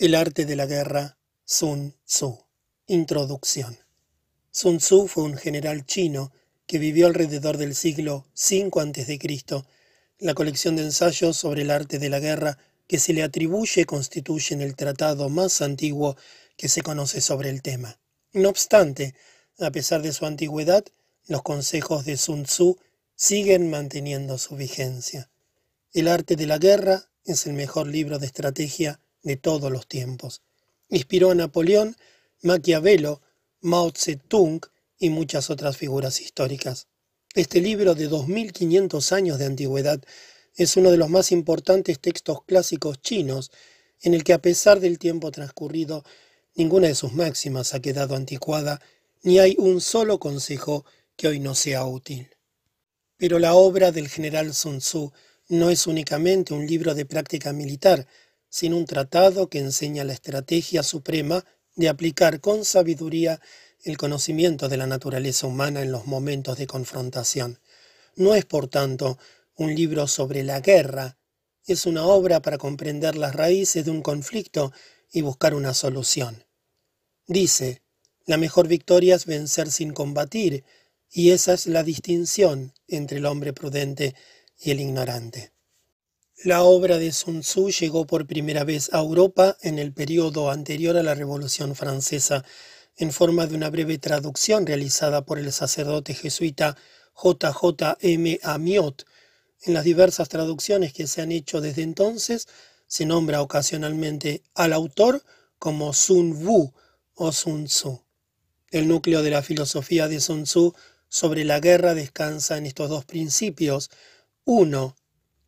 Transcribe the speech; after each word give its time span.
El 0.00 0.14
arte 0.14 0.46
de 0.46 0.54
la 0.54 0.66
guerra, 0.66 1.18
Sun 1.44 1.96
Tzu. 2.06 2.38
Introducción. 2.86 3.76
Sun 4.52 4.78
Tzu 4.78 5.08
fue 5.08 5.24
un 5.24 5.36
general 5.36 5.86
chino 5.86 6.32
que 6.68 6.78
vivió 6.78 7.08
alrededor 7.08 7.56
del 7.56 7.74
siglo 7.74 8.24
V 8.36 8.70
a.C. 8.80 9.64
La 10.20 10.34
colección 10.34 10.76
de 10.76 10.84
ensayos 10.84 11.36
sobre 11.36 11.62
el 11.62 11.72
arte 11.72 11.98
de 11.98 12.10
la 12.10 12.20
guerra 12.20 12.58
que 12.86 13.00
se 13.00 13.12
le 13.12 13.24
atribuye 13.24 13.86
constituyen 13.86 14.62
el 14.62 14.76
tratado 14.76 15.30
más 15.30 15.62
antiguo 15.62 16.16
que 16.56 16.68
se 16.68 16.82
conoce 16.82 17.20
sobre 17.20 17.50
el 17.50 17.60
tema. 17.60 17.98
No 18.32 18.50
obstante, 18.50 19.16
a 19.58 19.72
pesar 19.72 20.00
de 20.02 20.12
su 20.12 20.26
antigüedad, 20.26 20.84
los 21.26 21.42
consejos 21.42 22.04
de 22.04 22.18
Sun 22.18 22.44
Tzu 22.44 22.78
siguen 23.16 23.68
manteniendo 23.68 24.38
su 24.38 24.54
vigencia. 24.54 25.28
El 25.92 26.06
arte 26.06 26.36
de 26.36 26.46
la 26.46 26.58
guerra 26.58 27.10
es 27.24 27.48
el 27.48 27.54
mejor 27.54 27.88
libro 27.88 28.20
de 28.20 28.26
estrategia 28.26 29.00
de 29.28 29.36
todos 29.36 29.70
los 29.70 29.86
tiempos. 29.86 30.42
Inspiró 30.88 31.30
a 31.30 31.34
Napoleón, 31.34 31.96
Maquiavelo, 32.42 33.20
Mao 33.60 33.92
Zedong 33.94 34.60
y 34.98 35.10
muchas 35.10 35.50
otras 35.50 35.76
figuras 35.76 36.20
históricas. 36.20 36.88
Este 37.34 37.60
libro 37.60 37.94
de 37.94 38.08
2500 38.08 39.12
años 39.12 39.38
de 39.38 39.44
antigüedad 39.44 40.02
es 40.54 40.76
uno 40.76 40.90
de 40.90 40.96
los 40.96 41.10
más 41.10 41.30
importantes 41.30 42.00
textos 42.00 42.42
clásicos 42.44 43.00
chinos 43.02 43.52
en 44.00 44.14
el 44.14 44.24
que 44.24 44.32
a 44.32 44.42
pesar 44.42 44.80
del 44.80 44.98
tiempo 44.98 45.30
transcurrido 45.30 46.04
ninguna 46.54 46.88
de 46.88 46.94
sus 46.94 47.12
máximas 47.12 47.74
ha 47.74 47.80
quedado 47.80 48.16
anticuada 48.16 48.80
ni 49.22 49.38
hay 49.38 49.54
un 49.58 49.80
solo 49.80 50.18
consejo 50.18 50.84
que 51.16 51.28
hoy 51.28 51.38
no 51.38 51.54
sea 51.54 51.84
útil. 51.84 52.30
Pero 53.18 53.38
la 53.38 53.54
obra 53.54 53.92
del 53.92 54.08
general 54.08 54.54
Sun 54.54 54.78
Tzu 54.78 55.12
no 55.48 55.70
es 55.70 55.86
únicamente 55.86 56.54
un 56.54 56.66
libro 56.66 56.94
de 56.94 57.04
práctica 57.04 57.52
militar, 57.52 58.06
sino 58.48 58.76
un 58.76 58.84
tratado 58.84 59.48
que 59.48 59.58
enseña 59.58 60.04
la 60.04 60.12
estrategia 60.12 60.82
suprema 60.82 61.44
de 61.76 61.88
aplicar 61.88 62.40
con 62.40 62.64
sabiduría 62.64 63.40
el 63.84 63.96
conocimiento 63.96 64.68
de 64.68 64.76
la 64.76 64.86
naturaleza 64.86 65.46
humana 65.46 65.82
en 65.82 65.92
los 65.92 66.06
momentos 66.06 66.58
de 66.58 66.66
confrontación. 66.66 67.60
No 68.16 68.34
es, 68.34 68.44
por 68.44 68.68
tanto, 68.68 69.18
un 69.54 69.74
libro 69.74 70.06
sobre 70.08 70.42
la 70.42 70.60
guerra, 70.60 71.18
es 71.66 71.86
una 71.86 72.04
obra 72.06 72.40
para 72.40 72.58
comprender 72.58 73.16
las 73.16 73.34
raíces 73.34 73.84
de 73.84 73.90
un 73.90 74.02
conflicto 74.02 74.72
y 75.12 75.20
buscar 75.20 75.54
una 75.54 75.74
solución. 75.74 76.44
Dice, 77.26 77.82
la 78.24 78.36
mejor 78.36 78.68
victoria 78.68 79.14
es 79.14 79.26
vencer 79.26 79.70
sin 79.70 79.92
combatir, 79.92 80.64
y 81.10 81.30
esa 81.30 81.54
es 81.54 81.66
la 81.66 81.82
distinción 81.82 82.74
entre 82.86 83.18
el 83.18 83.26
hombre 83.26 83.52
prudente 83.52 84.14
y 84.58 84.70
el 84.70 84.80
ignorante. 84.80 85.52
La 86.44 86.62
obra 86.62 86.98
de 86.98 87.10
Sun 87.10 87.40
Tzu 87.40 87.68
llegó 87.70 88.06
por 88.06 88.24
primera 88.24 88.62
vez 88.62 88.90
a 88.92 89.00
Europa 89.00 89.56
en 89.60 89.80
el 89.80 89.92
periodo 89.92 90.52
anterior 90.52 90.96
a 90.96 91.02
la 91.02 91.16
Revolución 91.16 91.74
Francesa, 91.74 92.44
en 92.96 93.10
forma 93.10 93.48
de 93.48 93.56
una 93.56 93.70
breve 93.70 93.98
traducción 93.98 94.64
realizada 94.64 95.24
por 95.24 95.40
el 95.40 95.52
sacerdote 95.52 96.14
jesuita 96.14 96.76
J. 97.12 97.52
J. 97.52 97.98
M. 98.02 98.38
Amiot. 98.44 99.04
En 99.62 99.74
las 99.74 99.82
diversas 99.82 100.28
traducciones 100.28 100.92
que 100.92 101.08
se 101.08 101.22
han 101.22 101.32
hecho 101.32 101.60
desde 101.60 101.82
entonces, 101.82 102.46
se 102.86 103.04
nombra 103.04 103.42
ocasionalmente 103.42 104.44
al 104.54 104.74
autor 104.74 105.24
como 105.58 105.92
Sun 105.92 106.46
Wu 106.46 106.72
o 107.14 107.32
Sun 107.32 107.64
Tzu. 107.64 108.04
El 108.70 108.86
núcleo 108.86 109.24
de 109.24 109.30
la 109.30 109.42
filosofía 109.42 110.06
de 110.06 110.20
Sun 110.20 110.44
Tzu 110.44 110.72
sobre 111.08 111.44
la 111.44 111.58
guerra 111.58 111.94
descansa 111.94 112.58
en 112.58 112.66
estos 112.66 112.90
dos 112.90 113.04
principios, 113.04 113.90
1. 114.44 114.94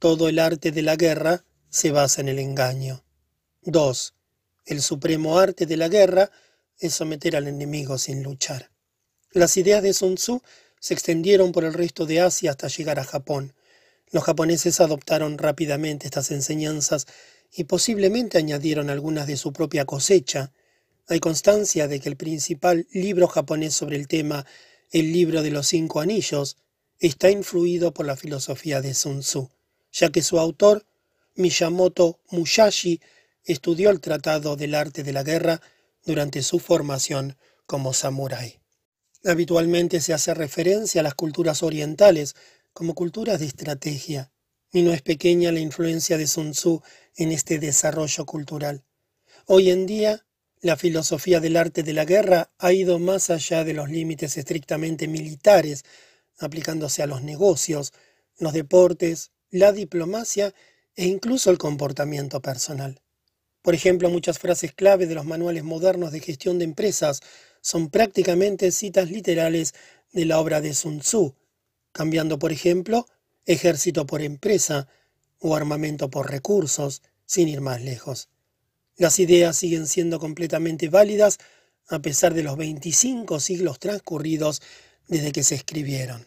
Todo 0.01 0.31
el 0.31 0.39
arte 0.39 0.73
de 0.73 0.81
la 0.81 0.97
guerra 0.97 1.45
se 1.69 1.91
basa 1.91 2.23
en 2.23 2.31
el 2.31 2.39
engaño. 2.39 3.05
2. 3.65 4.15
El 4.65 4.81
supremo 4.81 5.39
arte 5.39 5.67
de 5.67 5.77
la 5.77 5.89
guerra 5.89 6.31
es 6.79 6.95
someter 6.95 7.37
al 7.37 7.49
enemigo 7.49 7.99
sin 7.99 8.23
luchar. 8.23 8.71
Las 9.31 9.59
ideas 9.59 9.83
de 9.83 9.93
Sun 9.93 10.15
Tzu 10.15 10.41
se 10.81 10.95
extendieron 10.95 11.53
por 11.53 11.65
el 11.65 11.75
resto 11.75 12.07
de 12.07 12.23
Asia 12.23 12.53
hasta 12.53 12.69
llegar 12.69 12.99
a 12.99 13.05
Japón. 13.05 13.53
Los 14.11 14.25
japoneses 14.25 14.81
adoptaron 14.81 15.37
rápidamente 15.37 16.07
estas 16.07 16.31
enseñanzas 16.31 17.07
y 17.53 17.65
posiblemente 17.65 18.39
añadieron 18.39 18.89
algunas 18.89 19.27
de 19.27 19.37
su 19.37 19.53
propia 19.53 19.85
cosecha. 19.85 20.51
Hay 21.09 21.21
constancia 21.21 21.89
de 21.89 22.01
que 22.01 22.09
el 22.09 22.17
principal 22.17 22.87
libro 22.91 23.29
japonés 23.29 23.75
sobre 23.75 23.97
el 23.97 24.09
tema, 24.09 24.47
el 24.93 25.13
libro 25.13 25.43
de 25.43 25.51
los 25.51 25.67
cinco 25.67 26.01
anillos, 26.01 26.57
está 27.01 27.31
influido 27.31 27.93
por 27.93 28.07
la 28.07 28.17
filosofía 28.17 28.81
de 28.81 28.95
Sun 28.95 29.21
Tzu, 29.21 29.51
ya 29.93 30.11
que 30.11 30.23
su 30.23 30.39
autor, 30.39 30.87
Miyamoto 31.35 32.21
Musashi, 32.31 33.01
estudió 33.45 33.91
el 33.91 34.01
Tratado 34.01 34.57
del 34.57 34.75
Arte 34.75 35.03
de 35.03 35.13
la 35.13 35.23
Guerra 35.23 35.61
durante 36.05 36.43
su 36.43 36.59
formación 36.59 37.37
como 37.67 37.93
samurái. 37.93 38.61
Habitualmente 39.25 40.01
se 40.01 40.15
hace 40.15 40.35
referencia 40.35 41.01
a 41.01 41.05
las 41.05 41.15
culturas 41.15 41.63
orientales 41.63 42.35
como 42.73 42.95
culturas 42.95 43.41
de 43.41 43.47
estrategia, 43.47 44.33
y 44.73 44.83
no 44.83 44.93
es 44.93 45.03
pequeña 45.03 45.53
la 45.53 45.61
influencia 45.61 46.17
de 46.17 46.27
Sun 46.27 46.53
Tzu 46.53 46.83
en 47.17 47.33
este 47.33 47.59
desarrollo 47.59 48.25
cultural. 48.25 48.85
Hoy 49.47 49.71
en 49.71 49.87
día, 49.87 50.25
la 50.61 50.77
filosofía 50.77 51.41
del 51.41 51.57
arte 51.57 51.83
de 51.83 51.93
la 51.93 52.05
guerra 52.05 52.51
ha 52.59 52.73
ido 52.73 52.99
más 52.99 53.31
allá 53.31 53.65
de 53.65 53.75
los 53.75 53.91
límites 53.91 54.37
estrictamente 54.37 55.09
militares 55.09 55.85
aplicándose 56.39 57.03
a 57.03 57.07
los 57.07 57.23
negocios, 57.23 57.93
los 58.39 58.53
deportes, 58.53 59.33
la 59.51 59.73
diplomacia 59.73 60.55
e 60.97 61.07
incluso 61.07 61.51
el 61.51 61.59
comportamiento 61.59 62.41
personal. 62.41 63.01
Por 63.63 63.75
ejemplo, 63.75 64.09
muchas 64.11 64.39
frases 64.39 64.73
clave 64.73 65.07
de 65.07 65.15
los 65.15 65.27
manuales 65.27 65.65
modernos 65.65 66.13
de 66.13 66.21
gestión 66.21 66.59
de 66.59 66.65
empresas 66.65 67.21
son 67.61 67.91
prácticamente 67.91 68.73
citas 68.73 69.11
literales 69.11 69.75
de 70.13 70.25
la 70.25 70.41
obra 70.41 70.61
de 70.61 70.75
Sun 70.75 71.01
Tzu, 71.01 71.35
cambiando, 71.93 72.39
por 72.39 72.53
ejemplo, 72.53 73.07
ejército 73.45 74.07
por 74.07 74.23
empresa 74.23 74.89
o 75.39 75.55
armamento 75.55 76.11
por 76.11 76.31
recursos, 76.31 77.03
sin 77.27 77.49
ir 77.49 77.61
más 77.61 77.83
lejos. 77.83 78.29
Las 78.97 79.19
ideas 79.19 79.57
siguen 79.57 79.87
siendo 79.87 80.19
completamente 80.19 80.89
válidas 80.89 81.39
a 81.89 82.01
pesar 82.01 82.35
de 82.35 82.43
los 82.43 82.57
25 82.57 83.41
siglos 83.41 83.79
transcurridos 83.79 84.63
desde 85.09 85.33
que 85.33 85.43
se 85.43 85.57
escribieron. 85.57 86.27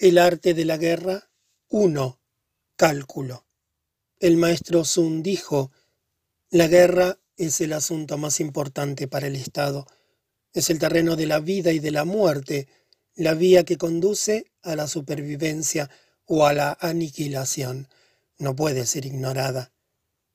El 0.00 0.18
arte 0.18 0.54
de 0.54 0.64
la 0.64 0.76
guerra 0.76 1.28
1. 1.70 2.20
Cálculo. 2.76 3.48
El 4.20 4.36
maestro 4.36 4.84
Sun 4.84 5.24
dijo, 5.24 5.72
la 6.50 6.68
guerra 6.68 7.18
es 7.36 7.60
el 7.60 7.72
asunto 7.72 8.16
más 8.16 8.38
importante 8.38 9.08
para 9.08 9.26
el 9.26 9.34
Estado. 9.34 9.88
Es 10.52 10.70
el 10.70 10.78
terreno 10.78 11.16
de 11.16 11.26
la 11.26 11.40
vida 11.40 11.72
y 11.72 11.80
de 11.80 11.90
la 11.90 12.04
muerte, 12.04 12.68
la 13.16 13.34
vía 13.34 13.64
que 13.64 13.76
conduce 13.76 14.52
a 14.62 14.76
la 14.76 14.86
supervivencia 14.86 15.90
o 16.26 16.46
a 16.46 16.52
la 16.52 16.78
aniquilación. 16.80 17.88
No 18.38 18.54
puede 18.54 18.86
ser 18.86 19.04
ignorada. 19.04 19.72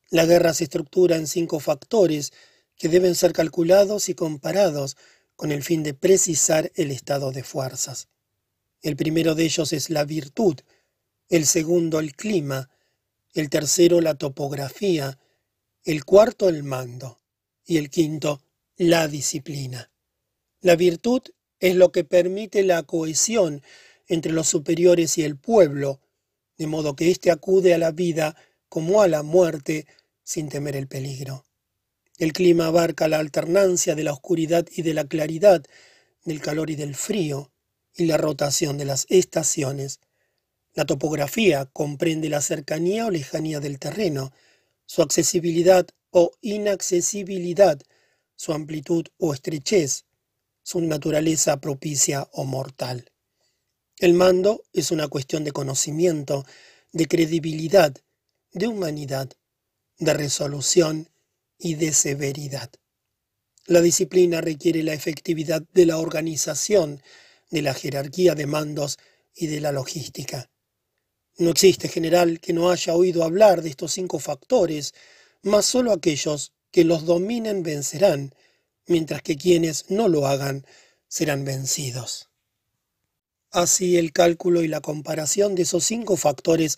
La 0.09 0.25
guerra 0.25 0.53
se 0.53 0.65
estructura 0.65 1.15
en 1.15 1.25
cinco 1.25 1.61
factores 1.61 2.33
que 2.75 2.89
deben 2.89 3.15
ser 3.15 3.31
calculados 3.31 4.09
y 4.09 4.13
comparados 4.13 4.97
con 5.37 5.53
el 5.53 5.63
fin 5.63 5.83
de 5.83 5.93
precisar 5.93 6.69
el 6.75 6.91
estado 6.91 7.31
de 7.31 7.45
fuerzas. 7.45 8.09
El 8.83 8.97
primero 8.97 9.33
de 9.33 9.45
ellos 9.45 9.71
es 9.71 9.89
la 9.89 10.03
virtud, 10.03 10.57
el 11.29 11.45
segundo 11.45 11.99
el 11.99 12.17
clima, 12.17 12.69
el 13.33 13.49
tercero 13.49 14.01
la 14.01 14.15
topografía, 14.15 15.17
el 15.85 16.03
cuarto 16.03 16.49
el 16.49 16.63
mando 16.63 17.17
y 17.65 17.77
el 17.77 17.89
quinto 17.89 18.43
la 18.75 19.07
disciplina. 19.07 19.89
La 20.59 20.75
virtud 20.75 21.21
es 21.61 21.75
lo 21.75 21.93
que 21.93 22.03
permite 22.03 22.61
la 22.63 22.83
cohesión 22.83 23.63
entre 24.07 24.33
los 24.33 24.49
superiores 24.49 25.17
y 25.17 25.23
el 25.23 25.37
pueblo, 25.37 26.01
de 26.57 26.67
modo 26.67 26.97
que 26.97 27.09
éste 27.09 27.31
acude 27.31 27.73
a 27.73 27.77
la 27.77 27.91
vida 27.91 28.35
como 28.67 29.01
a 29.01 29.07
la 29.07 29.23
muerte 29.23 29.87
sin 30.23 30.49
temer 30.49 30.75
el 30.75 30.87
peligro. 30.87 31.45
El 32.17 32.33
clima 32.33 32.65
abarca 32.65 33.07
la 33.07 33.19
alternancia 33.19 33.95
de 33.95 34.03
la 34.03 34.11
oscuridad 34.11 34.67
y 34.75 34.81
de 34.81 34.93
la 34.93 35.05
claridad, 35.05 35.63
del 36.25 36.41
calor 36.41 36.69
y 36.69 36.75
del 36.75 36.95
frío, 36.95 37.52
y 37.95 38.05
la 38.05 38.17
rotación 38.17 38.77
de 38.77 38.85
las 38.85 39.05
estaciones. 39.09 39.99
La 40.73 40.85
topografía 40.85 41.65
comprende 41.65 42.29
la 42.29 42.41
cercanía 42.41 43.05
o 43.05 43.11
lejanía 43.11 43.59
del 43.59 43.79
terreno, 43.79 44.31
su 44.85 45.01
accesibilidad 45.01 45.87
o 46.09 46.31
inaccesibilidad, 46.41 47.79
su 48.35 48.53
amplitud 48.53 49.05
o 49.17 49.33
estrechez, 49.33 50.05
su 50.63 50.81
naturaleza 50.81 51.59
propicia 51.59 52.27
o 52.31 52.45
mortal. 52.45 53.11
El 53.99 54.13
mando 54.13 54.63
es 54.73 54.91
una 54.91 55.07
cuestión 55.07 55.43
de 55.43 55.51
conocimiento, 55.51 56.45
de 56.91 57.07
credibilidad, 57.07 57.93
de 58.51 58.67
humanidad, 58.67 59.29
de 59.97 60.13
resolución 60.13 61.09
y 61.57 61.75
de 61.75 61.93
severidad. 61.93 62.71
La 63.65 63.81
disciplina 63.81 64.41
requiere 64.41 64.83
la 64.83 64.93
efectividad 64.93 65.63
de 65.73 65.85
la 65.85 65.97
organización, 65.97 67.01
de 67.53 67.61
la 67.61 67.75
jerarquía 67.75 68.33
de 68.33 68.47
mandos 68.47 68.97
y 69.35 69.45
de 69.45 69.61
la 69.61 69.71
logística. 69.71 70.49
No 71.37 71.51
existe 71.51 71.87
general 71.87 72.39
que 72.39 72.51
no 72.51 72.71
haya 72.71 72.95
oído 72.95 73.23
hablar 73.23 73.61
de 73.61 73.69
estos 73.69 73.93
cinco 73.93 74.17
factores, 74.17 74.95
mas 75.43 75.67
solo 75.67 75.91
aquellos 75.91 76.51
que 76.71 76.83
los 76.83 77.05
dominen 77.05 77.61
vencerán, 77.61 78.33
mientras 78.87 79.21
que 79.21 79.37
quienes 79.37 79.91
no 79.91 80.07
lo 80.07 80.25
hagan 80.25 80.65
serán 81.07 81.45
vencidos. 81.45 82.31
Así 83.51 83.97
el 83.97 84.13
cálculo 84.13 84.63
y 84.63 84.67
la 84.67 84.81
comparación 84.81 85.53
de 85.53 85.61
esos 85.61 85.83
cinco 85.83 86.17
factores 86.17 86.77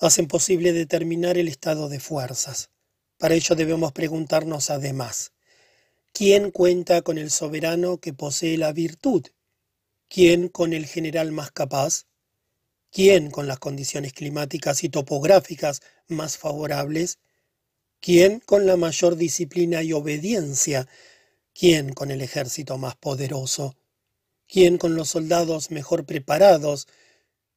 hacen 0.00 0.26
posible 0.26 0.72
determinar 0.72 1.36
el 1.36 1.48
estado 1.48 1.90
de 1.90 2.00
fuerzas. 2.00 2.70
Para 3.18 3.34
ello 3.34 3.54
debemos 3.54 3.92
preguntarnos 3.92 4.70
además, 4.70 5.32
¿quién 6.14 6.50
cuenta 6.50 7.02
con 7.02 7.18
el 7.18 7.30
soberano 7.30 7.98
que 7.98 8.14
posee 8.14 8.56
la 8.56 8.72
virtud? 8.72 9.26
¿Quién 10.08 10.48
con 10.48 10.72
el 10.72 10.86
general 10.86 11.32
más 11.32 11.50
capaz? 11.50 12.06
¿Quién 12.90 13.30
con 13.30 13.48
las 13.48 13.58
condiciones 13.58 14.12
climáticas 14.12 14.84
y 14.84 14.88
topográficas 14.88 15.82
más 16.06 16.38
favorables? 16.38 17.18
¿Quién 18.00 18.40
con 18.40 18.66
la 18.66 18.76
mayor 18.76 19.16
disciplina 19.16 19.82
y 19.82 19.92
obediencia? 19.92 20.86
¿Quién 21.54 21.92
con 21.92 22.10
el 22.10 22.20
ejército 22.20 22.78
más 22.78 22.96
poderoso? 22.96 23.76
¿Quién 24.46 24.78
con 24.78 24.94
los 24.94 25.08
soldados 25.08 25.70
mejor 25.70 26.04
preparados? 26.04 26.86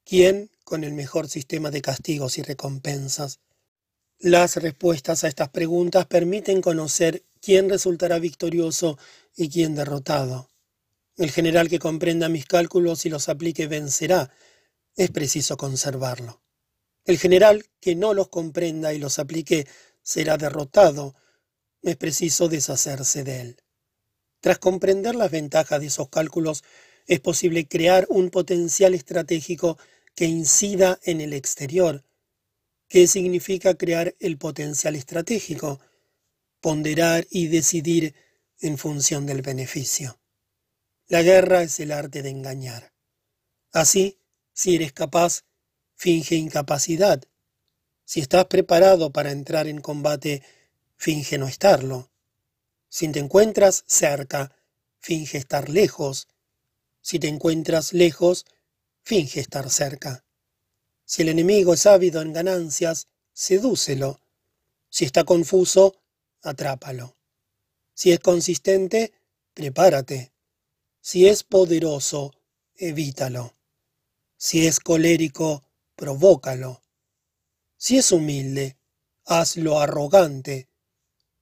¿Quién 0.06 0.50
con 0.64 0.84
el 0.84 0.94
mejor 0.94 1.28
sistema 1.28 1.70
de 1.70 1.82
castigos 1.82 2.38
y 2.38 2.42
recompensas? 2.42 3.40
Las 4.20 4.56
respuestas 4.56 5.24
a 5.24 5.28
estas 5.28 5.50
preguntas 5.50 6.08
permiten 6.08 6.62
conocer 6.62 7.24
quién 7.42 7.70
resultará 7.70 8.18
victorioso 8.18 8.98
y 9.36 9.50
quién 9.50 9.76
derrotado. 9.76 10.50
El 11.18 11.32
general 11.32 11.68
que 11.68 11.80
comprenda 11.80 12.30
mis 12.30 12.46
cálculos 12.46 13.08
y 13.08 13.10
los 13.10 13.28
aplique 13.28 13.66
vencerá. 13.66 14.32
Es 14.96 15.10
preciso 15.10 15.58
conservarlo. 15.58 16.44
El 17.06 17.18
general 17.18 17.66
que 17.80 17.96
no 17.96 18.14
los 18.14 18.28
comprenda 18.28 18.94
y 18.94 19.00
los 19.00 19.18
aplique 19.18 19.68
será 20.04 20.38
derrotado. 20.38 21.16
Es 21.82 21.96
preciso 21.96 22.50
deshacerse 22.50 23.24
de 23.24 23.42
él. 23.42 23.64
Tras 24.42 24.60
comprender 24.60 25.16
las 25.16 25.32
ventajas 25.32 25.80
de 25.80 25.88
esos 25.88 26.10
cálculos, 26.10 26.64
es 27.08 27.20
posible 27.20 27.68
crear 27.68 28.06
un 28.10 28.30
potencial 28.30 28.94
estratégico 28.94 29.80
que 30.14 30.26
incida 30.26 31.00
en 31.04 31.22
el 31.22 31.34
exterior. 31.34 32.04
¿Qué 32.88 33.08
significa 33.08 33.74
crear 33.74 34.16
el 34.20 34.38
potencial 34.38 34.96
estratégico? 34.96 35.80
Ponderar 36.62 37.26
y 37.32 37.48
decidir 37.48 38.14
en 38.60 38.78
función 38.78 39.26
del 39.26 39.42
beneficio. 39.42 40.20
La 41.10 41.22
guerra 41.22 41.64
es 41.64 41.80
el 41.80 41.94
arte 41.94 42.22
de 42.22 42.30
engañar. 42.30 42.92
Así, 43.72 44.20
si 44.52 44.76
eres 44.76 44.92
capaz, 44.92 45.46
finge 45.96 46.36
incapacidad. 46.36 47.24
Si 48.04 48.20
estás 48.20 48.46
preparado 48.48 49.14
para 49.14 49.32
entrar 49.32 49.68
en 49.68 49.80
combate, 49.80 50.44
finge 50.98 51.38
no 51.38 51.48
estarlo. 51.48 52.12
Si 52.90 53.08
te 53.08 53.20
encuentras 53.20 53.86
cerca, 53.88 54.54
finge 55.00 55.38
estar 55.38 55.70
lejos. 55.70 56.28
Si 57.02 57.20
te 57.20 57.30
encuentras 57.30 57.94
lejos, 57.94 58.46
finge 59.02 59.40
estar 59.40 59.70
cerca. 59.70 60.26
Si 61.06 61.22
el 61.22 61.30
enemigo 61.30 61.74
es 61.74 61.86
ávido 61.86 62.22
en 62.22 62.34
ganancias, 62.34 63.08
sedúcelo. 63.32 64.20
Si 64.90 65.06
está 65.06 65.24
confuso, 65.24 66.02
atrápalo. 66.42 67.16
Si 67.94 68.12
es 68.12 68.20
consistente, 68.20 69.14
prepárate. 69.54 70.34
Si 71.10 71.26
es 71.26 71.44
poderoso, 71.44 72.34
evítalo. 72.76 73.56
Si 74.36 74.68
es 74.68 74.82
colérico, 74.82 75.64
provócalo. 75.96 76.82
Si 77.78 77.98
es 77.98 78.12
humilde, 78.12 78.76
hazlo 79.24 79.80
arrogante. 79.80 80.68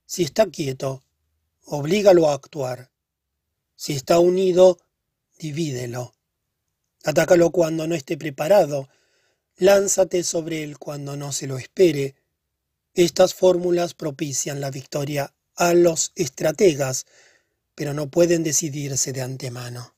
Si 0.04 0.22
está 0.22 0.46
quieto, 0.46 1.02
oblígalo 1.64 2.30
a 2.30 2.34
actuar. 2.34 2.92
Si 3.74 3.92
está 3.94 4.20
unido, 4.20 4.78
divídelo. 5.36 6.14
Atácalo 7.02 7.50
cuando 7.50 7.88
no 7.88 7.96
esté 7.96 8.16
preparado. 8.16 8.88
Lánzate 9.56 10.22
sobre 10.22 10.62
él 10.62 10.78
cuando 10.78 11.16
no 11.16 11.32
se 11.32 11.48
lo 11.48 11.58
espere. 11.58 12.14
Estas 12.94 13.34
fórmulas 13.34 13.94
propician 13.94 14.60
la 14.60 14.70
victoria 14.70 15.34
a 15.56 15.74
los 15.74 16.12
estrategas, 16.14 17.04
pero 17.76 17.94
no 17.94 18.10
pueden 18.10 18.42
decidirse 18.42 19.12
de 19.12 19.22
antemano. 19.22 19.94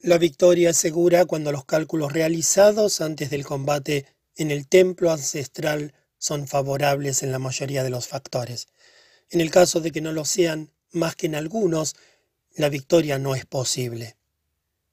La 0.00 0.18
victoria 0.18 0.70
es 0.70 0.76
segura 0.76 1.24
cuando 1.24 1.50
los 1.50 1.64
cálculos 1.64 2.12
realizados 2.12 3.00
antes 3.00 3.30
del 3.30 3.46
combate 3.46 4.04
en 4.36 4.50
el 4.50 4.68
templo 4.68 5.10
ancestral 5.10 5.94
son 6.18 6.46
favorables 6.46 7.22
en 7.22 7.32
la 7.32 7.38
mayoría 7.38 7.82
de 7.82 7.90
los 7.90 8.08
factores. 8.08 8.68
En 9.30 9.40
el 9.40 9.50
caso 9.50 9.80
de 9.80 9.92
que 9.92 10.00
no 10.00 10.12
lo 10.12 10.24
sean 10.24 10.72
más 10.90 11.16
que 11.16 11.26
en 11.26 11.36
algunos, 11.36 11.96
la 12.56 12.68
victoria 12.68 13.18
no 13.18 13.34
es 13.34 13.46
posible. 13.46 14.16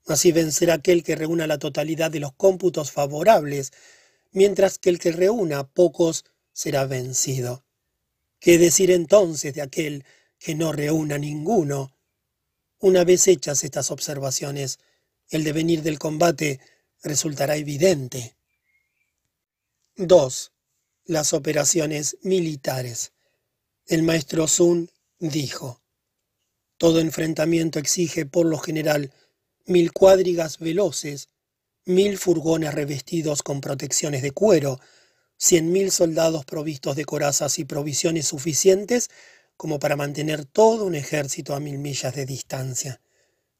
Así 0.06 0.30
vencerá 0.30 0.74
aquel 0.74 1.02
que 1.02 1.16
reúna 1.16 1.46
la 1.48 1.58
totalidad 1.58 2.10
de 2.10 2.20
los 2.20 2.32
cómputos 2.32 2.92
favorables, 2.92 3.72
mientras 4.30 4.78
que 4.78 4.90
el 4.90 5.00
que 5.00 5.10
reúna 5.10 5.66
pocos 5.66 6.24
será 6.52 6.86
vencido. 6.86 7.64
¿Qué 8.38 8.58
decir 8.58 8.90
entonces 8.92 9.54
de 9.54 9.62
aquel 9.62 10.04
que 10.46 10.54
no 10.54 10.70
reúna 10.70 11.18
ninguno? 11.18 11.92
Una 12.78 13.02
vez 13.02 13.26
hechas 13.26 13.64
estas 13.64 13.90
observaciones, 13.90 14.78
el 15.28 15.42
devenir 15.42 15.82
del 15.82 15.98
combate 15.98 16.60
resultará 17.02 17.56
evidente. 17.56 18.36
2. 19.96 20.52
Las 21.06 21.32
operaciones 21.32 22.16
militares. 22.22 23.10
El 23.86 24.04
maestro 24.04 24.46
Sun 24.46 24.88
dijo, 25.18 25.82
Todo 26.76 27.00
enfrentamiento 27.00 27.80
exige, 27.80 28.24
por 28.24 28.46
lo 28.46 28.58
general, 28.58 29.12
mil 29.64 29.92
cuadrigas 29.92 30.60
veloces, 30.60 31.28
mil 31.86 32.18
furgones 32.18 32.72
revestidos 32.72 33.42
con 33.42 33.60
protecciones 33.60 34.22
de 34.22 34.30
cuero, 34.30 34.78
cien 35.36 35.72
mil 35.72 35.90
soldados 35.90 36.44
provistos 36.44 36.94
de 36.94 37.04
corazas 37.04 37.58
y 37.58 37.64
provisiones 37.64 38.28
suficientes 38.28 39.10
como 39.56 39.78
para 39.78 39.96
mantener 39.96 40.44
todo 40.44 40.84
un 40.84 40.94
ejército 40.94 41.54
a 41.54 41.60
mil 41.60 41.78
millas 41.78 42.14
de 42.14 42.26
distancia. 42.26 43.00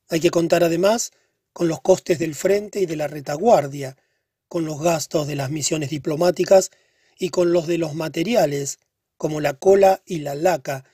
Hay 0.09 0.21
que 0.21 0.31
contar 0.31 0.63
además 0.63 1.13
con 1.53 1.69
los 1.69 1.81
costes 1.81 2.19
del 2.19 2.35
frente 2.35 2.81
y 2.81 2.87
de 2.87 2.97
la 2.97 3.09
retaguardia, 3.09 3.97
con 4.49 4.65
los 4.65 4.81
gastos 4.81 5.27
de 5.27 5.37
las 5.37 5.51
misiones 5.51 5.91
diplomáticas 5.91 6.71
y 7.19 7.31
con 7.31 7.53
los 7.53 7.67
de 7.67 7.79
los 7.79 7.95
materiales, 7.95 8.79
como 9.17 9.41
la 9.41 9.55
cola 9.55 10.03
y 10.05 10.19
la 10.19 10.35
laca, 10.35 10.85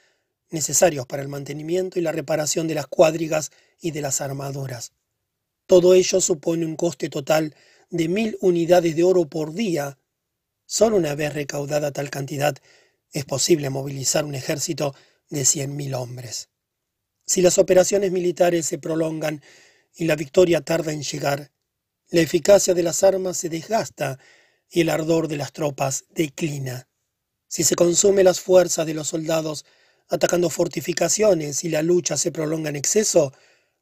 necesarios 0.51 1.07
para 1.07 1.23
el 1.23 1.29
mantenimiento 1.29 1.99
y 1.99 2.03
la 2.03 2.13
reparación 2.13 2.69
de 2.69 2.75
las 2.75 2.87
cuadrigas 2.87 3.51
y 3.81 3.91
de 3.91 4.03
las 4.03 4.21
armaduras. 4.21 4.93
Todo 5.67 5.95
ello 5.95 6.21
supone 6.21 6.65
un 6.65 6.77
coste 6.77 7.09
total 7.09 7.55
de 7.91 8.09
mil 8.09 8.39
unidades 8.41 8.95
de 8.95 9.05
oro 9.05 9.27
por 9.27 9.53
día. 9.53 9.99
Solo 10.67 10.97
una 10.97 11.15
vez 11.15 11.35
recaudada 11.35 11.93
tal 11.93 12.11
cantidad 12.11 12.57
es 13.13 13.25
posible 13.25 13.71
movilizar 13.71 14.25
un 14.25 14.35
ejército 14.35 14.95
de 15.29 15.45
cien 15.45 15.77
mil 15.77 15.95
hombres. 15.95 16.49
Si 17.25 17.41
las 17.41 17.59
operaciones 17.59 18.11
militares 18.11 18.67
se 18.67 18.79
prolongan 18.79 19.43
y 19.95 20.05
la 20.07 20.17
victoria 20.17 20.61
tarda 20.63 20.93
en 20.93 21.03
llegar, 21.03 21.53
la 22.09 22.21
eficacia 22.21 22.75
de 22.75 22.83
las 22.83 23.03
armas 23.03 23.37
se 23.37 23.49
desgasta 23.49 24.19
y 24.69 24.81
el 24.81 24.91
ardor 24.91 25.29
de 25.29 25.37
las 25.37 25.53
tropas 25.53 26.05
declina. 26.11 26.89
Si 27.49 27.65
se 27.65 27.75
consume 27.75 28.25
las 28.25 28.41
fuerzas 28.41 28.87
de 28.87 28.95
los 28.95 29.09
soldados 29.09 29.65
atacando 30.09 30.51
fortificaciones 30.51 31.65
y 31.65 31.69
la 31.69 31.83
lucha 31.83 32.17
se 32.17 32.33
prolonga 32.33 32.71
en 32.71 32.77
exceso, 32.77 33.33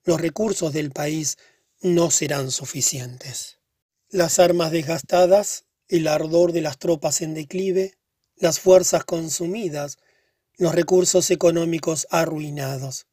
los 0.05 0.21
recursos 0.21 0.73
del 0.73 0.91
país 0.91 1.39
no 1.81 2.11
serán 2.11 2.51
suficientes. 2.51 3.59
Las 4.09 4.39
armas 4.39 4.71
desgastadas, 4.71 5.65
el 5.89 6.09
ardor 6.09 6.53
de 6.53 6.61
las 6.61 6.79
tropas 6.79 7.21
en 7.21 7.35
declive, 7.35 8.00
las 8.41 8.59
fuerzas 8.59 9.05
consumidas, 9.05 9.99
los 10.57 10.75
recursos 10.75 11.31
económicos 11.31 12.09
arruinados. 12.11 13.07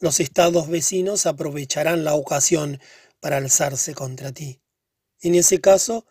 Los 0.00 0.20
estados 0.20 0.68
vecinos 0.68 1.26
aprovecharán 1.26 2.02
la 2.02 2.14
ocasión 2.14 2.80
para 3.20 3.36
alzarse 3.36 3.94
contra 3.94 4.32
ti. 4.32 4.60
En 5.20 5.34
ese 5.34 5.60
caso, 5.60 6.06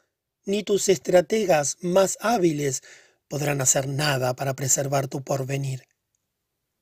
ni 0.45 0.63
tus 0.63 0.87
estrategas 0.89 1.77
más 1.81 2.17
hábiles 2.21 2.81
podrán 3.27 3.61
hacer 3.61 3.87
nada 3.87 4.35
para 4.35 4.53
preservar 4.53 5.07
tu 5.07 5.23
porvenir. 5.23 5.83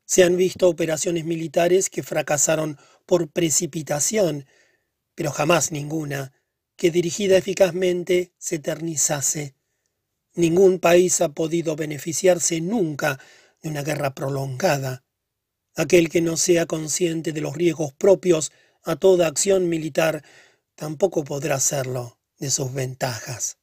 Se 0.05 0.23
han 0.23 0.35
visto 0.35 0.67
operaciones 0.67 1.25
militares 1.25 1.89
que 1.89 2.03
fracasaron 2.03 2.77
por 3.05 3.31
precipitación, 3.31 4.45
pero 5.15 5.31
jamás 5.31 5.71
ninguna 5.71 6.33
que 6.75 6.91
dirigida 6.91 7.37
eficazmente 7.37 8.33
se 8.37 8.55
eternizase. 8.55 9.55
Ningún 10.33 10.79
país 10.79 11.21
ha 11.21 11.29
podido 11.29 11.75
beneficiarse 11.75 12.61
nunca 12.61 13.19
de 13.61 13.69
una 13.69 13.83
guerra 13.83 14.15
prolongada. 14.15 15.03
Aquel 15.75 16.09
que 16.09 16.21
no 16.21 16.37
sea 16.37 16.65
consciente 16.65 17.33
de 17.33 17.41
los 17.41 17.55
riesgos 17.55 17.93
propios 17.93 18.51
a 18.83 18.95
toda 18.95 19.27
acción 19.27 19.69
militar 19.69 20.23
tampoco 20.75 21.23
podrá 21.23 21.55
hacerlo 21.55 22.19
de 22.39 22.49
sus 22.49 22.73
ventajas. 22.73 23.57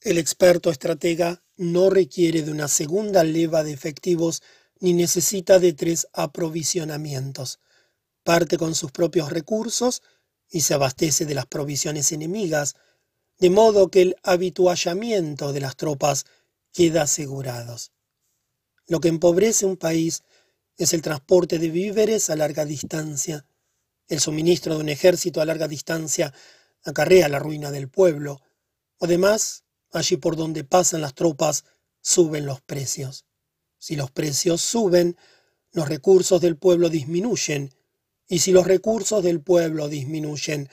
El 0.00 0.18
experto 0.18 0.70
estratega 0.70 1.42
no 1.56 1.90
requiere 1.90 2.42
de 2.42 2.52
una 2.52 2.68
segunda 2.68 3.24
leva 3.24 3.64
de 3.64 3.72
efectivos 3.72 4.42
ni 4.80 4.92
necesita 4.92 5.58
de 5.58 5.72
tres 5.72 6.06
aprovisionamientos. 6.12 7.60
Parte 8.22 8.58
con 8.58 8.74
sus 8.74 8.92
propios 8.92 9.30
recursos 9.30 10.02
y 10.50 10.60
se 10.60 10.74
abastece 10.74 11.24
de 11.24 11.34
las 11.34 11.46
provisiones 11.46 12.12
enemigas, 12.12 12.76
de 13.38 13.50
modo 13.50 13.90
que 13.90 14.02
el 14.02 14.16
habituallamiento 14.22 15.52
de 15.52 15.60
las 15.60 15.76
tropas 15.76 16.26
queda 16.72 17.02
asegurado. 17.02 17.76
Lo 18.86 19.00
que 19.00 19.08
empobrece 19.08 19.66
un 19.66 19.76
país 19.76 20.22
es 20.76 20.92
el 20.92 21.02
transporte 21.02 21.58
de 21.58 21.68
víveres 21.70 22.30
a 22.30 22.36
larga 22.36 22.64
distancia. 22.64 23.44
El 24.08 24.20
suministro 24.20 24.76
de 24.76 24.82
un 24.82 24.88
ejército 24.88 25.40
a 25.40 25.44
larga 25.44 25.68
distancia 25.68 26.32
acarrea 26.84 27.28
la 27.28 27.38
ruina 27.38 27.70
del 27.70 27.88
pueblo. 27.88 28.40
Además, 29.00 29.64
allí 29.92 30.16
por 30.16 30.36
donde 30.36 30.64
pasan 30.64 31.00
las 31.00 31.14
tropas, 31.14 31.64
suben 32.00 32.46
los 32.46 32.60
precios. 32.60 33.26
Si 33.78 33.96
los 33.96 34.10
precios 34.10 34.60
suben, 34.60 35.16
los 35.72 35.88
recursos 35.88 36.40
del 36.40 36.56
pueblo 36.56 36.88
disminuyen, 36.88 37.74
y 38.26 38.40
si 38.40 38.52
los 38.52 38.66
recursos 38.66 39.22
del 39.22 39.40
pueblo 39.40 39.88
disminuyen, 39.88 40.68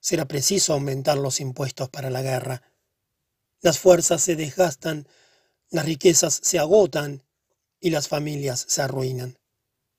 será 0.00 0.26
preciso 0.26 0.72
aumentar 0.72 1.18
los 1.18 1.40
impuestos 1.40 1.88
para 1.88 2.10
la 2.10 2.22
guerra. 2.22 2.62
Las 3.60 3.78
fuerzas 3.78 4.22
se 4.22 4.36
desgastan, 4.36 5.06
las 5.70 5.84
riquezas 5.84 6.40
se 6.42 6.58
agotan 6.58 7.22
y 7.78 7.90
las 7.90 8.08
familias 8.08 8.64
se 8.68 8.82
arruinan. 8.82 9.38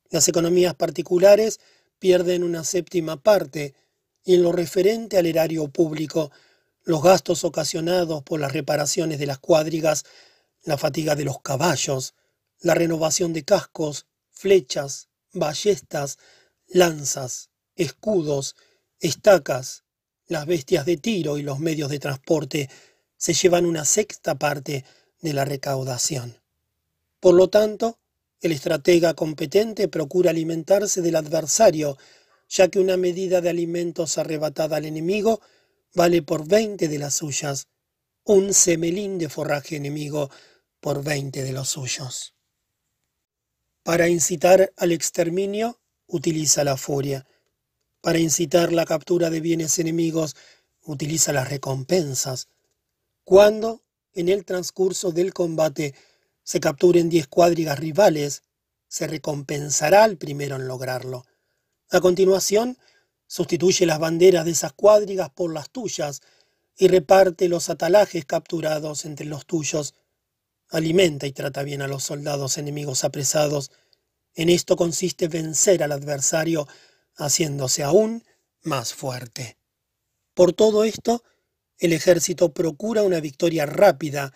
Las 0.10 0.28
economías 0.28 0.76
particulares 0.76 1.60
pierden 2.00 2.44
una 2.44 2.64
séptima 2.64 3.22
parte 3.22 3.76
y 4.24 4.36
en 4.36 4.44
lo 4.44 4.52
referente 4.52 5.18
al 5.18 5.26
erario 5.26 5.68
público, 5.70 6.32
los 6.84 7.02
gastos 7.04 7.44
ocasionados 7.44 8.24
por 8.24 8.40
las 8.40 8.52
reparaciones 8.52 9.20
de 9.20 9.28
las 9.28 9.40
cuadrigas, 9.40 10.04
la 10.64 10.78
fatiga 10.78 11.16
de 11.16 11.26
los 11.26 11.42
caballos, 11.42 12.16
la 12.60 12.74
renovación 12.74 13.34
de 13.34 13.44
cascos, 13.44 14.08
flechas, 14.32 15.10
ballestas, 15.34 16.18
lanzas, 16.68 17.50
escudos, 17.76 18.56
estacas, 19.00 19.84
las 20.32 20.46
bestias 20.46 20.86
de 20.86 20.96
tiro 20.96 21.38
y 21.38 21.42
los 21.42 21.60
medios 21.60 21.90
de 21.90 22.00
transporte 22.00 22.70
se 23.18 23.34
llevan 23.34 23.66
una 23.66 23.84
sexta 23.84 24.36
parte 24.36 24.86
de 25.20 25.34
la 25.34 25.44
recaudación. 25.44 26.42
Por 27.20 27.36
lo 27.36 27.50
tanto, 27.50 28.00
el 28.40 28.54
estratega 28.54 29.14
competente 29.14 29.90
procura 29.90 30.30
alimentarse 30.32 31.02
del 31.02 31.18
adversario, 31.18 31.98
ya 32.48 32.70
que 32.70 32.80
una 32.80 32.96
medida 32.96 33.42
de 33.42 33.50
alimentos 33.50 34.18
arrebatada 34.18 34.78
al 34.78 34.86
enemigo 34.86 35.42
vale 35.94 36.22
por 36.22 36.48
veinte 36.48 36.88
de 36.88 36.98
las 36.98 37.16
suyas, 37.16 37.68
un 38.24 38.54
semelín 38.54 39.18
de 39.18 39.28
forraje 39.28 39.76
enemigo 39.76 40.32
por 40.80 41.04
veinte 41.04 41.44
de 41.44 41.52
los 41.52 41.68
suyos. 41.68 42.36
Para 43.84 44.08
incitar 44.08 44.72
al 44.78 44.94
exterminio, 44.94 45.82
utiliza 46.08 46.64
la 46.64 46.78
furia. 46.78 47.28
Para 48.02 48.20
incitar 48.20 48.74
la 48.74 48.86
captura 48.86 49.30
de 49.30 49.42
bienes 49.42 49.78
enemigos, 49.80 50.36
utiliza 50.84 51.34
las 51.34 51.50
recompensas. 51.50 52.48
Cuando, 53.24 53.84
en 54.14 54.28
el 54.28 54.44
transcurso 54.44 55.12
del 55.12 55.34
combate, 55.34 55.94
se 56.44 56.60
capturen 56.60 57.10
diez 57.10 57.28
cuadrigas 57.28 57.80
rivales, 57.80 58.44
se 58.88 59.08
recompensará 59.08 60.04
al 60.04 60.18
primero 60.18 60.56
en 60.56 60.68
lograrlo. 60.68 61.26
A 61.92 62.02
continuación, 62.02 62.78
sustituye 63.28 63.86
las 63.86 64.00
banderas 64.00 64.46
de 64.46 64.52
esas 64.52 64.74
cuadrigas 64.74 65.30
por 65.30 65.54
las 65.54 65.70
tuyas 65.70 66.22
y 66.76 66.88
reparte 66.88 67.48
los 67.48 67.70
atalajes 67.70 68.26
capturados 68.26 69.06
entre 69.06 69.28
los 69.28 69.46
tuyos 69.46 69.94
alimenta 70.72 71.28
y 71.28 71.34
trata 71.34 71.64
bien 71.64 71.82
a 71.82 71.88
los 71.88 72.04
soldados 72.04 72.58
enemigos 72.58 73.04
apresados. 73.04 73.72
En 74.34 74.50
esto 74.50 74.76
consiste 74.76 75.28
vencer 75.28 75.84
al 75.84 75.92
adversario 75.92 76.68
haciéndose 77.22 77.84
aún 77.84 78.24
más 78.64 78.94
fuerte. 78.94 79.58
Por 80.34 80.54
todo 80.54 80.84
esto, 80.84 81.24
el 81.78 81.94
ejército 81.94 82.54
procura 82.54 83.04
una 83.04 83.20
victoria 83.20 83.66
rápida 83.66 84.34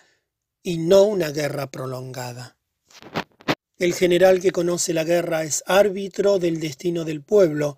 y 0.62 0.78
no 0.78 1.02
una 1.04 1.30
guerra 1.30 1.70
prolongada. 1.70 2.56
El 3.78 3.94
general 3.94 4.40
que 4.40 4.52
conoce 4.52 4.94
la 4.94 5.04
guerra 5.04 5.44
es 5.44 5.62
árbitro 5.66 6.38
del 6.38 6.60
destino 6.60 7.04
del 7.04 7.22
pueblo, 7.22 7.76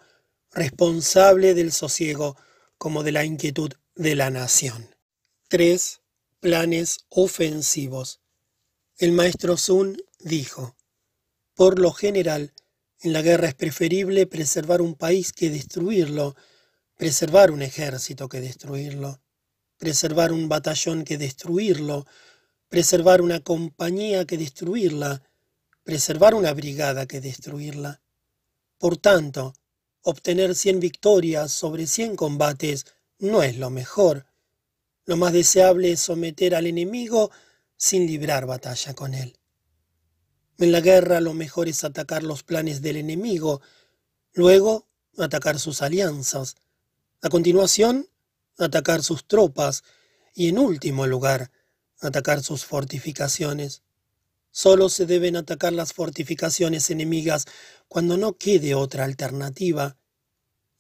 responsable 0.53 1.55
del 1.55 1.73
sosiego 1.73 2.37
como 2.77 3.03
de 3.03 3.13
la 3.13 3.25
inquietud 3.25 3.73
de 3.95 4.15
la 4.15 4.31
nación. 4.31 4.95
3. 5.49 6.01
Planes 6.41 7.01
ofensivos. 7.09 8.21
El 8.97 9.13
maestro 9.13 9.57
Sun 9.57 10.01
dijo, 10.21 10.77
por 11.55 11.79
lo 11.79 11.93
general, 11.93 12.53
en 13.01 13.13
la 13.13 13.23
guerra 13.23 13.49
es 13.49 13.55
preferible 13.55 14.27
preservar 14.27 14.81
un 14.83 14.95
país 14.95 15.33
que 15.33 15.51
destruirlo, 15.51 16.35
preservar 16.97 17.51
un 17.51 17.63
ejército 17.63 18.29
que 18.29 18.41
destruirlo, 18.41 19.21
preservar 19.79 20.33
un 20.33 20.49
batallón 20.49 21.05
que 21.05 21.17
destruirlo, 21.17 22.07
preservar 22.69 23.23
una 23.23 23.41
compañía 23.41 24.25
que 24.25 24.37
destruirla, 24.37 25.23
preservar 25.85 26.35
una 26.35 26.53
brigada 26.53 27.07
que 27.07 27.21
destruirla. 27.21 28.01
Por 28.79 28.97
tanto, 28.97 29.55
obtener 30.03 30.55
cien 30.55 30.81
victorias 30.81 31.53
sobre 31.53 31.87
cien 31.87 32.17
combates 32.17 32.85
no 33.19 33.43
es 33.43 33.57
lo 33.57 33.71
mejor. 33.71 34.27
Lo 35.05 35.17
más 35.17 35.33
deseable 35.33 35.93
es 35.93 36.01
someter 36.01 36.55
al 36.55 36.67
enemigo 36.67 37.31
sin 37.77 38.07
librar 38.07 38.45
batalla 38.45 38.93
con 38.95 39.15
él. 39.15 39.39
En 40.59 40.73
la 40.73 40.81
guerra 40.81 41.21
lo 41.21 41.35
mejor 41.35 41.69
es 41.69 41.85
atacar 41.85 42.23
los 42.23 42.43
planes 42.43 42.83
del 42.83 42.97
enemigo, 42.97 43.61
luego 44.33 44.87
atacar 45.17 45.59
sus 45.59 45.83
alianzas, 45.83 46.57
a 47.23 47.29
continuación 47.29 48.09
atacar 48.59 49.03
sus 49.03 49.27
tropas 49.27 49.85
y 50.35 50.49
en 50.49 50.59
último 50.59 51.07
lugar 51.07 51.51
atacar 52.01 52.43
sus 52.43 52.65
fortificaciones. 52.65 53.83
Solo 54.51 54.89
se 54.89 55.07
deben 55.07 55.37
atacar 55.37 55.73
las 55.73 55.93
fortificaciones 55.93 56.91
enemigas 56.91 57.47
cuando 57.89 58.17
no 58.17 58.37
quede 58.37 58.75
otra 58.75 59.05
alternativa. 59.05 59.97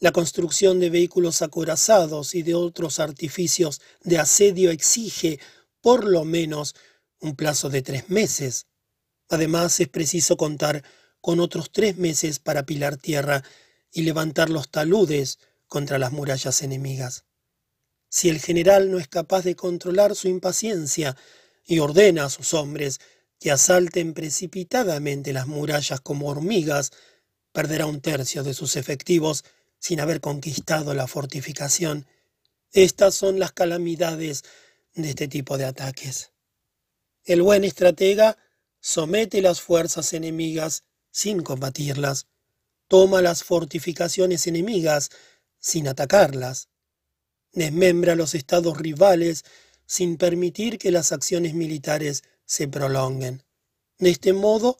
La 0.00 0.12
construcción 0.12 0.78
de 0.78 0.90
vehículos 0.90 1.42
acorazados 1.42 2.34
y 2.34 2.42
de 2.42 2.54
otros 2.54 3.00
artificios 3.00 3.80
de 4.02 4.18
asedio 4.18 4.70
exige, 4.70 5.40
por 5.80 6.04
lo 6.04 6.24
menos, 6.24 6.74
un 7.20 7.34
plazo 7.34 7.68
de 7.68 7.82
tres 7.82 8.08
meses. 8.08 8.67
Además, 9.28 9.78
es 9.80 9.88
preciso 9.88 10.36
contar 10.36 10.82
con 11.20 11.40
otros 11.40 11.70
tres 11.70 11.96
meses 11.96 12.38
para 12.38 12.64
pilar 12.64 12.96
tierra 12.96 13.42
y 13.92 14.02
levantar 14.02 14.50
los 14.50 14.70
taludes 14.70 15.38
contra 15.66 15.98
las 15.98 16.12
murallas 16.12 16.62
enemigas. 16.62 17.24
Si 18.08 18.28
el 18.28 18.40
general 18.40 18.90
no 18.90 18.98
es 18.98 19.08
capaz 19.08 19.42
de 19.42 19.54
controlar 19.54 20.14
su 20.14 20.28
impaciencia 20.28 21.16
y 21.64 21.80
ordena 21.80 22.24
a 22.24 22.30
sus 22.30 22.54
hombres 22.54 23.00
que 23.38 23.50
asalten 23.50 24.14
precipitadamente 24.14 25.32
las 25.32 25.46
murallas 25.46 26.00
como 26.00 26.28
hormigas, 26.28 26.90
perderá 27.52 27.86
un 27.86 28.00
tercio 28.00 28.42
de 28.42 28.54
sus 28.54 28.76
efectivos 28.76 29.44
sin 29.78 30.00
haber 30.00 30.20
conquistado 30.20 30.94
la 30.94 31.06
fortificación. 31.06 32.06
Estas 32.72 33.14
son 33.14 33.38
las 33.38 33.52
calamidades 33.52 34.44
de 34.94 35.10
este 35.10 35.28
tipo 35.28 35.58
de 35.58 35.66
ataques. 35.66 36.32
El 37.24 37.42
buen 37.42 37.64
estratega 37.64 38.38
somete 38.88 39.42
las 39.42 39.60
fuerzas 39.60 40.14
enemigas 40.14 40.84
sin 41.10 41.42
combatirlas, 41.42 42.26
toma 42.88 43.20
las 43.20 43.44
fortificaciones 43.44 44.46
enemigas 44.46 45.10
sin 45.58 45.88
atacarlas, 45.88 46.70
desmembra 47.52 48.14
los 48.14 48.34
estados 48.34 48.78
rivales 48.78 49.44
sin 49.84 50.16
permitir 50.16 50.78
que 50.78 50.90
las 50.90 51.12
acciones 51.12 51.52
militares 51.52 52.22
se 52.46 52.66
prolonguen. 52.66 53.42
De 53.98 54.08
este 54.08 54.32
modo, 54.32 54.78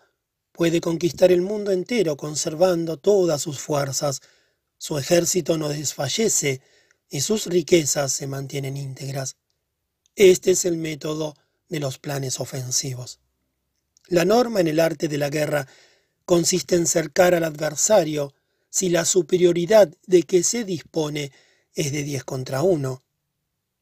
puede 0.53 0.81
conquistar 0.81 1.31
el 1.31 1.43
mundo 1.43 1.71
entero 1.71 2.17
conservando 2.17 2.97
todas 2.97 3.43
sus 3.43 3.59
fuerzas, 3.59 4.23
su 4.79 4.97
ejército 4.97 5.59
no 5.59 5.69
desfallece 5.69 6.62
y 7.11 7.21
sus 7.21 7.45
riquezas 7.45 8.11
se 8.11 8.27
mantienen 8.27 8.79
íntegras. 8.79 9.37
Este 10.17 10.53
es 10.53 10.65
el 10.65 10.79
método 10.79 11.35
de 11.69 11.81
los 11.81 11.99
planes 11.99 12.41
ofensivos. 12.41 13.21
La 14.09 14.25
norma 14.25 14.61
en 14.61 14.69
el 14.69 14.81
arte 14.81 15.07
de 15.07 15.19
la 15.19 15.29
guerra 15.29 15.69
consiste 16.25 16.77
en 16.77 16.87
cercar 16.87 17.35
al 17.35 17.45
adversario 17.45 18.35
si 18.71 18.88
la 18.88 19.05
superioridad 19.05 19.95
de 20.07 20.23
que 20.23 20.43
se 20.43 20.65
dispone 20.65 21.31
es 21.75 21.93
de 21.93 22.03
10 22.03 22.25
contra 22.25 22.62
1, 22.62 23.03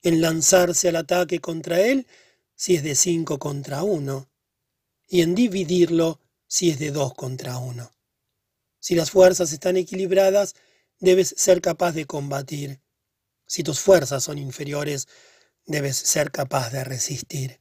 en 0.03 0.21
lanzarse 0.21 0.89
al 0.89 0.97
ataque 0.97 1.41
contra 1.41 1.81
él 1.81 2.07
si 2.57 2.75
es 2.75 2.83
de 2.83 2.95
5 2.95 3.39
contra 3.39 3.85
1, 3.85 4.29
y 5.09 5.23
en 5.23 5.35
dividirlo 5.35 6.21
si 6.49 6.71
es 6.71 6.79
de 6.79 6.91
2 6.91 7.15
contra 7.15 7.59
1. 7.59 7.93
Si 8.81 8.95
las 8.97 9.13
fuerzas 9.13 9.53
están 9.53 9.77
equilibradas, 9.77 10.55
debes 10.99 11.35
ser 11.37 11.61
capaz 11.61 11.93
de 11.93 12.07
combatir. 12.07 12.81
Si 13.47 13.63
tus 13.63 13.79
fuerzas 13.79 14.25
son 14.25 14.39
inferiores, 14.39 15.07
debes 15.67 15.97
ser 15.97 16.33
capaz 16.33 16.71
de 16.71 16.83
resistir. 16.83 17.61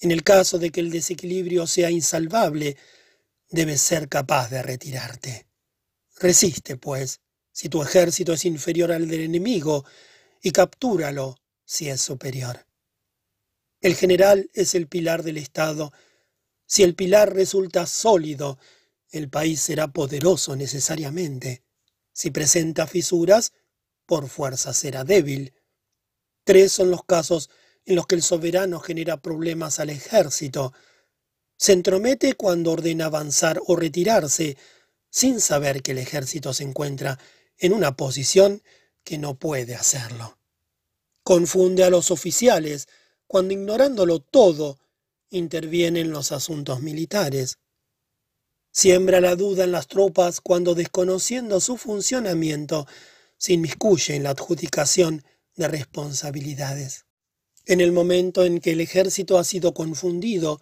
En 0.00 0.10
el 0.10 0.22
caso 0.22 0.58
de 0.58 0.70
que 0.70 0.80
el 0.80 0.90
desequilibrio 0.90 1.66
sea 1.66 1.90
insalvable, 1.90 2.76
debes 3.48 3.80
ser 3.80 4.08
capaz 4.08 4.50
de 4.50 4.62
retirarte. 4.62 5.46
Resiste, 6.18 6.76
pues, 6.76 7.20
si 7.52 7.68
tu 7.68 7.82
ejército 7.82 8.34
es 8.34 8.44
inferior 8.44 8.92
al 8.92 9.08
del 9.08 9.22
enemigo, 9.22 9.84
y 10.42 10.50
captúralo 10.50 11.36
si 11.64 11.88
es 11.88 12.00
superior. 12.00 12.66
El 13.80 13.94
general 13.94 14.50
es 14.52 14.74
el 14.74 14.88
pilar 14.88 15.22
del 15.22 15.38
Estado. 15.38 15.92
Si 16.66 16.82
el 16.82 16.94
pilar 16.94 17.34
resulta 17.34 17.86
sólido, 17.86 18.58
el 19.10 19.30
país 19.30 19.60
será 19.60 19.88
poderoso 19.88 20.56
necesariamente. 20.56 21.62
Si 22.12 22.30
presenta 22.30 22.86
fisuras, 22.86 23.52
por 24.06 24.28
fuerza 24.28 24.72
será 24.72 25.04
débil. 25.04 25.54
Tres 26.44 26.72
son 26.72 26.90
los 26.90 27.04
casos 27.04 27.50
en 27.86 27.94
los 27.94 28.06
que 28.06 28.16
el 28.16 28.22
soberano 28.22 28.80
genera 28.80 29.22
problemas 29.22 29.78
al 29.80 29.90
ejército. 29.90 30.74
Se 31.56 31.72
entromete 31.72 32.34
cuando 32.34 32.72
ordena 32.72 33.06
avanzar 33.06 33.60
o 33.66 33.76
retirarse, 33.76 34.58
sin 35.08 35.40
saber 35.40 35.82
que 35.82 35.92
el 35.92 35.98
ejército 35.98 36.52
se 36.52 36.64
encuentra 36.64 37.18
en 37.58 37.72
una 37.72 37.96
posición 37.96 38.62
que 39.04 39.18
no 39.18 39.38
puede 39.38 39.74
hacerlo. 39.74 40.36
Confunde 41.22 41.84
a 41.84 41.90
los 41.90 42.10
oficiales 42.10 42.88
cuando 43.26 43.54
ignorándolo 43.54 44.20
todo 44.20 44.78
interviene 45.30 46.00
en 46.00 46.10
los 46.10 46.32
asuntos 46.32 46.82
militares. 46.82 47.58
Siembra 48.72 49.20
la 49.20 49.36
duda 49.36 49.64
en 49.64 49.72
las 49.72 49.86
tropas 49.86 50.40
cuando 50.40 50.74
desconociendo 50.74 51.60
su 51.60 51.76
funcionamiento 51.76 52.86
se 53.38 53.54
inmiscuye 53.54 54.16
en 54.16 54.24
la 54.24 54.30
adjudicación 54.30 55.24
de 55.54 55.68
responsabilidades. 55.68 57.05
En 57.66 57.80
el 57.80 57.90
momento 57.90 58.44
en 58.44 58.60
que 58.60 58.72
el 58.72 58.80
ejército 58.80 59.38
ha 59.38 59.44
sido 59.44 59.74
confundido, 59.74 60.60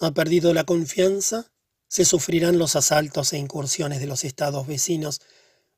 ha 0.00 0.12
perdido 0.12 0.54
la 0.54 0.64
confianza, 0.64 1.52
se 1.86 2.06
sufrirán 2.06 2.58
los 2.58 2.76
asaltos 2.76 3.34
e 3.34 3.38
incursiones 3.38 4.00
de 4.00 4.06
los 4.06 4.24
estados 4.24 4.66
vecinos. 4.66 5.20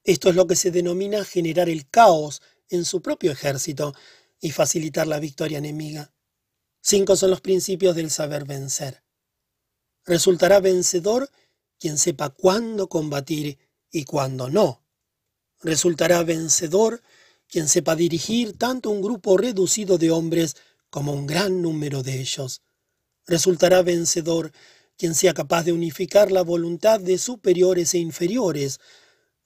Esto 0.04 0.30
es 0.30 0.36
lo 0.36 0.46
que 0.46 0.54
se 0.54 0.70
denomina 0.70 1.24
generar 1.24 1.68
el 1.68 1.90
caos 1.90 2.42
en 2.68 2.84
su 2.84 3.02
propio 3.02 3.32
ejército 3.32 3.92
y 4.40 4.52
facilitar 4.52 5.08
la 5.08 5.18
victoria 5.18 5.58
enemiga. 5.58 6.12
Cinco 6.80 7.16
son 7.16 7.30
los 7.30 7.40
principios 7.40 7.96
del 7.96 8.12
saber 8.12 8.44
vencer. 8.44 9.02
Resultará 10.04 10.60
vencedor 10.60 11.28
quien 11.80 11.98
sepa 11.98 12.30
cuándo 12.30 12.88
combatir 12.88 13.58
y 13.90 14.04
cuándo 14.04 14.48
no. 14.48 14.84
Resultará 15.60 16.22
vencedor 16.22 17.02
quien 17.48 17.68
sepa 17.68 17.96
dirigir 17.96 18.56
tanto 18.56 18.90
un 18.90 19.02
grupo 19.02 19.36
reducido 19.36 19.98
de 19.98 20.10
hombres 20.10 20.56
como 20.90 21.12
un 21.12 21.26
gran 21.26 21.62
número 21.62 22.02
de 22.02 22.20
ellos. 22.20 22.62
Resultará 23.26 23.82
vencedor 23.82 24.52
quien 24.96 25.14
sea 25.14 25.32
capaz 25.34 25.64
de 25.64 25.72
unificar 25.72 26.32
la 26.32 26.42
voluntad 26.42 26.98
de 27.00 27.18
superiores 27.18 27.94
e 27.94 27.98
inferiores. 27.98 28.80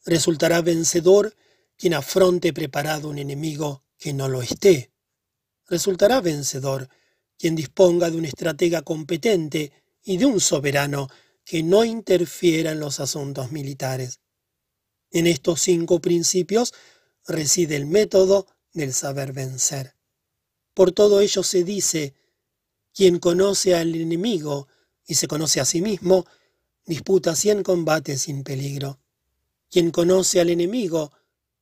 Resultará 0.05 0.63
vencedor 0.63 1.35
quien 1.77 1.95
afronte 1.95 2.53
preparado 2.53 3.09
un 3.09 3.19
enemigo 3.19 3.85
que 3.99 4.13
no 4.13 4.29
lo 4.29 4.41
esté. 4.41 4.93
Resultará 5.67 6.21
vencedor 6.21 6.89
quien 7.39 7.55
disponga 7.55 8.11
de 8.11 8.17
un 8.17 8.25
estratega 8.25 8.83
competente 8.83 9.73
y 10.03 10.17
de 10.17 10.27
un 10.27 10.41
soberano 10.41 11.09
que 11.45 11.63
no 11.63 11.85
interfiera 11.85 12.73
en 12.73 12.81
los 12.81 13.01
asuntos 13.01 13.53
militares. 13.53 14.21
En 15.11 15.27
estos 15.27 15.61
cinco 15.61 16.01
principios 16.01 16.73
reside 17.27 17.77
el 17.77 17.87
método 17.87 18.47
del 18.73 18.93
saber 18.95 19.33
vencer. 19.33 19.97
Por 20.75 20.93
todo 20.93 21.21
ello 21.21 21.43
se 21.43 21.65
dice, 21.65 22.15
quien 22.95 23.19
conoce 23.19 23.75
al 23.75 23.95
enemigo 23.95 24.69
y 25.07 25.15
se 25.15 25.29
conoce 25.29 25.61
a 25.61 25.65
sí 25.65 25.83
mismo, 25.83 26.25
disputa 26.87 27.35
cien 27.37 27.63
combates 27.63 28.23
sin 28.23 28.45
peligro. 28.45 29.01
Quien 29.71 29.91
conoce 29.91 30.41
al 30.41 30.51
enemigo, 30.51 31.13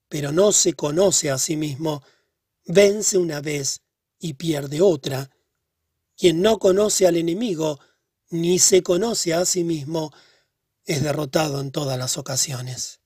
pero 0.09 0.33
no 0.33 0.53
se 0.53 0.75
conoce 0.75 1.31
a 1.31 1.38
sí 1.38 1.57
mismo, 1.57 2.03
vence 2.66 3.18
una 3.18 3.40
vez 3.40 3.83
y 4.18 4.35
pierde 4.35 4.81
otra. 4.81 5.31
Quien 6.16 6.42
no 6.42 6.59
conoce 6.59 7.07
al 7.07 7.16
enemigo, 7.16 7.81
ni 8.31 8.59
se 8.59 8.83
conoce 8.83 9.35
a 9.35 9.44
sí 9.44 9.64
mismo, 9.64 10.12
es 10.85 11.03
derrotado 11.03 11.61
en 11.61 11.70
todas 11.70 11.99
las 11.99 12.18
ocasiones. 12.18 13.01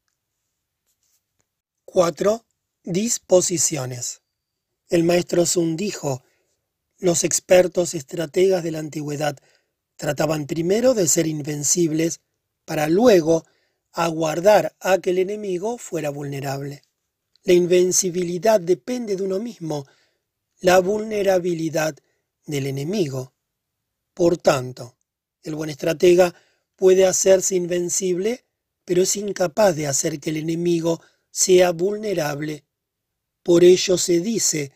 4. 1.85 2.45
Disposiciones. 2.83 4.24
El 4.89 5.05
maestro 5.05 5.47
Sun 5.47 5.77
dijo, 5.77 6.23
los 6.99 7.25
expertos 7.25 7.95
estrategas 7.95 8.63
de 8.63 8.71
la 8.71 8.81
antigüedad 8.81 9.37
trataban 9.97 10.47
primero 10.47 10.95
de 10.95 11.09
ser 11.09 11.27
invencibles 11.27 12.21
para 12.65 12.89
luego 12.89 13.45
aguardar 13.93 14.75
a 14.81 14.99
que 14.99 15.11
el 15.11 15.19
enemigo 15.19 15.79
fuera 15.79 16.11
vulnerable. 16.11 16.83
La 17.45 17.53
invencibilidad 17.55 18.61
depende 18.61 19.17
de 19.17 19.23
uno 19.23 19.39
mismo, 19.39 19.87
la 20.61 20.81
vulnerabilidad 20.81 21.97
del 22.47 22.67
enemigo. 22.67 23.33
Por 24.13 24.37
tanto, 24.37 24.97
el 25.43 25.55
buen 25.55 25.71
estratega 25.71 26.35
puede 26.77 27.07
hacerse 27.07 27.55
invencible, 27.55 28.45
pero 28.85 29.03
es 29.03 29.17
incapaz 29.17 29.77
de 29.77 29.87
hacer 29.87 30.21
que 30.21 30.31
el 30.31 30.39
enemigo 30.39 31.01
sea 31.31 31.71
vulnerable. 31.73 32.64
Por 33.45 33.63
ello 33.63 33.97
se 33.97 34.19
dice, 34.19 34.73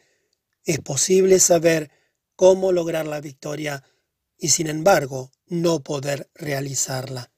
es 0.65 0.79
posible 0.79 1.41
saber 1.41 1.91
cómo 2.37 2.71
lograr 2.71 3.09
la 3.09 3.21
victoria 3.21 3.83
y 4.37 4.51
sin 4.51 4.69
embargo 4.69 5.33
no 5.47 5.83
poder 5.83 6.31
realizarla. 6.35 7.33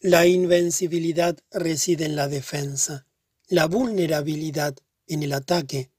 La 0.00 0.24
invencibilidad 0.24 1.36
reside 1.50 2.06
en 2.06 2.16
la 2.16 2.28
defensa, 2.28 3.06
la 3.48 3.66
vulnerabilidad 3.66 4.74
en 5.06 5.22
el 5.22 5.34
ataque. 5.34 5.90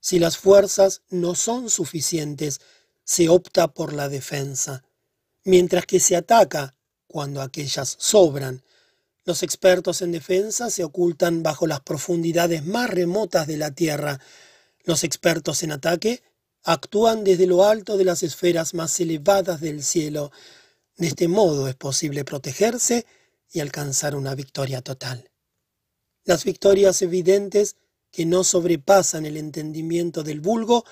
Si 0.00 0.18
las 0.18 0.38
fuerzas 0.38 1.02
no 1.10 1.34
son 1.34 1.68
suficientes, 1.68 2.62
se 3.04 3.28
opta 3.28 3.74
por 3.74 3.92
la 3.92 4.08
defensa 4.08 4.82
mientras 5.44 5.86
que 5.86 6.00
se 6.00 6.16
ataca 6.16 6.76
cuando 7.06 7.40
aquellas 7.42 7.96
sobran. 7.98 8.63
Los 9.24 9.42
expertos 9.42 10.02
en 10.02 10.12
defensa 10.12 10.70
se 10.70 10.84
ocultan 10.84 11.42
bajo 11.42 11.66
las 11.66 11.80
profundidades 11.80 12.64
más 12.64 12.90
remotas 12.90 13.46
de 13.46 13.56
la 13.56 13.70
Tierra. 13.70 14.20
Los 14.84 15.02
expertos 15.04 15.62
en 15.62 15.72
ataque 15.72 16.22
actúan 16.62 17.24
desde 17.24 17.46
lo 17.46 17.64
alto 17.64 17.96
de 17.96 18.04
las 18.04 18.22
esferas 18.22 18.74
más 18.74 18.98
elevadas 19.00 19.60
del 19.60 19.82
cielo. 19.82 20.30
De 20.96 21.06
este 21.06 21.28
modo 21.28 21.68
es 21.68 21.74
posible 21.74 22.24
protegerse 22.24 23.06
y 23.50 23.60
alcanzar 23.60 24.14
una 24.14 24.34
victoria 24.34 24.82
total. 24.82 25.30
Las 26.24 26.44
victorias 26.44 27.00
evidentes 27.02 27.76
que 28.10 28.26
no 28.26 28.44
sobrepasan 28.44 29.26
el 29.26 29.36
entendimiento 29.36 30.22
del 30.22 30.40
vulgo 30.40 30.84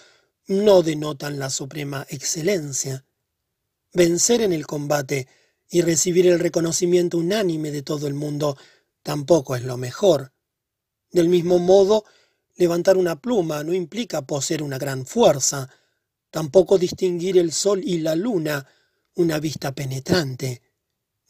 no 0.47 0.83
denotan 0.83 1.39
la 1.39 1.51
suprema 1.51 2.07
excelencia 2.09 3.05
vencer 3.93 4.41
en 4.41 4.53
el 4.53 4.67
combate 4.67 5.29
y 5.73 5.81
recibir 5.81 6.27
el 6.27 6.39
reconocimiento 6.39 7.17
unánime 7.17 7.71
de 7.71 7.81
todo 7.81 8.07
el 8.07 8.13
mundo 8.13 8.59
tampoco 9.03 9.57
es 9.57 9.65
lo 9.65 9.79
mejor. 9.79 10.35
Del 11.11 11.31
mismo 11.31 11.59
modo, 11.59 12.05
levantar 12.57 12.99
una 12.99 13.19
pluma 13.23 13.65
no 13.65 13.73
implica 13.73 14.27
poseer 14.27 14.63
una 14.63 14.77
gran 14.77 15.07
fuerza, 15.07 15.71
tampoco 16.31 16.77
distinguir 16.77 17.39
el 17.39 17.53
sol 17.53 17.81
y 17.83 17.99
la 17.99 18.15
luna 18.15 18.69
una 19.15 19.41
vista 19.41 19.75
penetrante, 19.75 20.61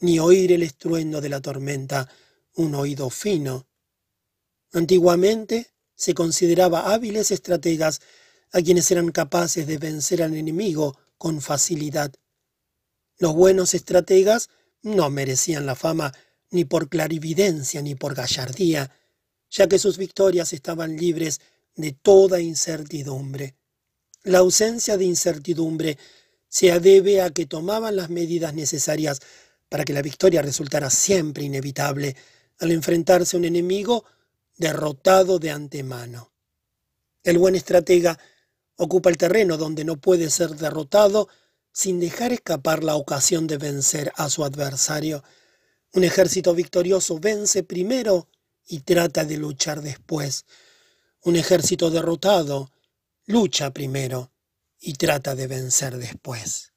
ni 0.01 0.19
oír 0.19 0.51
el 0.51 0.63
estruendo 0.63 1.21
de 1.21 1.29
la 1.29 1.39
tormenta 1.39 2.09
un 2.55 2.75
oído 2.75 3.09
fino. 3.09 3.65
Antiguamente 4.73 5.71
se 5.95 6.13
consideraba 6.13 6.93
hábiles 6.93 7.31
estrategas 7.31 8.01
a 8.51 8.61
quienes 8.61 8.91
eran 8.91 9.09
capaces 9.13 9.65
de 9.67 9.77
vencer 9.77 10.21
al 10.21 10.35
enemigo 10.35 10.97
con 11.17 11.39
facilidad. 11.39 12.13
Los 13.17 13.33
buenos 13.33 13.73
estrategas 13.73 14.49
no 14.81 15.09
merecían 15.09 15.65
la 15.65 15.75
fama 15.75 16.13
ni 16.51 16.65
por 16.65 16.89
clarividencia 16.89 17.81
ni 17.81 17.95
por 17.95 18.15
gallardía, 18.15 18.91
ya 19.49 19.67
que 19.67 19.79
sus 19.79 19.97
victorias 19.97 20.53
estaban 20.53 20.97
libres 20.97 21.41
de 21.75 21.91
toda 21.91 22.39
incertidumbre. 22.39 23.55
La 24.23 24.39
ausencia 24.39 24.97
de 24.97 25.05
incertidumbre 25.05 25.97
se 26.47 26.79
debe 26.79 27.21
a 27.21 27.31
que 27.31 27.45
tomaban 27.45 27.95
las 27.95 28.09
medidas 28.09 28.53
necesarias 28.53 29.19
para 29.69 29.83
que 29.83 29.93
la 29.93 30.01
victoria 30.01 30.41
resultara 30.41 30.89
siempre 30.89 31.43
inevitable 31.43 32.15
al 32.59 32.71
enfrentarse 32.71 33.35
a 33.35 33.39
un 33.39 33.45
enemigo 33.45 34.05
derrotado 34.57 35.39
de 35.39 35.51
antemano. 35.51 36.31
El 37.23 37.37
buen 37.37 37.55
estratega 37.55 38.19
ocupa 38.75 39.09
el 39.09 39.17
terreno 39.17 39.57
donde 39.57 39.83
no 39.83 39.97
puede 39.97 40.29
ser 40.29 40.51
derrotado 40.51 41.27
sin 41.73 41.99
dejar 41.99 42.31
escapar 42.31 42.83
la 42.83 42.95
ocasión 42.95 43.47
de 43.47 43.57
vencer 43.57 44.13
a 44.15 44.29
su 44.29 44.45
adversario. 44.45 45.23
Un 45.91 46.03
ejército 46.03 46.53
victorioso 46.53 47.19
vence 47.19 47.63
primero 47.63 48.29
y 48.65 48.81
trata 48.81 49.25
de 49.25 49.37
luchar 49.37 49.81
después. 49.81 50.45
Un 51.23 51.35
ejército 51.35 51.89
derrotado 51.89 52.71
lucha 53.25 53.71
primero 53.71 54.31
y 54.79 54.93
trata 54.93 55.35
de 55.35 55.47
vencer 55.47 55.97
después. 55.97 56.73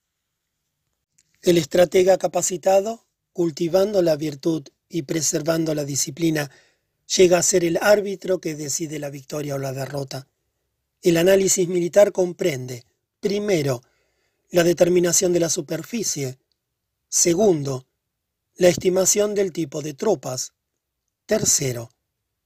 El 1.43 1.59
estratega 1.59 2.17
capacitado, 2.17 3.07
cultivando 3.33 4.01
la 4.01 4.17
virtud 4.17 4.67
y 4.89 5.03
preservando 5.03 5.75
la 5.75 5.85
disciplina, 5.85 6.51
llega 7.17 7.39
a 7.39 7.43
ser 7.43 7.65
el 7.65 7.79
árbitro 7.81 8.41
que 8.41 8.55
decide 8.55 8.99
la 8.99 9.11
victoria 9.11 9.57
o 9.57 9.59
la 9.59 9.73
derrota. 9.73 10.27
El 11.03 11.19
análisis 11.19 11.69
militar 11.69 12.13
comprende, 12.13 12.85
primero, 13.21 13.83
la 14.51 14.65
determinación 14.65 15.33
de 15.33 15.41
la 15.41 15.51
superficie, 15.51 16.39
segundo, 17.09 17.87
la 18.55 18.69
estimación 18.69 19.35
del 19.35 19.53
tipo 19.53 19.83
de 19.83 19.95
tropas, 19.95 20.53
tercero, 21.27 21.91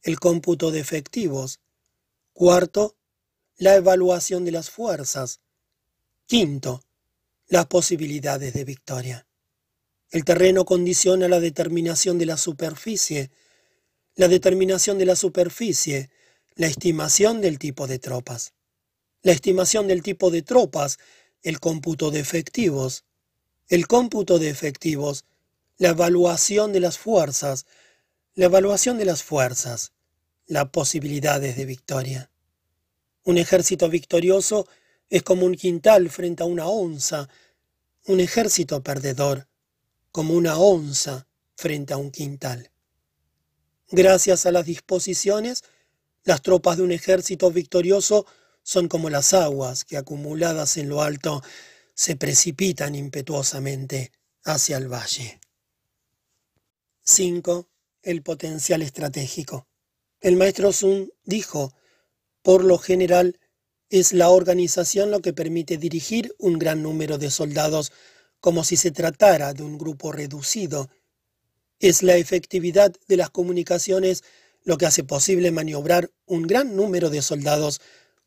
el 0.02 0.18
cómputo 0.18 0.70
de 0.70 0.80
efectivos, 0.80 1.60
cuarto, 2.32 2.96
la 3.56 3.74
evaluación 3.74 4.44
de 4.44 4.52
las 4.52 4.70
fuerzas, 4.70 5.40
quinto, 6.26 6.82
las 7.46 7.66
posibilidades 7.66 8.54
de 8.54 8.64
victoria. 8.64 9.26
El 10.10 10.24
terreno 10.24 10.64
condiciona 10.64 11.28
la 11.28 11.38
determinación 11.38 12.18
de 12.18 12.26
la 12.26 12.36
superficie, 12.36 13.30
la 14.14 14.28
determinación 14.28 14.98
de 14.98 15.06
la 15.06 15.16
superficie, 15.16 16.10
la 16.54 16.66
estimación 16.66 17.40
del 17.40 17.58
tipo 17.58 17.86
de 17.86 17.98
tropas, 17.98 18.54
la 19.22 19.32
estimación 19.32 19.86
del 19.86 20.02
tipo 20.02 20.30
de 20.30 20.42
tropas, 20.42 20.98
el 21.42 21.60
cómputo 21.60 22.10
de 22.10 22.20
efectivos, 22.20 23.04
el 23.68 23.86
cómputo 23.86 24.38
de 24.38 24.50
efectivos, 24.50 25.24
la 25.78 25.90
evaluación 25.90 26.72
de 26.72 26.80
las 26.80 26.98
fuerzas, 26.98 27.66
la 28.34 28.46
evaluación 28.46 28.98
de 28.98 29.04
las 29.04 29.22
fuerzas, 29.22 29.92
las 30.46 30.70
posibilidades 30.70 31.56
de 31.56 31.64
victoria. 31.64 32.30
Un 33.24 33.38
ejército 33.38 33.88
victorioso 33.88 34.66
es 35.08 35.22
como 35.22 35.46
un 35.46 35.54
quintal 35.54 36.10
frente 36.10 36.42
a 36.42 36.46
una 36.46 36.66
onza, 36.66 37.28
un 38.06 38.20
ejército 38.20 38.82
perdedor 38.82 39.46
como 40.12 40.34
una 40.34 40.58
onza 40.58 41.26
frente 41.56 41.92
a 41.92 41.96
un 41.96 42.10
quintal. 42.10 42.70
Gracias 43.90 44.46
a 44.46 44.52
las 44.52 44.66
disposiciones, 44.66 45.62
las 46.24 46.42
tropas 46.42 46.76
de 46.76 46.82
un 46.82 46.92
ejército 46.92 47.50
victorioso 47.50 48.26
son 48.62 48.88
como 48.88 49.10
las 49.10 49.32
aguas 49.34 49.84
que 49.84 49.96
acumuladas 49.96 50.76
en 50.76 50.88
lo 50.88 51.02
alto 51.02 51.42
se 51.94 52.16
precipitan 52.16 52.94
impetuosamente 52.94 54.12
hacia 54.44 54.76
el 54.76 54.92
valle. 54.92 55.40
5. 57.02 57.68
El 58.02 58.22
potencial 58.22 58.82
estratégico. 58.82 59.66
El 60.20 60.36
maestro 60.36 60.72
Sun 60.72 61.12
dijo, 61.24 61.74
por 62.42 62.64
lo 62.64 62.78
general, 62.78 63.38
es 63.90 64.12
la 64.12 64.30
organización 64.30 65.10
lo 65.10 65.20
que 65.20 65.32
permite 65.32 65.76
dirigir 65.76 66.34
un 66.38 66.58
gran 66.58 66.82
número 66.82 67.18
de 67.18 67.30
soldados 67.30 67.92
como 68.38 68.64
si 68.64 68.76
se 68.76 68.90
tratara 68.90 69.52
de 69.52 69.62
un 69.62 69.76
grupo 69.76 70.12
reducido. 70.12 70.88
Es 71.80 72.02
la 72.02 72.16
efectividad 72.16 72.94
de 73.08 73.16
las 73.16 73.30
comunicaciones 73.30 74.22
lo 74.62 74.78
que 74.78 74.86
hace 74.86 75.04
posible 75.04 75.50
maniobrar 75.50 76.10
un 76.26 76.42
gran 76.46 76.76
número 76.76 77.10
de 77.10 77.22
soldados 77.22 77.80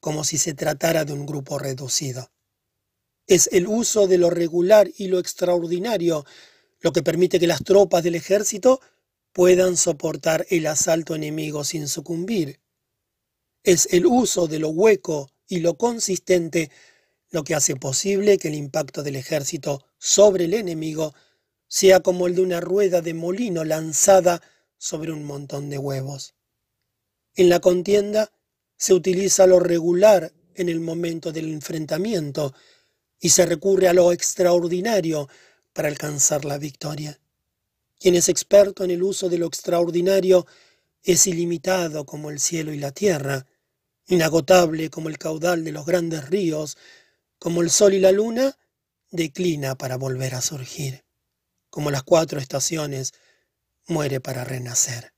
como 0.03 0.25
si 0.25 0.37
se 0.37 0.53
tratara 0.53 1.05
de 1.05 1.13
un 1.13 1.25
grupo 1.25 1.57
reducido. 1.57 2.29
Es 3.25 3.47
el 3.53 3.67
uso 3.67 4.05
de 4.05 4.17
lo 4.17 4.29
regular 4.29 4.91
y 4.97 5.07
lo 5.07 5.17
extraordinario 5.17 6.25
lo 6.81 6.91
que 6.91 7.01
permite 7.01 7.39
que 7.39 7.47
las 7.47 7.63
tropas 7.63 8.03
del 8.03 8.15
ejército 8.15 8.81
puedan 9.31 9.77
soportar 9.77 10.45
el 10.49 10.67
asalto 10.67 11.15
enemigo 11.15 11.63
sin 11.63 11.87
sucumbir. 11.87 12.59
Es 13.63 13.87
el 13.93 14.05
uso 14.05 14.47
de 14.47 14.59
lo 14.59 14.71
hueco 14.71 15.31
y 15.47 15.61
lo 15.61 15.77
consistente 15.77 16.69
lo 17.29 17.45
que 17.45 17.55
hace 17.55 17.77
posible 17.77 18.37
que 18.37 18.49
el 18.49 18.55
impacto 18.55 19.03
del 19.03 19.15
ejército 19.15 19.85
sobre 19.99 20.43
el 20.43 20.53
enemigo 20.53 21.15
sea 21.69 22.01
como 22.01 22.27
el 22.27 22.35
de 22.35 22.41
una 22.41 22.59
rueda 22.59 23.01
de 23.01 23.13
molino 23.13 23.63
lanzada 23.63 24.41
sobre 24.77 25.13
un 25.13 25.23
montón 25.23 25.69
de 25.69 25.77
huevos. 25.77 26.35
En 27.35 27.47
la 27.47 27.61
contienda 27.61 28.33
se 28.83 28.93
utiliza 28.93 29.47
lo 29.47 29.61
regular 29.61 30.33
en 30.55 30.67
el 30.67 30.81
momento 30.81 31.31
del 31.31 31.47
enfrentamiento 31.53 32.53
y 33.17 33.29
se 33.29 33.45
recurre 33.45 33.87
a 33.87 33.93
lo 33.93 34.11
extraordinario 34.11 35.29
para 35.71 35.87
alcanzar 35.87 36.43
la 36.43 36.57
victoria. 36.57 37.17
Quien 37.97 38.15
es 38.15 38.27
experto 38.27 38.83
en 38.83 38.91
el 38.91 39.01
uso 39.01 39.29
de 39.29 39.37
lo 39.37 39.47
extraordinario 39.47 40.45
es 41.01 41.27
ilimitado 41.27 42.05
como 42.05 42.29
el 42.29 42.41
cielo 42.41 42.73
y 42.73 42.77
la 42.77 42.91
tierra, 42.91 43.47
inagotable 44.07 44.89
como 44.89 45.07
el 45.07 45.17
caudal 45.17 45.63
de 45.63 45.71
los 45.71 45.85
grandes 45.85 46.27
ríos, 46.29 46.77
como 47.39 47.61
el 47.61 47.69
sol 47.69 47.93
y 47.93 48.01
la 48.01 48.11
luna, 48.11 48.57
declina 49.11 49.75
para 49.75 49.95
volver 49.95 50.35
a 50.35 50.41
surgir. 50.41 51.05
Como 51.69 51.89
las 51.89 52.03
cuatro 52.03 52.37
estaciones, 52.37 53.13
muere 53.87 54.19
para 54.19 54.43
renacer. 54.43 55.13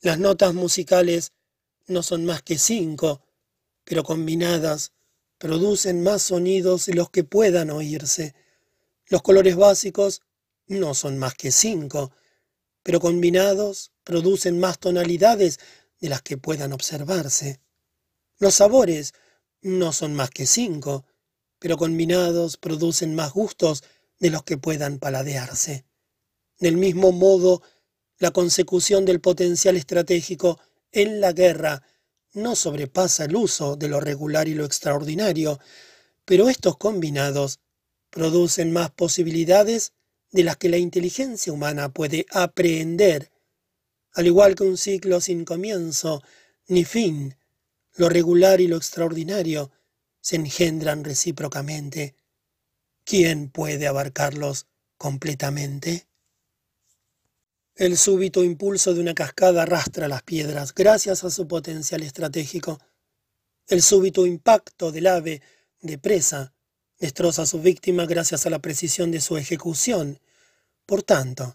Las 0.00 0.18
notas 0.18 0.54
musicales 0.54 1.32
no 1.88 2.02
son 2.02 2.24
más 2.24 2.42
que 2.42 2.58
cinco, 2.58 3.22
pero 3.84 4.04
combinadas 4.04 4.92
producen 5.38 6.02
más 6.02 6.22
sonidos 6.22 6.86
de 6.86 6.94
los 6.94 7.10
que 7.10 7.24
puedan 7.24 7.70
oírse. 7.70 8.34
Los 9.06 9.22
colores 9.22 9.56
básicos 9.56 10.22
no 10.66 10.94
son 10.94 11.18
más 11.18 11.34
que 11.34 11.50
cinco, 11.50 12.12
pero 12.82 13.00
combinados 13.00 13.92
producen 14.04 14.58
más 14.58 14.78
tonalidades 14.78 15.58
de 16.00 16.08
las 16.08 16.22
que 16.22 16.36
puedan 16.36 16.72
observarse. 16.72 17.60
Los 18.38 18.56
sabores 18.56 19.14
no 19.62 19.92
son 19.92 20.14
más 20.14 20.30
que 20.30 20.46
cinco, 20.46 21.04
pero 21.58 21.76
combinados 21.76 22.56
producen 22.56 23.14
más 23.14 23.32
gustos 23.32 23.82
de 24.18 24.30
los 24.30 24.42
que 24.42 24.58
puedan 24.58 24.98
paladearse. 24.98 25.84
Del 26.58 26.76
mismo 26.76 27.12
modo, 27.12 27.62
la 28.18 28.30
consecución 28.30 29.04
del 29.04 29.20
potencial 29.20 29.76
estratégico 29.76 30.58
en 30.92 31.20
la 31.20 31.32
guerra 31.32 31.82
no 32.32 32.56
sobrepasa 32.56 33.24
el 33.24 33.36
uso 33.36 33.76
de 33.76 33.88
lo 33.88 34.00
regular 34.00 34.48
y 34.48 34.54
lo 34.54 34.64
extraordinario, 34.64 35.58
pero 36.24 36.48
estos 36.48 36.76
combinados 36.76 37.60
producen 38.10 38.72
más 38.72 38.90
posibilidades 38.90 39.92
de 40.30 40.44
las 40.44 40.56
que 40.56 40.68
la 40.68 40.76
inteligencia 40.78 41.52
humana 41.52 41.92
puede 41.92 42.26
aprehender. 42.30 43.30
Al 44.12 44.26
igual 44.26 44.54
que 44.54 44.64
un 44.64 44.76
ciclo 44.76 45.20
sin 45.20 45.44
comienzo 45.44 46.22
ni 46.66 46.84
fin, 46.84 47.36
lo 47.94 48.08
regular 48.08 48.60
y 48.60 48.68
lo 48.68 48.76
extraordinario 48.76 49.70
se 50.20 50.36
engendran 50.36 51.04
recíprocamente. 51.04 52.14
¿Quién 53.04 53.50
puede 53.50 53.86
abarcarlos 53.86 54.66
completamente? 54.98 56.07
El 57.78 57.96
súbito 57.96 58.42
impulso 58.42 58.92
de 58.92 58.98
una 58.98 59.14
cascada 59.14 59.62
arrastra 59.62 60.08
las 60.08 60.24
piedras 60.24 60.74
gracias 60.74 61.22
a 61.22 61.30
su 61.30 61.46
potencial 61.46 62.02
estratégico. 62.02 62.80
El 63.68 63.82
súbito 63.82 64.26
impacto 64.26 64.90
del 64.90 65.06
ave 65.06 65.42
de 65.80 65.96
presa 65.96 66.52
destroza 66.98 67.42
a 67.42 67.46
su 67.46 67.62
víctima 67.62 68.04
gracias 68.04 68.46
a 68.46 68.50
la 68.50 68.58
precisión 68.58 69.12
de 69.12 69.20
su 69.20 69.36
ejecución. 69.36 70.18
Por 70.86 71.04
tanto, 71.04 71.54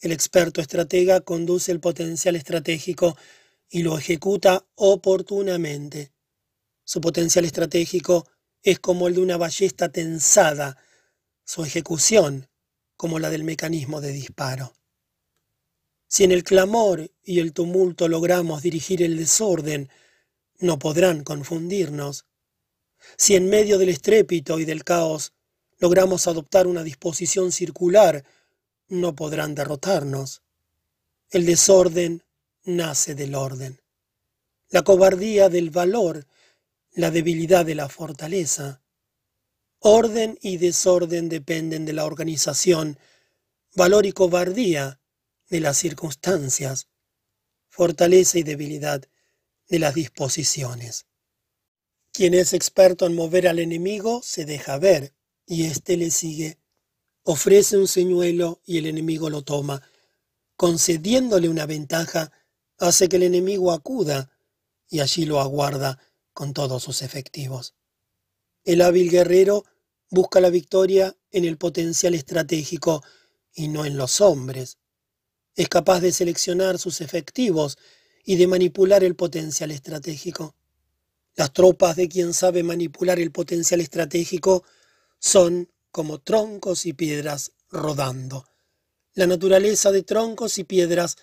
el 0.00 0.10
experto 0.10 0.60
estratega 0.60 1.20
conduce 1.20 1.70
el 1.70 1.78
potencial 1.78 2.34
estratégico 2.34 3.16
y 3.70 3.84
lo 3.84 3.96
ejecuta 3.96 4.66
oportunamente. 4.74 6.10
Su 6.82 7.00
potencial 7.00 7.44
estratégico 7.44 8.26
es 8.64 8.80
como 8.80 9.06
el 9.06 9.14
de 9.14 9.20
una 9.20 9.36
ballesta 9.36 9.90
tensada, 9.90 10.76
su 11.44 11.62
ejecución 11.62 12.48
como 12.96 13.20
la 13.20 13.30
del 13.30 13.44
mecanismo 13.44 14.00
de 14.00 14.10
disparo. 14.10 14.72
Si 16.12 16.24
en 16.24 16.30
el 16.30 16.44
clamor 16.44 17.10
y 17.24 17.40
el 17.40 17.54
tumulto 17.54 18.06
logramos 18.06 18.60
dirigir 18.60 19.02
el 19.02 19.16
desorden, 19.16 19.88
no 20.58 20.78
podrán 20.78 21.24
confundirnos. 21.24 22.26
Si 23.16 23.34
en 23.34 23.48
medio 23.48 23.78
del 23.78 23.88
estrépito 23.88 24.58
y 24.58 24.66
del 24.66 24.84
caos 24.84 25.32
logramos 25.78 26.26
adoptar 26.26 26.66
una 26.66 26.82
disposición 26.82 27.50
circular, 27.50 28.26
no 28.88 29.14
podrán 29.14 29.54
derrotarnos. 29.54 30.42
El 31.30 31.46
desorden 31.46 32.22
nace 32.62 33.14
del 33.14 33.34
orden. 33.34 33.80
La 34.68 34.82
cobardía 34.82 35.48
del 35.48 35.70
valor, 35.70 36.26
la 36.92 37.10
debilidad 37.10 37.64
de 37.64 37.74
la 37.74 37.88
fortaleza. 37.88 38.82
Orden 39.78 40.38
y 40.42 40.58
desorden 40.58 41.30
dependen 41.30 41.86
de 41.86 41.94
la 41.94 42.04
organización, 42.04 42.98
valor 43.74 44.04
y 44.04 44.12
cobardía 44.12 44.98
de 45.52 45.60
las 45.60 45.76
circunstancias, 45.76 46.88
fortaleza 47.68 48.38
y 48.38 48.42
debilidad 48.42 49.06
de 49.68 49.78
las 49.78 49.94
disposiciones. 49.94 51.04
Quien 52.10 52.32
es 52.32 52.54
experto 52.54 53.04
en 53.04 53.14
mover 53.14 53.46
al 53.46 53.58
enemigo 53.58 54.22
se 54.24 54.46
deja 54.46 54.78
ver 54.78 55.12
y 55.44 55.66
éste 55.66 55.98
le 55.98 56.10
sigue. 56.10 56.58
ofrece 57.22 57.76
un 57.76 57.86
señuelo 57.86 58.62
y 58.64 58.78
el 58.78 58.86
enemigo 58.86 59.28
lo 59.28 59.42
toma. 59.42 59.82
Concediéndole 60.56 61.50
una 61.50 61.66
ventaja, 61.66 62.32
hace 62.78 63.10
que 63.10 63.16
el 63.16 63.24
enemigo 63.24 63.72
acuda 63.72 64.32
y 64.88 65.00
allí 65.00 65.26
lo 65.26 65.38
aguarda 65.38 65.98
con 66.32 66.54
todos 66.54 66.82
sus 66.82 67.02
efectivos. 67.02 67.74
El 68.64 68.80
hábil 68.80 69.10
guerrero 69.10 69.66
busca 70.08 70.40
la 70.40 70.48
victoria 70.48 71.14
en 71.30 71.44
el 71.44 71.58
potencial 71.58 72.14
estratégico 72.14 73.04
y 73.52 73.68
no 73.68 73.84
en 73.84 73.98
los 73.98 74.22
hombres. 74.22 74.78
Es 75.54 75.68
capaz 75.68 76.00
de 76.00 76.12
seleccionar 76.12 76.78
sus 76.78 77.00
efectivos 77.00 77.78
y 78.24 78.36
de 78.36 78.46
manipular 78.46 79.04
el 79.04 79.14
potencial 79.16 79.70
estratégico. 79.70 80.54
Las 81.34 81.52
tropas 81.52 81.96
de 81.96 82.08
quien 82.08 82.34
sabe 82.34 82.62
manipular 82.62 83.18
el 83.18 83.32
potencial 83.32 83.80
estratégico 83.80 84.64
son 85.18 85.70
como 85.90 86.20
troncos 86.20 86.86
y 86.86 86.92
piedras 86.92 87.52
rodando. 87.70 88.46
La 89.14 89.26
naturaleza 89.26 89.92
de 89.92 90.02
troncos 90.02 90.58
y 90.58 90.64
piedras 90.64 91.16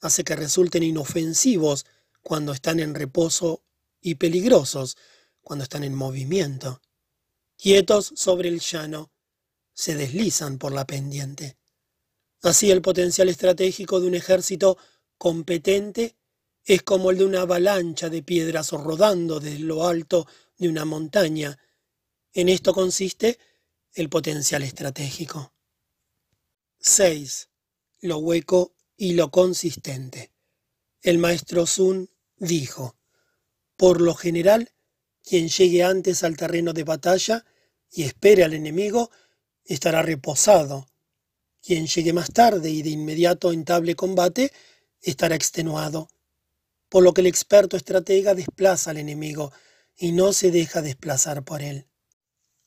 hace 0.00 0.24
que 0.24 0.36
resulten 0.36 0.82
inofensivos 0.82 1.86
cuando 2.22 2.52
están 2.52 2.80
en 2.80 2.94
reposo 2.94 3.62
y 4.00 4.16
peligrosos 4.16 4.96
cuando 5.42 5.62
están 5.62 5.84
en 5.84 5.94
movimiento. 5.94 6.82
Quietos 7.56 8.12
sobre 8.16 8.48
el 8.48 8.60
llano, 8.60 9.12
se 9.72 9.94
deslizan 9.94 10.58
por 10.58 10.72
la 10.72 10.86
pendiente. 10.86 11.56
Así 12.42 12.70
el 12.70 12.82
potencial 12.82 13.28
estratégico 13.28 14.00
de 14.00 14.06
un 14.06 14.14
ejército 14.14 14.78
competente 15.18 16.16
es 16.64 16.82
como 16.82 17.10
el 17.10 17.18
de 17.18 17.24
una 17.24 17.42
avalancha 17.42 18.08
de 18.08 18.22
piedras 18.22 18.72
rodando 18.72 19.40
desde 19.40 19.60
lo 19.60 19.86
alto 19.86 20.26
de 20.58 20.68
una 20.68 20.84
montaña. 20.84 21.58
En 22.32 22.48
esto 22.48 22.74
consiste 22.74 23.38
el 23.94 24.08
potencial 24.08 24.62
estratégico. 24.62 25.52
6. 26.80 27.48
Lo 28.00 28.18
hueco 28.18 28.74
y 28.96 29.14
lo 29.14 29.30
consistente. 29.30 30.32
El 31.00 31.18
maestro 31.18 31.66
Sun 31.66 32.10
dijo, 32.36 32.96
por 33.76 34.00
lo 34.00 34.14
general, 34.14 34.72
quien 35.22 35.48
llegue 35.48 35.82
antes 35.82 36.24
al 36.24 36.36
terreno 36.36 36.72
de 36.72 36.84
batalla 36.84 37.44
y 37.90 38.02
espere 38.02 38.44
al 38.44 38.54
enemigo 38.54 39.10
estará 39.64 40.02
reposado. 40.02 40.88
Quien 41.66 41.88
llegue 41.88 42.12
más 42.12 42.30
tarde 42.32 42.70
y 42.70 42.82
de 42.82 42.90
inmediato 42.90 43.50
entable 43.50 43.96
combate 43.96 44.52
estará 45.02 45.34
extenuado. 45.34 46.08
Por 46.88 47.02
lo 47.02 47.12
que 47.12 47.22
el 47.22 47.26
experto 47.26 47.76
estratega 47.76 48.36
desplaza 48.36 48.92
al 48.92 48.98
enemigo 48.98 49.52
y 49.96 50.12
no 50.12 50.32
se 50.32 50.52
deja 50.52 50.80
desplazar 50.80 51.42
por 51.42 51.62
él. 51.62 51.88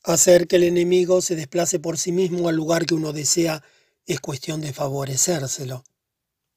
Hacer 0.04 0.48
que 0.48 0.58
el 0.58 0.64
enemigo 0.64 1.22
se 1.22 1.38
desplace 1.38 1.80
por 1.80 1.98
sí 1.98 2.12
mismo 2.12 2.50
al 2.50 2.58
lugar 2.58 2.86
que 2.86 2.94
uno 2.94 3.14
desea 3.14 3.64
es 4.06 4.20
cuestión 4.20 4.60
de 4.60 4.74
favorecérselo. 4.74 5.86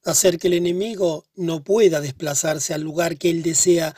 Hacer 0.03 0.41
que 0.41 0.49
el 0.49 0.55
enemigo 0.55 1.27
no 1.37 1.63
pueda 1.63 2.01
desplazarse 2.01 2.75
al 2.75 2.81
lugar 2.83 3.19
que 3.19 3.31
él 3.31 3.45
desea 3.45 3.95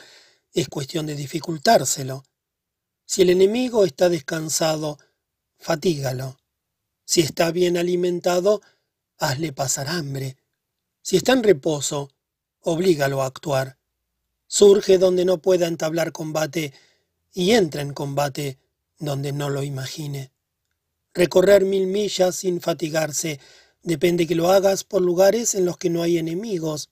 es 0.53 0.69
cuestión 0.69 1.07
de 1.07 1.15
dificultárselo. 1.15 2.23
Si 3.07 3.23
el 3.23 3.31
enemigo 3.31 3.85
está 3.85 4.07
descansado, 4.07 4.99
fatígalo. 5.57 6.37
Si 7.05 7.21
está 7.21 7.51
bien 7.51 7.77
alimentado, 7.77 8.61
hazle 9.17 9.53
pasar 9.53 9.87
hambre. 9.87 10.37
Si 11.01 11.17
está 11.17 11.33
en 11.33 11.43
reposo, 11.43 12.09
oblígalo 12.61 13.21
a 13.21 13.27
actuar. 13.27 13.77
Surge 14.47 14.97
donde 14.97 15.23
no 15.23 15.37
pueda 15.37 15.67
entablar 15.67 16.11
combate 16.11 16.73
y 17.31 17.51
entra 17.51 17.81
en 17.81 17.93
combate 17.93 18.57
donde 18.97 19.31
no 19.31 19.49
lo 19.49 19.61
imagine. 19.61 20.31
Recorrer 21.13 21.63
mil 21.63 21.87
millas 21.87 22.35
sin 22.35 22.59
fatigarse 22.59 23.39
depende 23.83 24.25
que 24.25 24.35
lo 24.35 24.49
hagas 24.49 24.83
por 24.83 25.01
lugares 25.01 25.53
en 25.53 25.65
los 25.65 25.77
que 25.77 25.89
no 25.89 26.01
hay 26.01 26.17
enemigos. 26.17 26.89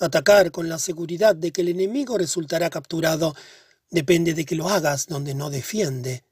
Atacar 0.00 0.50
con 0.50 0.68
la 0.68 0.78
seguridad 0.78 1.36
de 1.36 1.52
que 1.52 1.60
el 1.60 1.68
enemigo 1.68 2.16
resultará 2.16 2.70
capturado 2.70 3.34
depende 3.90 4.32
de 4.34 4.44
que 4.44 4.54
lo 4.54 4.68
hagas 4.68 5.06
donde 5.06 5.34
no 5.34 5.50
defiende. 5.50 6.24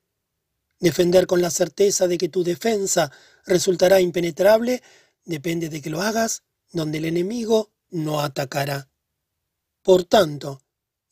Defender 0.78 1.26
con 1.26 1.40
la 1.40 1.50
certeza 1.50 2.06
de 2.06 2.18
que 2.18 2.28
tu 2.28 2.44
defensa 2.44 3.10
resultará 3.44 4.00
impenetrable 4.00 4.82
depende 5.24 5.68
de 5.68 5.80
que 5.80 5.90
lo 5.90 6.02
hagas 6.02 6.42
donde 6.72 6.98
el 6.98 7.06
enemigo 7.06 7.72
no 7.90 8.20
atacará. 8.20 8.88
Por 9.82 10.04
tanto, 10.04 10.62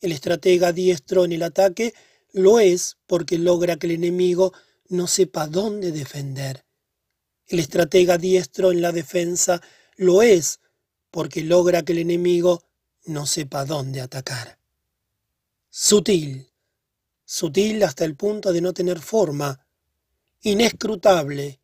el 0.01 0.11
estratega 0.11 0.71
diestro 0.71 1.25
en 1.25 1.31
el 1.31 1.43
ataque 1.43 1.93
lo 2.31 2.59
es 2.59 2.97
porque 3.07 3.37
logra 3.37 3.77
que 3.77 3.87
el 3.87 3.93
enemigo 3.93 4.53
no 4.89 5.07
sepa 5.07 5.47
dónde 5.47 5.91
defender. 5.91 6.65
El 7.47 7.59
estratega 7.59 8.17
diestro 8.17 8.71
en 8.71 8.81
la 8.81 8.91
defensa 8.91 9.61
lo 9.95 10.21
es 10.21 10.59
porque 11.11 11.41
logra 11.41 11.83
que 11.83 11.93
el 11.93 11.99
enemigo 11.99 12.63
no 13.05 13.25
sepa 13.25 13.65
dónde 13.65 14.01
atacar. 14.01 14.59
Sutil, 15.69 16.49
sutil 17.25 17.83
hasta 17.83 18.05
el 18.05 18.15
punto 18.15 18.53
de 18.53 18.61
no 18.61 18.73
tener 18.73 18.99
forma, 18.99 19.67
inescrutable, 20.41 21.59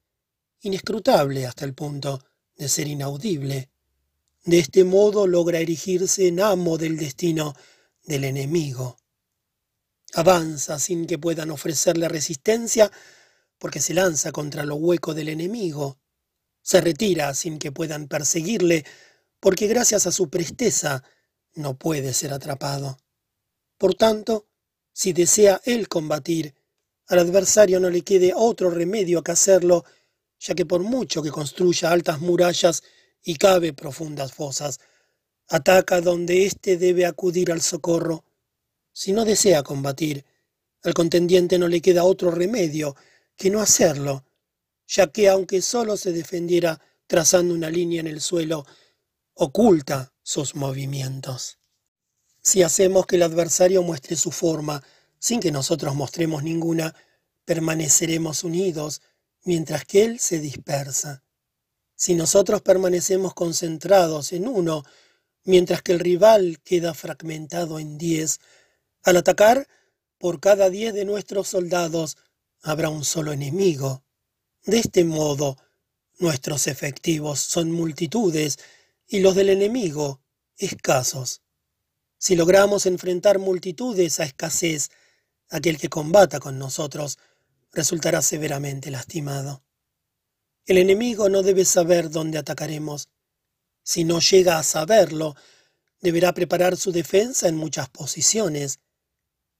inescrutable 0.61 1.45
hasta 1.45 1.65
el 1.65 1.73
punto 1.73 2.23
de 2.55 2.67
ser 2.67 2.87
inaudible. 2.87 3.69
De 4.43 4.59
este 4.59 4.83
modo 4.83 5.27
logra 5.27 5.59
erigirse 5.59 6.27
en 6.27 6.41
amo 6.41 6.77
del 6.77 6.97
destino 6.97 7.53
del 8.03 8.23
enemigo. 8.23 8.97
Avanza 10.13 10.79
sin 10.79 11.05
que 11.05 11.19
puedan 11.19 11.51
ofrecerle 11.51 12.09
resistencia 12.09 12.91
porque 13.59 13.79
se 13.79 13.93
lanza 13.93 14.31
contra 14.31 14.65
lo 14.65 14.75
hueco 14.75 15.13
del 15.13 15.29
enemigo. 15.29 15.99
Se 16.63 16.81
retira 16.81 17.33
sin 17.35 17.59
que 17.59 17.71
puedan 17.71 18.07
perseguirle 18.07 18.83
porque 19.39 19.67
gracias 19.67 20.07
a 20.07 20.11
su 20.11 20.29
presteza 20.29 21.03
no 21.53 21.77
puede 21.77 22.13
ser 22.13 22.33
atrapado. 22.33 22.97
Por 23.77 23.95
tanto, 23.95 24.47
si 24.93 25.13
desea 25.13 25.61
él 25.65 25.87
combatir, 25.87 26.53
al 27.07 27.19
adversario 27.19 27.79
no 27.79 27.89
le 27.89 28.01
quede 28.03 28.33
otro 28.35 28.69
remedio 28.69 29.23
que 29.23 29.31
hacerlo, 29.31 29.83
ya 30.39 30.55
que 30.55 30.65
por 30.65 30.81
mucho 30.81 31.21
que 31.21 31.31
construya 31.31 31.91
altas 31.91 32.21
murallas 32.21 32.83
y 33.23 33.35
cabe 33.35 33.73
profundas 33.73 34.33
fosas, 34.33 34.79
ataca 35.47 36.01
donde 36.01 36.45
éste 36.45 36.77
debe 36.77 37.05
acudir 37.05 37.51
al 37.51 37.61
socorro 37.61 38.23
si 38.93 39.13
no 39.13 39.25
desea 39.25 39.63
combatir, 39.63 40.25
al 40.83 40.93
contendiente 40.93 41.57
no 41.57 41.67
le 41.67 41.81
queda 41.81 42.03
otro 42.03 42.31
remedio 42.31 42.95
que 43.37 43.49
no 43.49 43.61
hacerlo, 43.61 44.25
ya 44.87 45.07
que 45.07 45.29
aunque 45.29 45.61
solo 45.61 45.95
se 45.95 46.11
defendiera 46.11 46.79
trazando 47.07 47.53
una 47.53 47.69
línea 47.69 48.01
en 48.01 48.07
el 48.07 48.21
suelo, 48.21 48.65
oculta 49.33 50.13
sus 50.21 50.55
movimientos. 50.55 51.60
Si 52.41 52.63
hacemos 52.63 53.05
que 53.05 53.17
el 53.17 53.23
adversario 53.23 53.83
muestre 53.83 54.15
su 54.15 54.31
forma 54.31 54.83
sin 55.19 55.39
que 55.39 55.51
nosotros 55.51 55.95
mostremos 55.95 56.43
ninguna, 56.43 56.95
permaneceremos 57.45 58.43
unidos 58.43 59.01
mientras 59.43 59.85
que 59.85 60.03
él 60.03 60.19
se 60.19 60.39
dispersa. 60.39 61.23
Si 61.95 62.15
nosotros 62.15 62.61
permanecemos 62.61 63.35
concentrados 63.35 64.33
en 64.33 64.47
uno, 64.47 64.83
mientras 65.43 65.83
que 65.83 65.91
el 65.91 65.99
rival 65.99 66.59
queda 66.63 66.93
fragmentado 66.95 67.77
en 67.79 67.97
diez, 67.97 68.39
al 69.03 69.17
atacar, 69.17 69.67
por 70.17 70.39
cada 70.39 70.69
diez 70.69 70.93
de 70.93 71.05
nuestros 71.05 71.47
soldados 71.47 72.17
habrá 72.61 72.89
un 72.89 73.03
solo 73.03 73.31
enemigo. 73.31 74.03
De 74.65 74.79
este 74.79 75.03
modo, 75.03 75.57
nuestros 76.19 76.67
efectivos 76.67 77.39
son 77.39 77.71
multitudes 77.71 78.59
y 79.07 79.19
los 79.19 79.35
del 79.35 79.49
enemigo 79.49 80.21
escasos. 80.57 81.40
Si 82.21 82.35
logramos 82.35 82.85
enfrentar 82.85 83.39
multitudes 83.39 84.19
a 84.19 84.25
escasez, 84.25 84.91
aquel 85.49 85.79
que 85.79 85.89
combata 85.89 86.39
con 86.39 86.59
nosotros 86.59 87.17
resultará 87.71 88.21
severamente 88.21 88.91
lastimado. 88.91 89.63
El 90.67 90.77
enemigo 90.77 91.29
no 91.29 91.41
debe 91.41 91.65
saber 91.65 92.11
dónde 92.11 92.37
atacaremos. 92.37 93.09
Si 93.81 94.03
no 94.03 94.19
llega 94.19 94.59
a 94.59 94.63
saberlo, 94.63 95.35
deberá 95.99 96.31
preparar 96.31 96.77
su 96.77 96.91
defensa 96.91 97.47
en 97.47 97.55
muchas 97.55 97.89
posiciones 97.89 98.79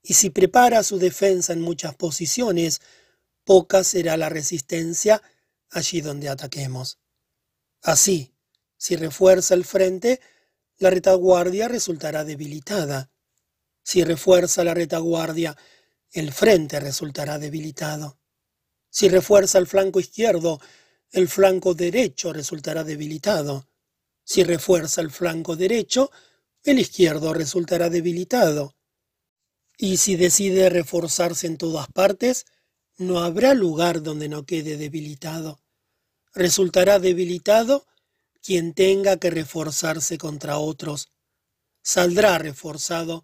y 0.00 0.14
si 0.14 0.30
prepara 0.30 0.84
su 0.84 1.00
defensa 1.00 1.52
en 1.52 1.62
muchas 1.62 1.96
posiciones, 1.96 2.80
poca 3.42 3.82
será 3.82 4.16
la 4.16 4.28
resistencia 4.28 5.20
allí 5.68 6.00
donde 6.00 6.28
ataquemos. 6.28 7.00
Así, 7.82 8.36
si 8.76 8.94
refuerza 8.94 9.54
el 9.54 9.64
frente, 9.64 10.20
la 10.78 10.90
retaguardia 10.90 11.68
resultará 11.68 12.24
debilitada. 12.24 13.10
Si 13.82 14.04
refuerza 14.04 14.64
la 14.64 14.74
retaguardia, 14.74 15.56
el 16.10 16.32
frente 16.32 16.78
resultará 16.80 17.38
debilitado. 17.38 18.18
Si 18.90 19.08
refuerza 19.08 19.58
el 19.58 19.66
flanco 19.66 20.00
izquierdo, 20.00 20.60
el 21.10 21.28
flanco 21.28 21.74
derecho 21.74 22.32
resultará 22.32 22.84
debilitado. 22.84 23.68
Si 24.24 24.44
refuerza 24.44 25.00
el 25.00 25.10
flanco 25.10 25.56
derecho, 25.56 26.10
el 26.62 26.78
izquierdo 26.78 27.34
resultará 27.34 27.90
debilitado. 27.90 28.76
Y 29.76 29.96
si 29.96 30.16
decide 30.16 30.68
reforzarse 30.68 31.46
en 31.46 31.56
todas 31.56 31.88
partes, 31.88 32.46
no 32.98 33.20
habrá 33.20 33.54
lugar 33.54 34.02
donde 34.02 34.28
no 34.28 34.44
quede 34.44 34.76
debilitado. 34.76 35.60
Resultará 36.34 36.98
debilitado 36.98 37.86
quien 38.42 38.74
tenga 38.74 39.16
que 39.16 39.30
reforzarse 39.30 40.18
contra 40.18 40.58
otros. 40.58 41.12
Saldrá 41.82 42.38
reforzado 42.38 43.22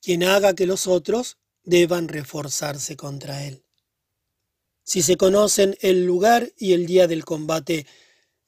quien 0.00 0.24
haga 0.24 0.54
que 0.54 0.66
los 0.66 0.86
otros 0.86 1.38
deban 1.62 2.08
reforzarse 2.08 2.96
contra 2.96 3.44
él. 3.44 3.64
Si 4.82 5.02
se 5.02 5.16
conocen 5.16 5.76
el 5.80 6.04
lugar 6.04 6.52
y 6.56 6.72
el 6.72 6.86
día 6.86 7.06
del 7.06 7.24
combate, 7.24 7.86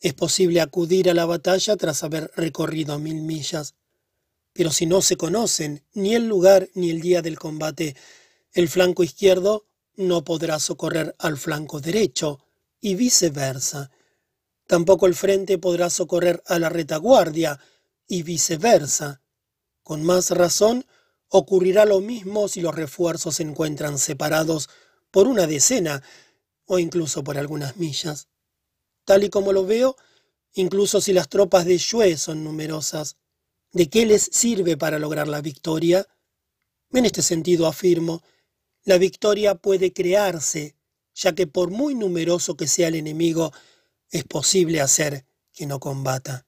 es 0.00 0.14
posible 0.14 0.60
acudir 0.60 1.08
a 1.08 1.14
la 1.14 1.26
batalla 1.26 1.76
tras 1.76 2.02
haber 2.02 2.30
recorrido 2.34 2.98
mil 2.98 3.22
millas. 3.22 3.74
Pero 4.52 4.70
si 4.70 4.86
no 4.86 5.02
se 5.02 5.16
conocen 5.16 5.84
ni 5.94 6.14
el 6.14 6.26
lugar 6.26 6.68
ni 6.74 6.90
el 6.90 7.00
día 7.00 7.22
del 7.22 7.38
combate, 7.38 7.94
el 8.52 8.68
flanco 8.68 9.04
izquierdo 9.04 9.66
no 9.94 10.24
podrá 10.24 10.58
socorrer 10.58 11.14
al 11.18 11.36
flanco 11.36 11.80
derecho 11.80 12.44
y 12.80 12.96
viceversa. 12.96 13.90
Tampoco 14.66 15.06
el 15.06 15.14
frente 15.14 15.58
podrá 15.58 15.90
socorrer 15.90 16.42
a 16.46 16.58
la 16.58 16.68
retaguardia 16.68 17.60
y 18.06 18.22
viceversa. 18.22 19.22
Con 19.82 20.02
más 20.02 20.30
razón, 20.30 20.86
ocurrirá 21.28 21.84
lo 21.84 22.00
mismo 22.00 22.48
si 22.48 22.60
los 22.60 22.74
refuerzos 22.74 23.36
se 23.36 23.42
encuentran 23.42 23.98
separados 23.98 24.68
por 25.10 25.26
una 25.26 25.46
decena 25.46 26.02
o 26.66 26.78
incluso 26.78 27.24
por 27.24 27.38
algunas 27.38 27.76
millas. 27.76 28.28
Tal 29.04 29.24
y 29.24 29.30
como 29.30 29.52
lo 29.52 29.66
veo, 29.66 29.96
incluso 30.54 31.00
si 31.00 31.12
las 31.12 31.28
tropas 31.28 31.64
de 31.64 31.78
Shue 31.78 32.16
son 32.16 32.44
numerosas, 32.44 33.16
¿de 33.72 33.88
qué 33.88 34.06
les 34.06 34.22
sirve 34.32 34.76
para 34.76 34.98
lograr 34.98 35.26
la 35.26 35.40
victoria? 35.40 36.06
En 36.92 37.06
este 37.06 37.22
sentido 37.22 37.66
afirmo, 37.66 38.22
la 38.84 38.98
victoria 38.98 39.54
puede 39.54 39.92
crearse, 39.92 40.76
ya 41.14 41.34
que 41.34 41.46
por 41.46 41.70
muy 41.70 41.94
numeroso 41.94 42.56
que 42.56 42.66
sea 42.66 42.88
el 42.88 42.96
enemigo, 42.96 43.52
es 44.12 44.24
posible 44.24 44.80
hacer 44.80 45.24
que 45.52 45.66
no 45.66 45.80
combata. 45.80 46.46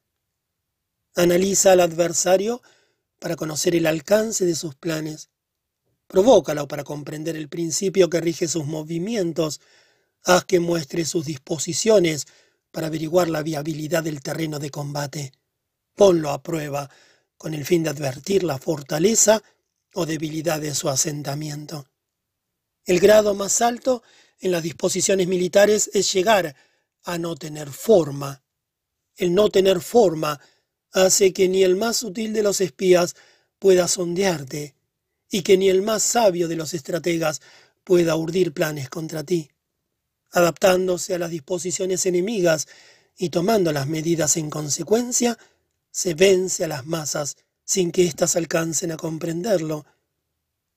Analiza 1.17 1.73
al 1.73 1.81
adversario 1.81 2.63
para 3.19 3.37
conocer 3.37 3.75
el 3.75 3.87
alcance 3.87 4.45
de 4.45 4.55
sus 4.55 4.75
planes. 4.75 5.31
Provócalo 6.07 6.69
para 6.69 6.85
comprender 6.85 7.37
el 7.37 7.49
principio 7.49 8.11
que 8.11 8.21
rige 8.21 8.49
sus 8.49 8.67
movimientos. 8.67 9.63
Haz 10.25 10.45
que 10.45 10.61
muestre 10.61 11.07
sus 11.07 11.25
disposiciones 11.25 12.27
para 12.71 12.89
averiguar 12.89 13.31
la 13.31 13.43
viabilidad 13.43 14.05
del 14.05 14.21
terreno 14.21 14.59
de 14.59 14.71
combate. 14.71 15.33
Ponlo 15.95 16.31
a 16.31 16.43
prueba 16.43 16.91
con 17.39 17.55
el 17.55 17.65
fin 17.65 17.83
de 17.83 17.91
advertir 17.91 18.45
la 18.45 18.59
fortaleza 18.59 19.43
o 19.95 20.05
debilidad 20.05 20.61
de 20.61 20.75
su 20.75 20.91
asentamiento. 20.91 21.87
El 22.85 23.01
grado 23.01 23.35
más 23.35 23.63
alto 23.63 24.03
en 24.41 24.51
las 24.51 24.63
disposiciones 24.63 25.29
militares 25.29 25.91
es 25.95 26.13
llegar 26.13 26.55
a 27.05 27.19
no 27.19 27.37
tener 27.37 27.71
forma. 27.71 28.43
El 29.17 29.35
no 29.35 29.51
tener 29.51 29.81
forma 29.81 30.41
hace 30.93 31.33
que 31.33 31.49
ni 31.49 31.63
el 31.63 31.77
más 31.77 31.99
sutil 31.99 32.33
de 32.33 32.43
los 32.43 32.61
espías 32.61 33.15
pueda 33.59 33.89
sondearte 33.89 34.75
y 35.31 35.43
que 35.43 35.57
ni 35.57 35.69
el 35.69 35.83
más 35.83 36.03
sabio 36.03 36.49
de 36.49 36.57
los 36.57 36.75
estrategas 36.75 37.41
pueda 37.83 38.17
urdir 38.17 38.53
planes 38.53 38.89
contra 38.89 39.25
ti. 39.25 39.51
Adaptándose 40.33 41.15
a 41.15 41.19
las 41.19 41.31
disposiciones 41.31 42.07
enemigas 42.07 42.67
y 43.17 43.31
tomando 43.31 43.73
las 43.73 43.87
medidas 43.87 44.37
en 44.37 44.51
consecuencia, 44.51 45.39
se 45.91 46.15
vence 46.15 46.65
a 46.65 46.69
las 46.69 46.87
masas 46.87 47.37
sin 47.65 47.93
que 47.93 48.05
éstas 48.05 48.37
alcancen 48.37 48.93
a 48.93 48.97
comprenderlo. 48.97 49.87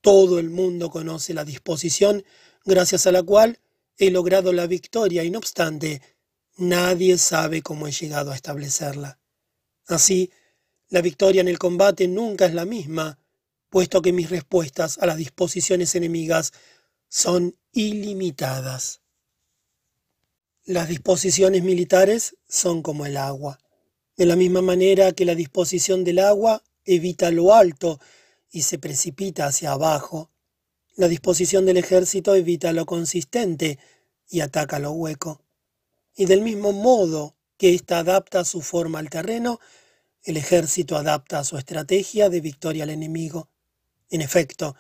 Todo 0.02 0.40
el 0.40 0.50
mundo 0.50 0.90
conoce 0.90 1.34
la 1.34 1.44
disposición 1.44 2.24
gracias 2.66 3.08
a 3.08 3.12
la 3.12 3.24
cual 3.24 3.60
he 3.98 4.12
logrado 4.12 4.54
la 4.54 4.68
victoria 4.68 5.24
y 5.24 5.32
no 5.32 5.40
obstante, 5.40 6.02
nadie 6.58 7.18
sabe 7.18 7.62
cómo 7.62 7.88
he 7.88 7.92
llegado 7.92 8.32
a 8.32 8.36
establecerla. 8.36 9.20
Así, 9.88 10.32
la 10.90 11.02
victoria 11.02 11.42
en 11.42 11.48
el 11.48 11.60
combate 11.60 12.08
nunca 12.08 12.46
es 12.46 12.54
la 12.54 12.66
misma, 12.66 13.20
puesto 13.70 14.02
que 14.02 14.14
mis 14.14 14.30
respuestas 14.30 14.98
a 15.00 15.06
las 15.06 15.18
disposiciones 15.18 15.96
enemigas 15.96 16.54
son 17.08 17.56
ilimitadas. 17.72 19.02
Las 20.66 20.90
disposiciones 20.90 21.64
militares 21.64 22.36
son 22.48 22.82
como 22.82 23.06
el 23.06 23.18
agua. 23.18 23.60
De 24.18 24.26
la 24.26 24.36
misma 24.36 24.62
manera 24.62 25.12
que 25.12 25.26
la 25.26 25.36
disposición 25.36 26.04
del 26.04 26.20
agua 26.20 26.64
evita 26.84 27.32
lo 27.32 27.54
alto 27.54 28.00
y 28.50 28.64
se 28.64 28.80
precipita 28.80 29.46
hacia 29.46 29.72
abajo, 29.72 30.32
la 30.96 31.08
disposición 31.08 31.66
del 31.66 31.78
ejército 31.78 32.34
evita 32.34 32.74
lo 32.74 32.86
consistente 32.86 33.78
y 34.28 34.40
ataca 34.40 34.80
lo 34.80 34.92
hueco. 34.92 35.47
Y 36.18 36.26
del 36.26 36.42
mismo 36.42 36.74
modo 36.74 37.36
que 37.58 37.76
ésta 37.76 38.00
adapta 38.00 38.44
su 38.44 38.62
forma 38.62 38.98
al 38.98 39.10
terreno, 39.10 39.60
el 40.24 40.36
ejército 40.36 40.98
adapta 40.98 41.44
su 41.44 41.58
estrategia 41.58 42.30
de 42.30 42.42
victoria 42.42 42.84
al 42.84 42.90
enemigo. 42.90 43.50
En 44.10 44.22
efecto, 44.22 44.76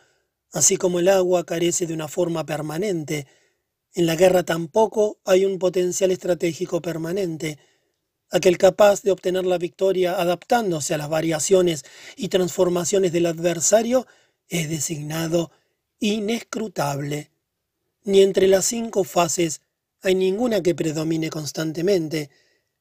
así 0.51 0.77
como 0.77 0.99
el 0.99 1.07
agua 1.07 1.45
carece 1.45 1.85
de 1.85 1.93
una 1.93 2.07
forma 2.07 2.43
permanente, 2.43 3.27
en 3.93 4.07
la 4.07 4.15
guerra 4.15 4.43
tampoco 4.43 5.19
hay 5.25 5.45
un 5.45 5.59
potencial 5.59 6.09
estratégico 6.09 6.81
permanente. 6.81 7.59
Aquel 8.31 8.57
capaz 8.57 9.03
de 9.03 9.11
obtener 9.11 9.45
la 9.45 9.59
victoria 9.59 10.19
adaptándose 10.19 10.95
a 10.95 10.97
las 10.97 11.07
variaciones 11.07 11.85
y 12.15 12.29
transformaciones 12.29 13.11
del 13.11 13.27
adversario 13.27 14.07
es 14.49 14.69
designado 14.69 15.51
inescrutable. 15.99 17.29
Ni 18.03 18.21
entre 18.21 18.47
las 18.47 18.65
cinco 18.65 19.03
fases 19.03 19.61
hay 20.01 20.15
ninguna 20.15 20.61
que 20.61 20.75
predomine 20.75 21.29
constantemente, 21.29 22.29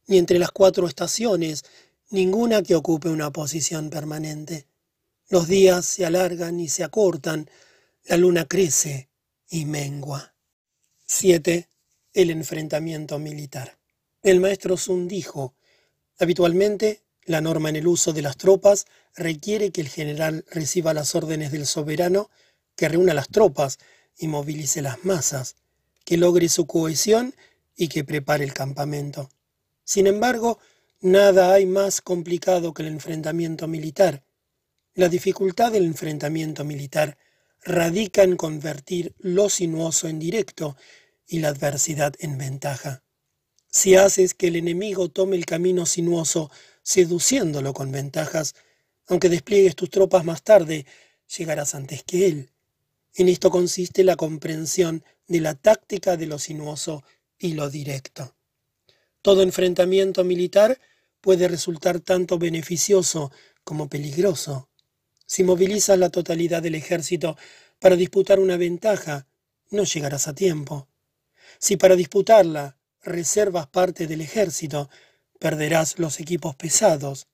ni 0.07 0.19
entre 0.19 0.39
las 0.39 0.51
cuatro 0.51 0.87
estaciones, 0.87 1.65
ninguna 2.11 2.63
que 2.63 2.75
ocupe 2.75 3.09
una 3.09 3.31
posición 3.33 3.91
permanente. 3.91 4.67
Los 5.29 5.49
días 5.49 5.85
se 5.85 6.07
alargan 6.07 6.61
y 6.61 6.69
se 6.69 6.85
acortan, 6.85 7.51
la 8.05 8.17
luna 8.17 8.45
crece 8.45 9.09
y 9.49 9.65
mengua. 9.65 10.35
7. 11.07 11.69
El 12.13 12.31
enfrentamiento 12.31 13.19
militar. 13.19 13.79
El 14.23 14.41
maestro 14.41 14.77
Sun 14.77 15.09
dijo, 15.09 15.55
habitualmente 16.19 17.03
la 17.25 17.41
norma 17.41 17.69
en 17.69 17.77
el 17.77 17.89
uso 17.89 18.13
de 18.13 18.23
las 18.23 18.37
tropas 18.37 18.87
requiere 19.17 19.73
que 19.73 19.81
el 19.81 19.89
general 19.89 20.45
reciba 20.51 20.95
las 20.95 21.15
órdenes 21.15 21.51
del 21.51 21.67
soberano, 21.67 22.31
que 22.77 22.89
reúna 22.89 23.15
las 23.15 23.29
tropas 23.29 23.79
y 24.17 24.29
movilice 24.29 24.83
las 24.83 25.05
masas, 25.05 25.57
que 26.07 26.17
logre 26.17 26.49
su 26.49 26.67
cohesión 26.67 27.35
y 27.77 27.89
que 27.89 28.05
prepare 28.05 28.45
el 28.45 28.55
campamento. 28.55 29.29
Sin 29.85 30.07
embargo, 30.07 30.61
nada 31.01 31.53
hay 31.53 31.67
más 31.67 32.01
complicado 32.01 32.73
que 32.73 32.83
el 32.83 32.89
enfrentamiento 32.89 33.67
militar. 33.67 34.25
La 34.95 35.09
dificultad 35.09 35.73
del 35.73 35.85
enfrentamiento 35.85 36.65
militar 36.65 37.19
radica 37.61 38.23
en 38.23 38.37
convertir 38.37 39.15
lo 39.19 39.51
sinuoso 39.51 40.07
en 40.07 40.21
directo 40.21 40.77
y 41.27 41.41
la 41.41 41.49
adversidad 41.49 42.15
en 42.21 42.39
ventaja. 42.39 43.03
Si 43.69 43.97
haces 43.97 44.33
que 44.33 44.47
el 44.47 44.57
enemigo 44.57 45.09
tome 45.09 45.37
el 45.37 45.45
camino 45.45 45.87
sinuoso, 45.87 46.53
seduciéndolo 46.83 47.75
con 47.75 47.91
ventajas, 47.91 48.55
aunque 49.09 49.29
despliegues 49.29 49.75
tus 49.75 49.91
tropas 49.91 50.25
más 50.25 50.45
tarde, 50.45 50.87
llegarás 51.37 51.75
antes 51.75 52.05
que 52.05 52.27
él. 52.27 52.51
En 53.15 53.29
esto 53.29 53.51
consiste 53.51 54.05
la 54.05 54.15
comprensión 54.15 55.03
de 55.29 55.41
la 55.41 55.55
táctica 55.55 56.17
de 56.17 56.27
lo 56.27 56.39
sinuoso 56.39 57.05
y 57.39 57.53
lo 57.53 57.69
directo. 57.71 58.35
Todo 59.23 59.43
enfrentamiento 59.43 60.25
militar 60.25 60.79
puede 61.21 61.49
resultar 61.49 62.01
tanto 62.01 62.39
beneficioso 62.39 63.33
como 63.65 63.89
peligroso. 63.89 64.69
Si 65.27 65.43
movilizas 65.43 65.99
la 65.99 66.11
totalidad 66.11 66.63
del 66.63 66.77
ejército 66.77 67.37
para 67.81 67.97
disputar 67.97 68.39
una 68.39 68.57
ventaja, 68.57 69.27
no 69.71 69.83
llegarás 69.83 70.29
a 70.29 70.35
tiempo. 70.35 70.89
Si 71.59 71.77
para 71.77 71.97
disputarla 71.97 72.77
reservas 73.03 73.67
parte 73.67 74.07
del 74.07 74.21
ejército, 74.21 74.89
perderás 75.39 75.99
los 75.99 76.21
equipos 76.21 76.55
pesados. 76.55 77.27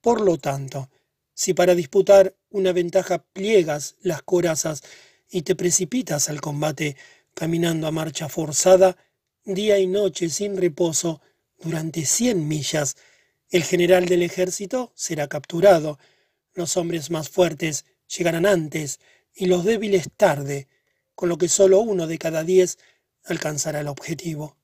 Por 0.00 0.20
lo 0.20 0.36
tanto, 0.36 0.90
si 1.34 1.54
para 1.54 1.74
disputar 1.74 2.36
una 2.50 2.72
ventaja 2.72 3.24
pliegas 3.24 3.96
las 4.02 4.22
corazas 4.22 4.82
y 5.30 5.42
te 5.42 5.56
precipitas 5.56 6.28
al 6.28 6.40
combate 6.40 6.96
caminando 7.34 7.86
a 7.86 7.90
marcha 7.90 8.28
forzada, 8.28 8.96
día 9.44 9.78
y 9.78 9.86
noche 9.86 10.28
sin 10.28 10.56
reposo, 10.56 11.20
durante 11.58 12.04
cien 12.04 12.48
millas, 12.48 12.96
el 13.50 13.64
general 13.64 14.06
del 14.06 14.22
ejército 14.22 14.92
será 14.94 15.28
capturado, 15.28 15.98
los 16.54 16.76
hombres 16.76 17.10
más 17.10 17.28
fuertes 17.28 17.84
llegarán 18.08 18.46
antes 18.46 19.00
y 19.34 19.46
los 19.46 19.64
débiles 19.64 20.08
tarde, 20.16 20.68
con 21.14 21.28
lo 21.28 21.38
que 21.38 21.48
solo 21.48 21.80
uno 21.80 22.06
de 22.06 22.18
cada 22.18 22.44
diez 22.44 22.78
alcanzará 23.24 23.80
el 23.80 23.88
objetivo. 23.88 24.56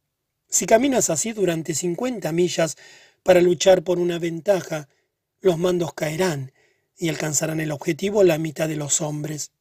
Si 0.49 0.67
caminas 0.67 1.11
así 1.11 1.33
durante 1.33 1.75
cincuenta 1.75 2.33
millas 2.33 2.77
para 3.23 3.41
luchar 3.41 3.83
por 3.83 3.99
una 3.99 4.19
ventaja, 4.19 4.89
los 5.41 5.59
mandos 5.59 5.93
caerán 5.95 6.53
y 6.97 7.09
alcanzarán 7.09 7.61
el 7.61 7.71
objetivo 7.71 8.25
la 8.25 8.39
mitad 8.39 8.69
de 8.69 8.77
los 8.77 9.01
hombres. 9.01 9.53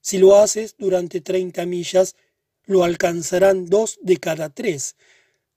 Si 0.00 0.18
lo 0.18 0.36
haces 0.36 0.74
durante 0.76 1.20
treinta 1.20 1.64
millas, 1.64 2.16
lo 2.66 2.84
alcanzarán 2.84 3.66
dos 3.66 3.98
de 4.02 4.16
cada 4.18 4.50
tres, 4.50 4.96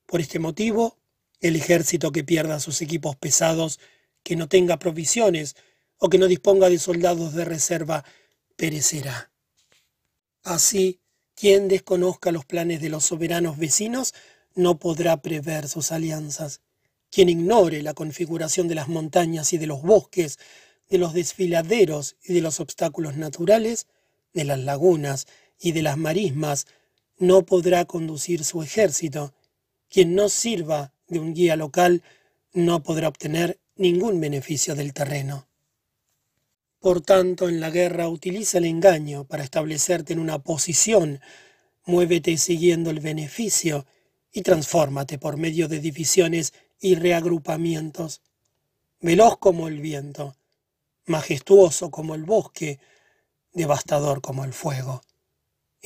Por 0.05 0.21
este 0.21 0.39
motivo, 0.39 0.97
el 1.41 1.55
ejército 1.55 2.11
que 2.11 2.23
pierda 2.23 2.61
sus 2.61 2.81
equipos 2.81 3.15
pesados, 3.17 3.79
que 4.23 4.35
no 4.35 4.47
tenga 4.47 4.79
provisiones 4.79 5.55
o 5.97 6.09
que 6.09 6.17
no 6.17 6.27
disponga 6.27 6.69
de 6.69 6.79
soldados 6.79 7.33
de 7.33 7.43
reserva, 7.43 8.05
perecerá. 8.55 9.31
Así, 10.43 11.01
quien 11.35 11.67
desconozca 11.67 12.31
los 12.31 12.45
planes 12.45 12.81
de 12.81 12.89
los 12.89 13.05
soberanos 13.05 13.57
vecinos 13.57 14.13
no 14.55 14.79
podrá 14.79 15.21
prever 15.21 15.67
sus 15.67 15.91
alianzas. 15.91 16.61
Quien 17.11 17.29
ignore 17.29 17.81
la 17.83 17.93
configuración 17.93 18.67
de 18.67 18.75
las 18.75 18.87
montañas 18.87 19.53
y 19.53 19.57
de 19.57 19.67
los 19.67 19.81
bosques, 19.81 20.39
de 20.89 20.97
los 20.97 21.13
desfiladeros 21.13 22.15
y 22.23 22.33
de 22.33 22.41
los 22.41 22.59
obstáculos 22.59 23.17
naturales, 23.17 23.87
de 24.33 24.45
las 24.45 24.59
lagunas 24.59 25.27
y 25.59 25.73
de 25.73 25.81
las 25.83 25.97
marismas, 25.97 26.65
no 27.17 27.45
podrá 27.45 27.85
conducir 27.85 28.43
su 28.43 28.61
ejército. 28.61 29.33
Quien 29.89 30.15
no 30.15 30.29
sirva 30.29 30.93
de 31.07 31.19
un 31.19 31.33
guía 31.33 31.55
local 31.55 32.03
no 32.53 32.83
podrá 32.83 33.07
obtener 33.07 33.59
ningún 33.75 34.19
beneficio 34.19 34.75
del 34.75 34.93
terreno. 34.93 35.47
Por 36.79 37.01
tanto, 37.01 37.49
en 37.49 37.59
la 37.59 37.69
guerra 37.69 38.07
utiliza 38.07 38.59
el 38.59 38.65
engaño 38.65 39.25
para 39.25 39.43
establecerte 39.43 40.13
en 40.13 40.19
una 40.19 40.39
posición, 40.39 41.21
muévete 41.85 42.37
siguiendo 42.37 42.91
el 42.91 42.99
beneficio 42.99 43.85
y 44.31 44.41
transfórmate 44.41 45.17
por 45.17 45.37
medio 45.37 45.67
de 45.67 45.79
divisiones 45.79 46.53
y 46.79 46.95
reagrupamientos. 46.95 48.21
Veloz 48.99 49.37
como 49.37 49.67
el 49.67 49.79
viento, 49.79 50.35
majestuoso 51.05 51.89
como 51.89 52.13
el 52.13 52.23
bosque, 52.23 52.79
devastador 53.53 54.21
como 54.21 54.43
el 54.43 54.53
fuego, 54.53 55.01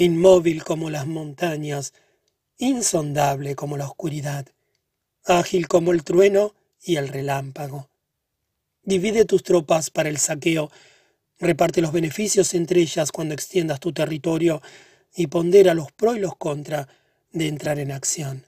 inmóvil 0.01 0.63
como 0.63 0.89
las 0.89 1.05
montañas, 1.05 1.93
insondable 2.57 3.55
como 3.55 3.77
la 3.77 3.85
oscuridad, 3.85 4.47
ágil 5.25 5.67
como 5.67 5.91
el 5.91 6.03
trueno 6.03 6.55
y 6.81 6.95
el 6.95 7.07
relámpago. 7.07 7.89
Divide 8.83 9.25
tus 9.25 9.43
tropas 9.43 9.89
para 9.91 10.09
el 10.09 10.17
saqueo, 10.17 10.71
reparte 11.39 11.81
los 11.81 11.91
beneficios 11.91 12.53
entre 12.53 12.81
ellas 12.81 13.11
cuando 13.11 13.33
extiendas 13.33 13.79
tu 13.79 13.93
territorio 13.93 14.61
y 15.15 15.27
pondera 15.27 15.73
los 15.73 15.91
pro 15.91 16.15
y 16.15 16.19
los 16.19 16.35
contra 16.35 16.87
de 17.31 17.47
entrar 17.47 17.79
en 17.79 17.91
acción. 17.91 18.45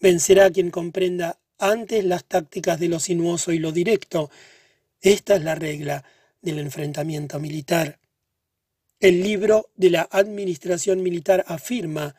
Vencerá 0.00 0.50
quien 0.50 0.70
comprenda 0.70 1.38
antes 1.58 2.04
las 2.04 2.24
tácticas 2.24 2.80
de 2.80 2.88
lo 2.88 3.00
sinuoso 3.00 3.52
y 3.52 3.58
lo 3.58 3.72
directo. 3.72 4.30
Esta 5.00 5.36
es 5.36 5.42
la 5.42 5.54
regla 5.54 6.04
del 6.40 6.58
enfrentamiento 6.58 7.38
militar. 7.40 7.98
El 9.00 9.22
libro 9.22 9.70
de 9.76 9.90
la 9.90 10.08
administración 10.10 11.04
militar 11.04 11.44
afirma, 11.46 12.16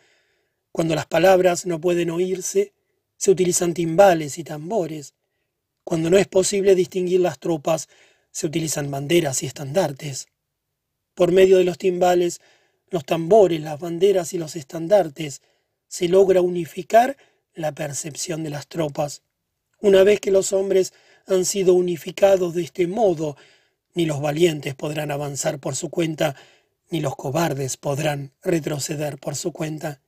cuando 0.72 0.96
las 0.96 1.08
palabras 1.08 1.66
no 1.66 1.82
pueden 1.82 2.10
oírse, 2.10 2.72
se 3.18 3.32
utilizan 3.32 3.74
timbales 3.74 4.38
y 4.38 4.46
tambores. 4.46 5.14
Cuando 5.84 6.10
no 6.10 6.18
es 6.18 6.28
posible 6.28 6.76
distinguir 6.76 7.20
las 7.20 7.38
tropas, 7.38 7.90
se 8.32 8.48
utilizan 8.48 8.90
banderas 8.90 9.44
y 9.44 9.46
estandartes. 9.46 10.28
Por 11.16 11.34
medio 11.34 11.58
de 11.58 11.66
los 11.66 11.78
timbales, 11.78 12.40
los 12.90 13.04
tambores, 13.04 13.60
las 13.60 13.78
banderas 13.78 14.34
y 14.34 14.38
los 14.38 14.56
estandartes, 14.56 15.42
se 15.90 16.08
logra 16.08 16.42
unificar 16.42 17.18
la 17.54 17.74
percepción 17.74 18.42
de 18.42 18.52
las 18.52 18.68
tropas. 18.68 19.22
Una 19.82 20.04
vez 20.04 20.22
que 20.22 20.32
los 20.32 20.54
hombres 20.54 20.94
han 21.28 21.44
sido 21.44 21.74
unificados 21.74 22.54
de 22.54 22.62
este 22.62 22.88
modo, 22.88 23.36
ni 23.96 24.06
los 24.06 24.22
valientes 24.22 24.76
podrán 24.76 25.12
avanzar 25.12 25.60
por 25.60 25.76
su 25.76 25.90
cuenta, 25.90 26.38
ni 26.90 27.00
los 27.00 27.16
cobardes 27.16 27.78
podrán 27.78 28.34
retroceder 28.42 29.18
por 29.18 29.36
su 29.36 29.52
cuenta. 29.52 30.02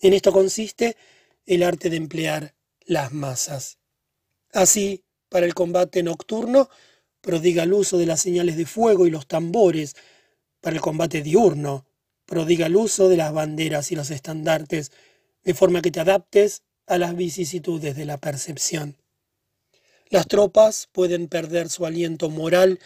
En 0.00 0.12
esto 0.12 0.32
consiste 0.32 0.96
el 1.46 1.62
arte 1.62 1.90
de 1.90 1.96
emplear 1.96 2.54
las 2.84 3.12
masas. 3.12 3.78
Así, 4.52 5.04
para 5.28 5.46
el 5.46 5.54
combate 5.54 6.02
nocturno, 6.02 6.68
prodiga 7.20 7.64
el 7.64 7.72
uso 7.72 7.98
de 7.98 8.06
las 8.06 8.20
señales 8.20 8.56
de 8.56 8.66
fuego 8.66 9.06
y 9.06 9.10
los 9.10 9.26
tambores. 9.26 9.96
Para 10.60 10.76
el 10.76 10.82
combate 10.82 11.22
diurno, 11.22 11.86
prodiga 12.26 12.66
el 12.66 12.76
uso 12.76 13.08
de 13.08 13.16
las 13.16 13.32
banderas 13.32 13.90
y 13.92 13.96
los 13.96 14.10
estandartes, 14.10 14.92
de 15.44 15.54
forma 15.54 15.82
que 15.82 15.90
te 15.90 16.00
adaptes 16.00 16.62
a 16.86 16.98
las 16.98 17.16
vicisitudes 17.16 17.96
de 17.96 18.04
la 18.04 18.18
percepción. 18.18 18.96
Las 20.10 20.26
tropas 20.26 20.88
pueden 20.92 21.28
perder 21.28 21.68
su 21.68 21.84
aliento 21.84 22.30
moral 22.30 22.80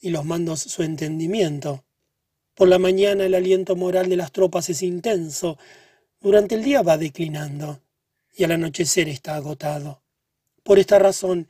y 0.00 0.10
los 0.10 0.24
mandos 0.24 0.60
su 0.60 0.82
entendimiento. 0.82 1.83
Por 2.54 2.68
la 2.68 2.78
mañana 2.78 3.24
el 3.24 3.34
aliento 3.34 3.74
moral 3.74 4.08
de 4.08 4.16
las 4.16 4.30
tropas 4.30 4.70
es 4.70 4.82
intenso, 4.82 5.58
durante 6.20 6.54
el 6.54 6.62
día 6.62 6.82
va 6.82 6.96
declinando 6.96 7.82
y 8.32 8.44
al 8.44 8.52
anochecer 8.52 9.08
está 9.08 9.34
agotado. 9.34 10.02
Por 10.62 10.78
esta 10.78 10.98
razón, 10.98 11.48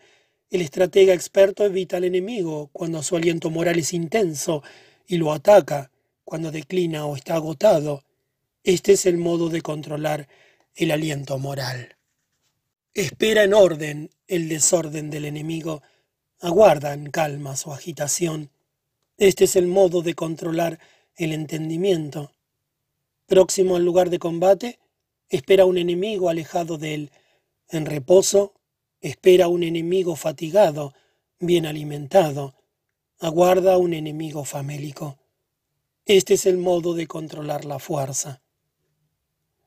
el 0.50 0.62
estratega 0.62 1.12
experto 1.12 1.64
evita 1.64 1.98
al 1.98 2.04
enemigo 2.04 2.70
cuando 2.72 3.02
su 3.02 3.16
aliento 3.16 3.50
moral 3.50 3.78
es 3.78 3.92
intenso 3.92 4.62
y 5.06 5.18
lo 5.18 5.32
ataca 5.32 5.90
cuando 6.24 6.50
declina 6.50 7.04
o 7.06 7.16
está 7.16 7.34
agotado. 7.34 8.02
Este 8.62 8.92
es 8.92 9.04
el 9.04 9.18
modo 9.18 9.50
de 9.50 9.60
controlar 9.60 10.26
el 10.74 10.90
aliento 10.90 11.38
moral. 11.38 11.96
Espera 12.94 13.44
en 13.44 13.52
orden 13.52 14.10
el 14.26 14.48
desorden 14.48 15.10
del 15.10 15.26
enemigo, 15.26 15.82
aguarda 16.40 16.94
en 16.94 17.10
calma 17.10 17.56
su 17.56 17.72
agitación. 17.72 18.50
Este 19.18 19.44
es 19.44 19.54
el 19.56 19.66
modo 19.66 20.02
de 20.02 20.14
controlar 20.14 20.78
el 21.16 21.32
entendimiento. 21.32 22.32
Próximo 23.26 23.76
al 23.76 23.84
lugar 23.84 24.10
de 24.10 24.18
combate, 24.18 24.78
espera 25.28 25.64
un 25.64 25.78
enemigo 25.78 26.28
alejado 26.28 26.78
de 26.78 26.94
él. 26.94 27.10
En 27.68 27.86
reposo, 27.86 28.52
espera 29.00 29.48
un 29.48 29.62
enemigo 29.62 30.16
fatigado, 30.16 30.94
bien 31.38 31.66
alimentado. 31.66 32.54
Aguarda 33.18 33.78
un 33.78 33.94
enemigo 33.94 34.44
famélico. 34.44 35.18
Este 36.04 36.34
es 36.34 36.46
el 36.46 36.58
modo 36.58 36.94
de 36.94 37.06
controlar 37.06 37.64
la 37.64 37.78
fuerza. 37.78 38.42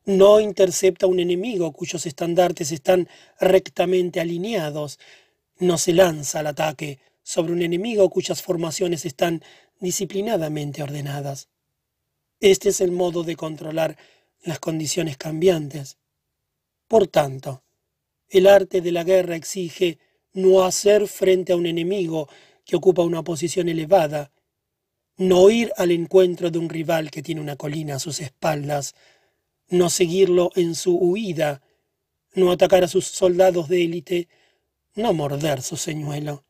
No 0.05 0.39
intercepta 0.39 1.07
un 1.07 1.19
enemigo 1.19 1.71
cuyos 1.73 2.05
estandartes 2.05 2.71
están 2.71 3.09
rectamente 3.39 4.19
alineados. 4.19 4.99
No 5.57 5.77
se 5.77 5.93
lanza 5.93 6.39
al 6.39 6.47
ataque 6.47 6.99
sobre 7.23 7.51
un 7.51 7.61
enemigo 7.61 8.09
cuyas 8.09 8.41
formaciones 8.41 9.05
están 9.05 9.43
disciplinadamente 9.79 10.83
ordenadas. 10.83 11.49
Este 12.39 12.69
es 12.69 12.81
el 12.81 12.91
modo 12.91 13.23
de 13.23 13.35
controlar 13.35 13.97
las 14.43 14.59
condiciones 14.59 15.17
cambiantes. 15.17 15.97
Por 16.87 17.07
tanto, 17.07 17.63
el 18.29 18.47
arte 18.47 18.81
de 18.81 18.91
la 18.91 19.03
guerra 19.03 19.35
exige 19.35 19.99
no 20.33 20.63
hacer 20.63 21.07
frente 21.07 21.53
a 21.53 21.55
un 21.55 21.65
enemigo 21.65 22.29
que 22.65 22.75
ocupa 22.75 23.01
una 23.01 23.23
posición 23.23 23.69
elevada, 23.69 24.31
no 25.17 25.49
ir 25.49 25.71
al 25.77 25.91
encuentro 25.91 26.51
de 26.51 26.59
un 26.59 26.69
rival 26.69 27.09
que 27.09 27.23
tiene 27.23 27.41
una 27.41 27.55
colina 27.55 27.95
a 27.95 27.99
sus 27.99 28.19
espaldas, 28.19 28.93
no 29.69 29.89
seguirlo 29.89 30.51
en 30.55 30.75
su 30.75 30.95
huida, 30.95 31.61
no 32.35 32.51
atacar 32.51 32.83
a 32.83 32.87
sus 32.87 33.05
soldados 33.05 33.67
de 33.67 33.83
élite, 33.83 34.27
no 34.95 35.13
morder 35.13 35.61
su 35.61 35.75
señuelo, 35.75 36.45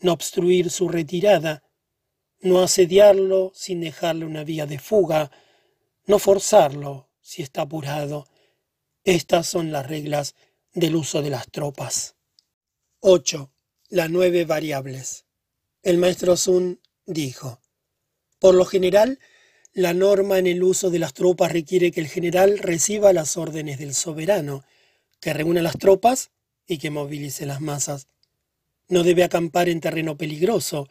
no 0.00 0.12
obstruir 0.12 0.70
su 0.70 0.88
retirada, 0.88 1.62
no 2.42 2.60
asediarlo 2.60 3.52
sin 3.54 3.80
dejarle 3.80 4.26
una 4.26 4.44
vía 4.44 4.66
de 4.66 4.78
fuga, 4.78 5.30
no 6.06 6.18
forzarlo 6.18 7.08
si 7.20 7.42
está 7.42 7.62
apurado. 7.62 8.28
Estas 9.04 9.46
son 9.46 9.72
las 9.72 9.86
reglas 9.86 10.34
del 10.74 10.96
uso 10.96 11.22
de 11.22 11.30
las 11.30 11.50
tropas. 11.50 12.16
8. 13.00 13.50
Las 13.88 14.10
nueve 14.10 14.44
variables. 14.44 15.24
El 15.82 15.98
maestro 15.98 16.36
Sun 16.36 16.80
dijo, 17.06 17.60
por 18.38 18.54
lo 18.54 18.64
general, 18.64 19.20
la 19.72 19.94
norma 19.94 20.38
en 20.38 20.46
el 20.46 20.62
uso 20.62 20.90
de 20.90 20.98
las 20.98 21.14
tropas 21.14 21.52
requiere 21.52 21.92
que 21.92 22.00
el 22.00 22.08
general 22.08 22.58
reciba 22.58 23.12
las 23.12 23.36
órdenes 23.36 23.78
del 23.78 23.94
soberano, 23.94 24.64
que 25.20 25.32
reúna 25.32 25.62
las 25.62 25.78
tropas 25.78 26.30
y 26.66 26.78
que 26.78 26.90
movilice 26.90 27.46
las 27.46 27.60
masas. 27.60 28.08
No 28.88 29.04
debe 29.04 29.24
acampar 29.24 29.68
en 29.68 29.80
terreno 29.80 30.16
peligroso, 30.16 30.88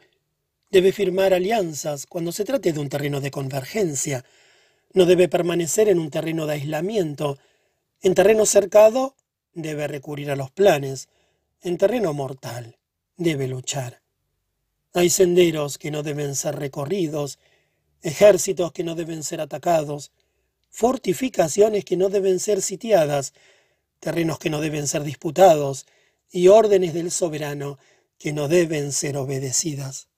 Debe 0.71 0.93
firmar 0.93 1.33
alianzas 1.33 2.05
cuando 2.05 2.31
se 2.31 2.45
trate 2.45 2.71
de 2.71 2.79
un 2.79 2.87
terreno 2.87 3.19
de 3.19 3.29
convergencia. 3.29 4.23
No 4.93 5.05
debe 5.05 5.27
permanecer 5.27 5.89
en 5.89 5.99
un 5.99 6.09
terreno 6.09 6.47
de 6.47 6.53
aislamiento. 6.53 7.37
En 8.01 8.15
terreno 8.15 8.45
cercado 8.45 9.17
debe 9.53 9.89
recurrir 9.89 10.31
a 10.31 10.37
los 10.37 10.49
planes. 10.49 11.09
En 11.61 11.77
terreno 11.77 12.13
mortal 12.13 12.77
debe 13.17 13.49
luchar. 13.49 14.01
Hay 14.93 15.09
senderos 15.09 15.77
que 15.77 15.91
no 15.91 16.03
deben 16.03 16.35
ser 16.35 16.55
recorridos, 16.55 17.37
ejércitos 18.01 18.71
que 18.71 18.85
no 18.85 18.95
deben 18.95 19.25
ser 19.25 19.41
atacados, 19.41 20.13
fortificaciones 20.69 21.83
que 21.83 21.97
no 21.97 22.07
deben 22.07 22.39
ser 22.39 22.61
sitiadas, 22.61 23.33
terrenos 23.99 24.39
que 24.39 24.49
no 24.49 24.61
deben 24.61 24.87
ser 24.87 25.03
disputados 25.03 25.85
y 26.29 26.47
órdenes 26.47 26.93
del 26.93 27.11
soberano 27.11 27.77
que 28.17 28.31
no 28.31 28.47
deben 28.47 28.93
ser 28.93 29.17
obedecidas. 29.17 30.10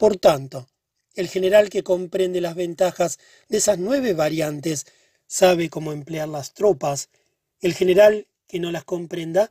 Por 0.00 0.16
tanto, 0.16 0.66
el 1.14 1.28
general 1.28 1.68
que 1.68 1.82
comprende 1.82 2.40
las 2.40 2.54
ventajas 2.54 3.18
de 3.50 3.58
esas 3.58 3.78
nueve 3.78 4.14
variantes 4.14 4.86
sabe 5.26 5.68
cómo 5.68 5.92
emplear 5.92 6.26
las 6.26 6.54
tropas. 6.54 7.10
El 7.60 7.74
general 7.74 8.26
que 8.48 8.60
no 8.60 8.70
las 8.72 8.84
comprenda 8.84 9.50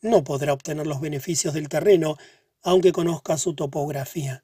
no 0.00 0.24
podrá 0.24 0.52
obtener 0.52 0.88
los 0.88 1.00
beneficios 1.00 1.54
del 1.54 1.68
terreno, 1.68 2.16
aunque 2.62 2.90
conozca 2.90 3.38
su 3.38 3.54
topografía. 3.54 4.42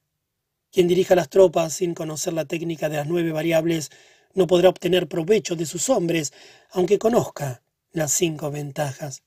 Quien 0.70 0.86
dirija 0.86 1.16
las 1.16 1.28
tropas 1.28 1.72
sin 1.72 1.94
conocer 1.94 2.32
la 2.32 2.44
técnica 2.44 2.88
de 2.88 2.98
las 2.98 3.08
nueve 3.08 3.32
variables 3.32 3.90
no 4.34 4.46
podrá 4.46 4.68
obtener 4.68 5.08
provecho 5.08 5.56
de 5.56 5.66
sus 5.66 5.90
hombres, 5.90 6.32
aunque 6.70 7.00
conozca 7.00 7.64
las 7.90 8.12
cinco 8.12 8.52
ventajas. 8.52 9.24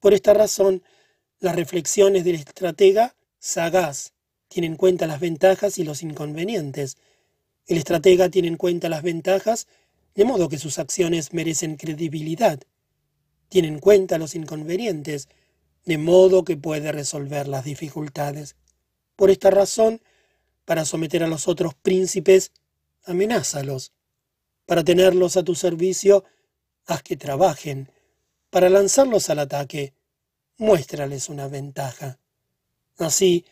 Por 0.00 0.12
esta 0.12 0.34
razón, 0.34 0.82
las 1.38 1.54
reflexiones 1.54 2.24
del 2.24 2.34
estratega 2.34 3.14
sagaz 3.38 4.12
tienen 4.52 4.72
en 4.72 4.76
cuenta 4.76 5.06
las 5.06 5.18
ventajas 5.18 5.78
y 5.78 5.84
los 5.84 6.02
inconvenientes. 6.02 6.98
El 7.66 7.78
estratega 7.78 8.28
tiene 8.28 8.48
en 8.48 8.58
cuenta 8.58 8.90
las 8.90 9.02
ventajas, 9.02 9.66
de 10.14 10.26
modo 10.26 10.50
que 10.50 10.58
sus 10.58 10.78
acciones 10.78 11.32
merecen 11.32 11.76
credibilidad. 11.76 12.60
Tiene 13.48 13.68
en 13.68 13.78
cuenta 13.78 14.18
los 14.18 14.34
inconvenientes, 14.34 15.28
de 15.86 15.96
modo 15.96 16.44
que 16.44 16.58
puede 16.58 16.92
resolver 16.92 17.48
las 17.48 17.64
dificultades. 17.64 18.56
Por 19.16 19.30
esta 19.30 19.50
razón, 19.50 20.02
para 20.66 20.84
someter 20.84 21.22
a 21.22 21.28
los 21.28 21.48
otros 21.48 21.74
príncipes, 21.74 22.52
amenázalos. 23.04 23.92
Para 24.66 24.84
tenerlos 24.84 25.38
a 25.38 25.42
tu 25.42 25.54
servicio, 25.54 26.24
haz 26.84 27.02
que 27.02 27.16
trabajen. 27.16 27.90
Para 28.50 28.68
lanzarlos 28.68 29.30
al 29.30 29.38
ataque, 29.38 29.94
muéstrales 30.58 31.30
una 31.30 31.48
ventaja. 31.48 32.18
Así, 32.98 33.46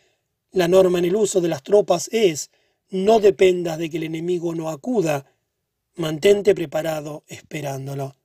la 0.53 0.68
norma 0.68 0.98
en 0.98 1.05
el 1.05 1.16
uso 1.16 1.40
de 1.40 1.48
las 1.48 1.62
tropas 1.62 2.09
es, 2.12 2.51
no 2.88 3.20
dependas 3.20 3.78
de 3.78 3.88
que 3.88 3.98
el 3.98 4.05
enemigo 4.05 4.55
no 4.55 4.68
acuda, 4.68 5.26
mantente 5.94 6.55
preparado 6.55 7.24
esperándolo. 7.28 8.16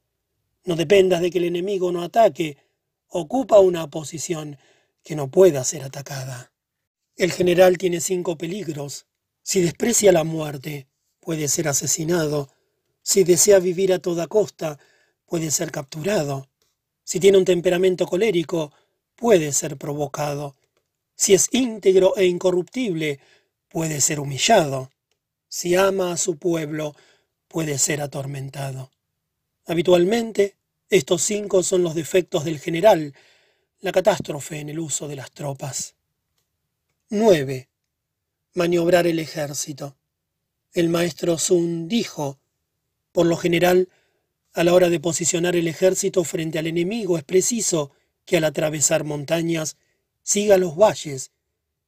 No 0.64 0.76
dependas 0.76 1.22
de 1.22 1.30
que 1.30 1.38
el 1.38 1.46
enemigo 1.46 1.92
no 1.92 2.02
ataque, 2.02 2.58
ocupa 3.08 3.60
una 3.60 3.90
posición 3.90 4.58
que 5.04 5.16
no 5.16 5.30
pueda 5.30 5.64
ser 5.64 5.84
atacada. 5.84 6.52
El 7.16 7.32
general 7.32 7.78
tiene 7.78 8.02
cinco 8.02 8.38
peligros. 8.38 9.06
Si 9.44 9.62
desprecia 9.62 10.12
la 10.12 10.24
muerte, 10.24 10.88
puede 11.20 11.48
ser 11.48 11.68
asesinado. 11.68 12.50
Si 13.04 13.24
desea 13.24 13.60
vivir 13.60 13.94
a 13.94 14.00
toda 14.00 14.28
costa, 14.28 14.80
puede 15.28 15.52
ser 15.52 15.72
capturado. 15.72 16.50
Si 17.04 17.20
tiene 17.20 17.38
un 17.38 17.46
temperamento 17.46 18.08
colérico, 18.08 18.74
puede 19.16 19.54
ser 19.54 19.78
provocado. 19.78 20.56
Si 21.16 21.34
es 21.34 21.48
íntegro 21.52 22.16
e 22.18 22.26
incorruptible, 22.26 23.20
puede 23.70 24.02
ser 24.02 24.20
humillado. 24.20 24.92
Si 25.48 25.76
ama 25.76 26.12
a 26.12 26.18
su 26.18 26.38
pueblo, 26.38 26.96
puede 27.48 27.78
ser 27.78 28.02
atormentado. 28.02 28.92
Habitualmente, 29.66 30.56
estos 30.90 31.22
cinco 31.22 31.64
son 31.64 31.84
los 31.84 31.96
defectos 31.96 32.44
del 32.44 32.60
general, 32.60 33.14
la 33.80 33.92
catástrofe 33.92 34.60
en 34.60 34.70
el 34.70 34.80
uso 34.80 35.08
de 35.08 35.16
las 35.16 35.32
tropas. 35.32 35.96
9. 37.10 37.70
Maniobrar 38.54 39.08
el 39.08 39.20
ejército. 39.20 39.96
El 40.74 40.90
maestro 40.90 41.38
Sun 41.38 41.88
dijo, 41.88 42.40
por 43.12 43.26
lo 43.26 43.38
general, 43.38 43.90
a 44.54 44.64
la 44.64 44.74
hora 44.74 44.90
de 44.90 45.00
posicionar 45.00 45.56
el 45.56 45.68
ejército 45.68 46.24
frente 46.24 46.60
al 46.60 46.68
enemigo 46.68 47.18
es 47.18 47.24
preciso 47.24 47.92
que 48.26 48.38
al 48.38 48.44
atravesar 48.44 49.04
montañas 49.04 49.78
siga 50.26 50.58
los 50.58 50.76
valles, 50.76 51.32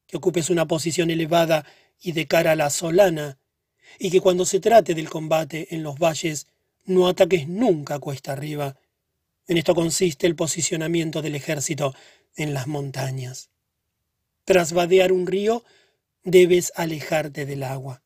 que 0.05 0.17
ocupes 0.17 0.49
una 0.49 0.67
posición 0.67 1.09
elevada 1.09 1.65
y 1.99 2.11
de 2.11 2.27
cara 2.27 2.51
a 2.51 2.55
la 2.55 2.69
solana, 2.69 3.39
y 3.99 4.11
que 4.11 4.21
cuando 4.21 4.45
se 4.45 4.59
trate 4.59 4.93
del 4.93 5.09
combate 5.09 5.67
en 5.71 5.81
los 5.81 5.97
valles 5.97 6.47
no 6.85 7.07
ataques 7.07 7.47
nunca 7.47 7.99
cuesta 7.99 8.33
arriba. 8.33 8.77
En 9.47 9.57
esto 9.57 9.73
consiste 9.73 10.27
el 10.27 10.35
posicionamiento 10.35 11.21
del 11.21 11.35
ejército 11.35 11.95
en 12.35 12.53
las 12.53 12.67
montañas. 12.67 13.49
Tras 14.45 14.71
vadear 14.71 15.11
un 15.11 15.25
río, 15.25 15.65
debes 16.23 16.71
alejarte 16.75 17.45
del 17.45 17.63
agua. 17.63 18.03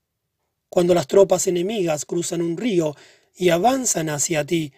Cuando 0.69 0.93
las 0.93 1.07
tropas 1.07 1.45
enemigas 1.47 2.05
cruzan 2.05 2.41
un 2.41 2.55
río 2.55 2.95
y 3.35 3.49
avanzan 3.49 4.09
hacia 4.09 4.45
ti, 4.45 4.71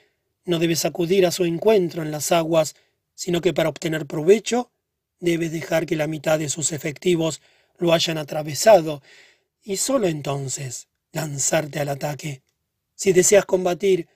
no 0.45 0.57
debes 0.57 0.83
acudir 0.83 1.27
a 1.27 1.31
su 1.31 1.45
encuentro 1.45 2.01
en 2.01 2.11
las 2.11 2.31
aguas, 2.31 2.75
sino 3.13 3.39
que 3.39 3.53
para 3.53 3.69
obtener 3.69 4.07
provecho 4.07 4.71
debes 5.23 5.51
dejar 5.51 5.85
que 5.85 5.95
la 5.95 6.07
mitad 6.07 6.37
de 6.37 6.49
sus 6.49 6.71
efectivos 6.71 7.41
lo 7.77 7.93
hayan 7.93 8.17
atravesado 8.17 9.01
y 9.63 9.77
sólo 9.77 10.07
entonces 10.07 10.87
lanzarte 11.11 11.79
al 11.79 11.89
ataque. 11.89 12.41
Si 12.93 13.13
deseas 13.13 13.45
combatir, 13.45 14.07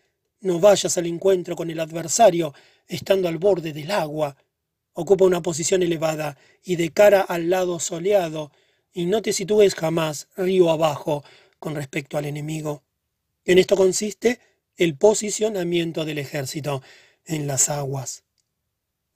no 0.41 0.59
vayas 0.59 0.97
al 0.97 1.05
encuentro 1.07 1.55
con 1.55 1.71
el 1.71 1.79
adversario 1.79 2.53
estando 2.87 3.27
al 3.27 3.37
borde 3.37 3.73
del 3.73 3.91
agua, 3.91 4.35
Ocupa 4.99 5.25
una 5.25 5.43
posición 5.43 5.83
elevada 5.83 6.39
y 6.63 6.75
de 6.75 6.89
cara 6.89 7.21
al 7.21 7.51
lado 7.51 7.79
soleado, 7.79 8.51
y 8.91 9.05
no 9.05 9.21
te 9.21 9.31
sitúes 9.31 9.75
jamás 9.75 10.27
río 10.35 10.71
abajo 10.71 11.23
con 11.59 11.75
respecto 11.75 12.17
al 12.17 12.25
enemigo. 12.25 12.81
En 13.45 13.59
esto 13.59 13.75
consiste 13.75 14.39
el 14.75 14.95
posicionamiento 14.97 16.03
del 16.03 16.17
ejército 16.17 16.81
en 17.25 17.45
las 17.45 17.69
aguas. 17.69 18.23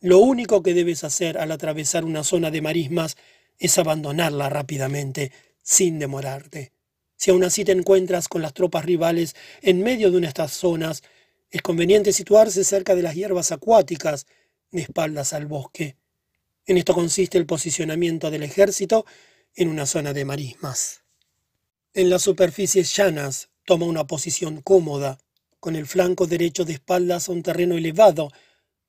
Lo 0.01 0.17
único 0.17 0.63
que 0.63 0.73
debes 0.73 1.03
hacer 1.03 1.37
al 1.37 1.51
atravesar 1.51 2.05
una 2.05 2.23
zona 2.23 2.49
de 2.49 2.61
marismas 2.61 3.17
es 3.59 3.77
abandonarla 3.77 4.49
rápidamente, 4.49 5.31
sin 5.61 5.99
demorarte. 5.99 6.71
Si 7.15 7.29
aún 7.29 7.43
así 7.43 7.63
te 7.63 7.71
encuentras 7.71 8.27
con 8.27 8.41
las 8.41 8.55
tropas 8.55 8.83
rivales 8.83 9.35
en 9.61 9.83
medio 9.83 10.09
de 10.09 10.17
una 10.17 10.25
de 10.25 10.29
estas 10.29 10.53
zonas, 10.53 11.03
es 11.51 11.61
conveniente 11.61 12.13
situarse 12.13 12.63
cerca 12.63 12.95
de 12.95 13.03
las 13.03 13.13
hierbas 13.13 13.51
acuáticas, 13.51 14.25
de 14.71 14.81
espaldas 14.81 15.33
al 15.33 15.45
bosque. 15.45 15.97
En 16.65 16.77
esto 16.77 16.95
consiste 16.95 17.37
el 17.37 17.45
posicionamiento 17.45 18.31
del 18.31 18.41
ejército 18.41 19.05
en 19.53 19.67
una 19.67 19.85
zona 19.85 20.13
de 20.13 20.25
marismas. 20.25 21.03
En 21.93 22.09
las 22.09 22.23
superficies 22.23 22.95
llanas 22.95 23.49
toma 23.65 23.85
una 23.85 24.07
posición 24.07 24.61
cómoda, 24.61 25.19
con 25.59 25.75
el 25.75 25.85
flanco 25.85 26.25
derecho 26.25 26.65
de 26.65 26.73
espaldas 26.73 27.29
a 27.29 27.33
un 27.33 27.43
terreno 27.43 27.75
elevado, 27.75 28.31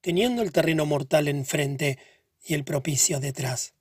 teniendo 0.02 0.42
el 0.42 0.52
terreno 0.52 0.84
mortal 0.84 1.28
enfrente 1.28 1.98
y 2.44 2.52
el 2.52 2.64
propicio 2.64 3.20
detrás. 3.20 3.72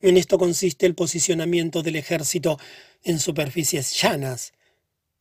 En 0.00 0.18
esto 0.18 0.36
consiste 0.36 0.84
el 0.84 0.94
posicionamiento 0.94 1.82
del 1.82 1.96
ejército 1.96 2.58
en 3.02 3.18
superficies 3.18 3.98
llanas. 3.98 4.52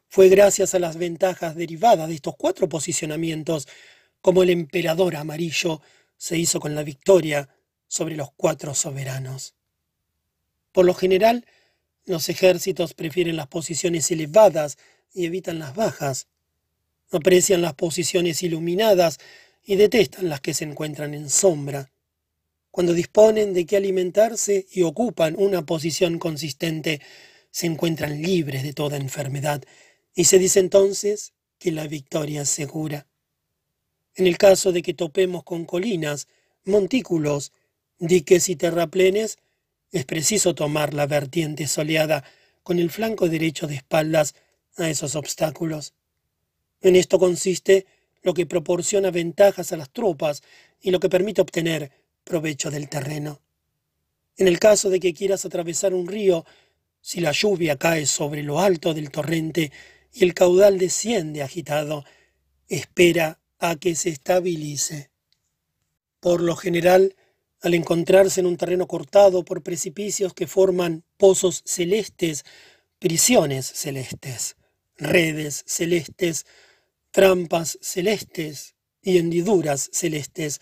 Fue 0.10 0.28
gracias 0.28 0.76
a 0.76 0.80
las 0.80 0.98
ventajas 0.98 1.56
derivadas 1.56 2.10
de 2.10 2.16
estos 2.16 2.36
cuatro 2.36 2.68
posicionamientos 2.68 3.68
como 4.20 4.44
el 4.44 4.50
emperador 4.50 5.16
amarillo 5.16 5.82
se 6.18 6.38
hizo 6.38 6.60
con 6.60 6.76
la 6.76 6.84
victoria 6.84 7.50
sobre 7.88 8.16
los 8.16 8.32
cuatro 8.36 8.74
soberanos. 8.74 9.56
Por 10.72 10.86
lo 10.86 10.94
general, 10.94 11.46
los 12.06 12.28
ejércitos 12.28 12.94
prefieren 12.94 13.36
las 13.38 13.48
posiciones 13.48 14.10
elevadas 14.12 14.78
y 15.14 15.26
evitan 15.26 15.60
las 15.60 15.76
bajas. 15.76 16.28
Aprecian 17.12 17.62
las 17.62 17.76
posiciones 17.76 18.42
iluminadas 18.44 19.20
y 19.64 19.76
detestan 19.76 20.30
las 20.30 20.41
que 20.41 20.53
se 20.53 20.66
encuentran 20.66 21.14
en 21.14 21.30
sombra. 21.30 21.91
Cuando 22.72 22.93
disponen 22.93 23.53
de 23.53 23.66
qué 23.66 23.78
alimentarse 23.78 24.66
y 24.72 24.82
ocupan 24.82 25.36
una 25.38 25.66
posición 25.66 26.20
consistente, 26.20 27.01
se 27.51 27.68
encuentran 27.68 28.22
libres 28.22 28.64
de 28.64 28.74
toda 28.74 28.97
enfermedad 28.97 29.64
y 30.16 30.26
se 30.26 30.39
dice 30.39 30.59
entonces 30.59 31.34
que 31.59 31.72
la 31.72 31.88
victoria 31.88 32.41
es 32.41 32.49
segura. 32.49 33.07
En 34.16 34.28
el 34.28 34.38
caso 34.38 34.72
de 34.72 34.82
que 34.82 34.93
topemos 34.93 35.43
con 35.43 35.66
colinas, 35.66 36.28
montículos, 36.66 37.51
diques 37.99 38.49
y 38.49 38.55
terraplenes, 38.55 39.38
es 39.91 40.05
preciso 40.05 40.55
tomar 40.55 40.93
la 40.93 41.05
vertiente 41.05 41.68
soleada 41.68 42.24
con 42.64 42.80
el 42.80 42.89
flanco 42.89 43.30
derecho 43.30 43.68
de 43.68 43.76
espaldas 43.76 44.36
a 44.78 44.89
esos 44.89 45.16
obstáculos. 45.16 45.93
En 46.82 46.95
esto 46.95 47.20
consiste 47.20 47.86
lo 48.24 48.34
que 48.34 48.45
proporciona 48.45 49.11
ventajas 49.11 49.71
a 49.71 49.78
las 49.78 49.91
tropas 49.91 50.41
y 50.82 50.91
lo 50.91 50.99
que 50.99 51.09
permite 51.09 51.41
obtener 51.41 51.91
provecho 52.24 52.71
del 52.71 52.89
terreno. 52.89 53.41
En 54.38 54.47
el 54.47 54.59
caso 54.59 54.89
de 54.89 54.99
que 54.99 55.13
quieras 55.13 55.45
atravesar 55.45 55.93
un 55.93 56.07
río, 56.07 56.45
si 57.01 57.19
la 57.19 57.32
lluvia 57.32 57.78
cae 57.78 58.05
sobre 58.05 58.41
lo 58.41 58.59
alto 58.59 58.93
del 58.93 59.11
torrente 59.11 59.71
y 60.11 60.24
el 60.24 60.34
caudal 60.34 60.80
desciende 60.80 61.43
agitado, 61.43 62.03
espera 62.67 63.39
a 63.59 63.76
que 63.76 63.95
se 63.95 64.09
estabilice. 64.09 65.11
Por 66.19 66.41
lo 66.41 66.55
general, 66.55 67.15
al 67.61 67.74
encontrarse 67.74 68.39
en 68.39 68.45
un 68.45 68.57
terreno 68.57 68.88
cortado 68.88 69.43
por 69.45 69.63
precipicios 69.63 70.34
que 70.34 70.47
forman 70.47 71.03
pozos 71.17 71.61
celestes, 71.65 72.45
prisiones 72.99 73.65
celestes, 73.65 74.55
redes 74.97 75.63
celestes, 75.65 76.45
trampas 77.14 77.78
celestes 77.82 78.76
y 79.01 79.20
hendiduras 79.20 79.89
celestes, 79.93 80.59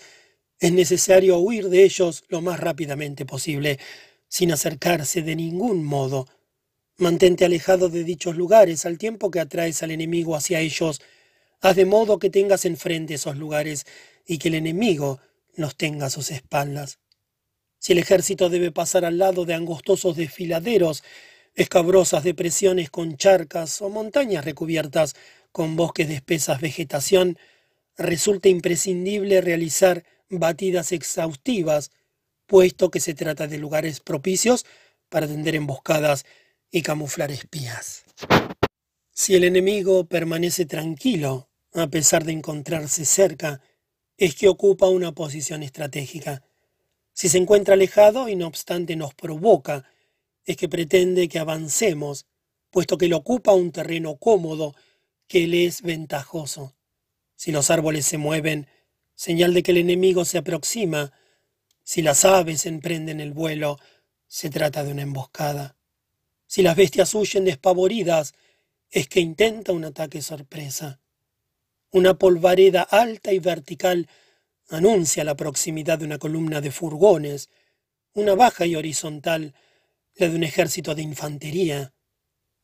es 0.60 0.72
necesario 0.72 1.39
huir 1.39 1.70
de 1.70 1.84
ellos 1.84 2.24
lo 2.28 2.41
más 2.41 2.60
rápidamente 2.60 3.26
posible, 3.26 3.80
sin 4.28 4.52
acercarse 4.52 5.24
de 5.24 5.36
ningún 5.36 5.84
modo. 5.84 6.28
Mantente 6.97 7.45
alejado 7.45 7.89
de 7.89 8.04
dichos 8.04 8.36
lugares 8.36 8.86
al 8.86 8.99
tiempo 8.99 9.32
que 9.32 9.39
atraes 9.39 9.82
al 9.82 9.91
enemigo 9.91 10.36
hacia 10.36 10.60
ellos, 10.60 11.02
Haz 11.64 11.76
de 11.76 11.86
modo 11.86 12.18
que 12.18 12.32
tengas 12.32 12.66
enfrente 12.66 13.14
esos 13.14 13.38
lugares 13.38 13.86
y 14.26 14.39
que 14.39 14.47
el 14.47 14.56
enemigo 14.56 15.20
los 15.56 15.76
tenga 15.76 16.08
a 16.08 16.10
sus 16.10 16.32
espaldas. 16.32 16.97
Si 17.78 17.93
el 17.93 17.99
ejército 17.99 18.49
debe 18.49 18.72
pasar 18.72 19.06
al 19.06 19.20
lado 19.20 19.45
de 19.45 19.54
angostosos 19.54 20.16
desfiladeros, 20.18 21.04
escabrosas 21.54 22.24
depresiones 22.24 22.89
con 22.89 23.16
charcas 23.16 23.80
o 23.84 23.89
montañas 23.89 24.43
recubiertas 24.43 25.16
con 25.52 25.76
bosques 25.76 26.08
de 26.08 26.16
espesas 26.16 26.62
vegetación, 26.62 27.38
resulta 27.97 28.49
imprescindible 28.49 29.41
realizar 29.41 30.04
batidas 30.30 30.91
exhaustivas, 30.91 31.91
puesto 32.45 32.89
que 32.89 32.99
se 32.99 33.14
trata 33.14 33.47
de 33.47 33.58
lugares 33.58 33.99
propicios 33.99 34.66
para 35.10 35.28
tender 35.28 35.56
emboscadas 35.56 36.26
y 36.72 36.82
camuflar 36.82 37.32
espías. 37.32 38.04
Si 39.12 39.36
el 39.36 39.43
enemigo 39.43 40.06
permanece 40.06 40.66
tranquilo, 40.66 41.49
a 41.74 41.88
pesar 41.88 42.24
de 42.24 42.32
encontrarse 42.32 43.06
cerca, 43.06 43.62
es 44.18 44.36
que 44.36 44.47
ocupa 44.47 44.88
una 44.88 45.12
posición 45.12 45.64
estratégica. 45.64 46.43
Si 47.14 47.28
se 47.28 47.38
encuentra 47.38 47.74
alejado 47.74 48.30
y 48.30 48.36
no 48.36 48.47
obstante 48.47 48.95
nos 48.95 49.14
provoca, 49.14 49.86
es 50.45 50.58
que 50.58 50.70
pretende 50.70 51.28
que 51.28 51.39
avancemos, 51.39 52.26
puesto 52.70 52.97
que 52.97 53.08
le 53.08 53.16
ocupa 53.16 53.54
un 53.54 53.72
terreno 53.72 54.16
cómodo 54.18 54.74
que 55.32 55.48
le 55.48 55.64
es 55.64 55.82
ventajoso. 55.82 56.76
Si 57.38 57.54
los 57.54 57.72
árboles 57.72 58.06
se 58.06 58.18
mueven, 58.18 58.68
señal 59.16 59.54
de 59.54 59.64
que 59.64 59.72
el 59.72 59.78
enemigo 59.78 60.26
se 60.26 60.38
aproxima. 60.38 61.14
Si 61.86 62.02
las 62.02 62.26
aves 62.26 62.66
emprenden 62.66 63.22
el 63.22 63.32
vuelo, 63.32 63.80
se 64.28 64.50
trata 64.50 64.84
de 64.84 64.92
una 64.92 65.04
emboscada. 65.04 65.78
Si 66.48 66.62
las 66.62 66.76
bestias 66.76 67.16
huyen 67.16 67.46
despavoridas, 67.46 68.34
es 68.90 69.08
que 69.08 69.22
intenta 69.22 69.72
un 69.72 69.86
ataque 69.86 70.22
sorpresa. 70.22 71.00
Una 71.92 72.16
polvareda 72.16 72.82
alta 72.82 73.32
y 73.32 73.40
vertical 73.40 74.10
anuncia 74.68 75.24
la 75.24 75.38
proximidad 75.38 76.00
de 76.00 76.08
una 76.08 76.18
columna 76.18 76.60
de 76.60 76.72
furgones, 76.72 77.50
una 78.12 78.36
baja 78.36 78.66
y 78.66 78.76
horizontal, 78.76 79.56
la 80.16 80.28
de 80.28 80.36
un 80.36 80.44
ejército 80.44 80.94
de 80.94 81.04
infantería. 81.04 81.94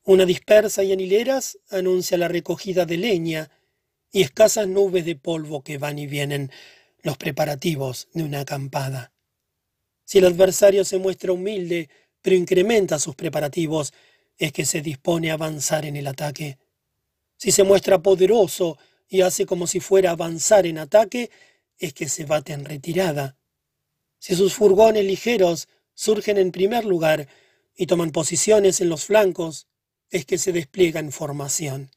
Una 0.08 0.26
dispersa 0.26 0.86
y 0.86 0.94
en 0.94 1.02
hileras 1.02 1.60
anuncia 1.70 2.18
la 2.18 2.30
recogida 2.30 2.86
de 2.86 2.96
leña 2.96 3.52
y 4.10 4.22
escasas 4.22 4.66
nubes 4.66 5.04
de 5.04 5.18
polvo 5.18 5.66
que 5.66 5.78
van 5.78 6.00
y 6.00 6.08
vienen, 6.08 6.50
los 7.04 7.18
preparativos 7.18 8.08
de 8.14 8.24
una 8.24 8.40
acampada. 8.40 9.12
Si 10.06 10.20
el 10.20 10.26
adversario 10.26 10.86
se 10.86 10.98
muestra 10.98 11.34
humilde, 11.34 11.90
pero 12.22 12.38
incrementa 12.38 13.00
sus 13.00 13.16
preparativos, 13.16 13.92
es 14.38 14.54
que 14.54 14.64
se 14.64 14.82
dispone 14.82 15.30
a 15.30 15.34
avanzar 15.34 15.86
en 15.86 15.98
el 15.98 16.08
ataque. 16.08 16.58
Si 17.36 17.52
se 17.52 17.66
muestra 17.66 18.02
poderoso 18.02 18.78
y 19.10 19.24
hace 19.24 19.46
como 19.46 19.68
si 19.68 19.82
fuera 19.82 20.12
a 20.12 20.14
avanzar 20.14 20.66
en 20.68 20.78
ataque, 20.78 21.32
es 21.78 21.94
que 21.94 22.08
se 22.08 22.24
bate 22.24 22.54
en 22.54 22.64
retirada. 22.64 23.36
Si 24.20 24.38
sus 24.38 24.54
furgones 24.54 25.04
ligeros 25.04 25.68
surgen 25.94 26.38
en 26.38 26.54
primer 26.54 26.86
lugar 26.86 27.28
y 27.76 27.88
toman 27.88 28.12
posiciones 28.12 28.80
en 28.80 28.88
los 28.88 29.04
flancos, 29.04 29.67
es 30.10 30.26
que 30.26 30.38
se 30.38 30.52
despliega 30.52 31.00
en 31.00 31.12
formación. 31.12 31.92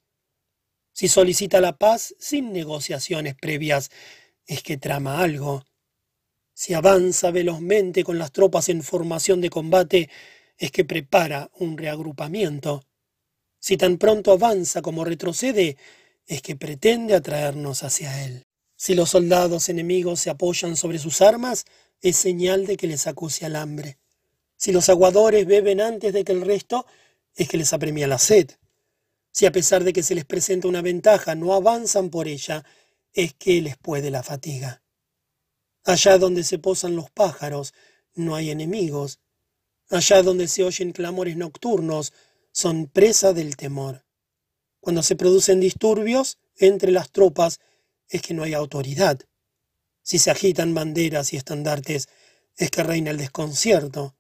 Si 0.93 1.09
solicita 1.09 1.61
la 1.61 1.79
paz 1.79 2.15
sin 2.19 2.53
negociaciones 2.53 3.35
previas, 3.35 3.91
es 4.47 4.63
que 4.63 4.77
trama 4.77 5.23
algo. 5.23 5.65
Si 6.53 6.75
avanza 6.75 7.31
velozmente 7.31 8.05
con 8.05 8.19
las 8.19 8.33
tropas 8.33 8.69
en 8.69 8.83
formación 8.83 9.41
de 9.41 9.51
combate, 9.51 10.11
es 10.59 10.71
que 10.71 10.85
prepara 10.85 11.51
un 11.55 11.79
reagrupamiento. 11.79 12.85
Si 13.59 13.77
tan 13.77 13.97
pronto 13.97 14.33
avanza 14.33 14.83
como 14.83 15.05
retrocede, 15.05 15.77
es 16.27 16.43
que 16.43 16.57
pretende 16.57 17.15
atraernos 17.15 17.83
hacia 17.83 18.25
él. 18.25 18.47
Si 18.77 18.95
los 18.95 19.11
soldados 19.11 19.69
enemigos 19.69 20.21
se 20.21 20.31
apoyan 20.31 20.77
sobre 20.77 20.99
sus 20.99 21.21
armas, 21.23 21.67
es 22.01 22.17
señal 22.17 22.67
de 22.67 22.77
que 22.77 22.87
les 22.87 23.07
acuse 23.07 23.45
al 23.47 23.57
hambre. 23.57 23.99
Si 24.57 24.73
los 24.73 24.89
aguadores 24.89 25.47
beben 25.47 25.81
antes 25.81 26.13
de 26.13 26.25
que 26.25 26.33
el 26.33 26.43
resto, 26.43 26.87
es 27.35 27.49
que 27.49 27.57
les 27.57 27.73
apremia 27.73 28.07
la 28.07 28.19
sed. 28.19 28.51
Si 29.33 29.47
a 29.47 29.53
pesar 29.53 29.85
de 29.85 29.93
que 29.93 30.03
se 30.03 30.15
les 30.15 30.25
presenta 30.25 30.69
una 30.69 30.83
ventaja 30.83 31.35
no 31.35 31.55
avanzan 31.55 32.11
por 32.11 32.29
ella, 32.29 32.65
es 33.13 33.35
que 33.35 33.61
les 33.61 33.77
puede 33.77 34.11
la 34.11 34.23
fatiga. 34.23 34.83
Allá 35.85 36.19
donde 36.19 36.45
se 36.45 36.59
posan 36.59 36.97
los 36.97 37.11
pájaros, 37.11 37.73
no 38.15 38.35
hay 38.35 38.51
enemigos. 38.51 39.21
Allá 39.89 40.23
donde 40.23 40.49
se 40.49 40.63
oyen 40.63 40.93
clamores 40.93 41.37
nocturnos, 41.37 42.13
son 42.53 42.87
presa 42.87 43.33
del 43.33 43.57
temor. 43.57 44.05
Cuando 44.81 45.03
se 45.03 45.17
producen 45.17 45.61
disturbios 45.61 46.39
entre 46.57 46.91
las 46.91 47.11
tropas, 47.11 47.61
es 48.09 48.23
que 48.23 48.35
no 48.35 48.43
hay 48.43 48.55
autoridad. 48.55 49.21
Si 50.03 50.19
se 50.19 50.31
agitan 50.31 50.75
banderas 50.75 51.33
y 51.33 51.37
estandartes, 51.37 52.09
es 52.57 52.71
que 52.71 52.83
reina 52.83 53.11
el 53.11 53.17
desconcierto. 53.17 54.17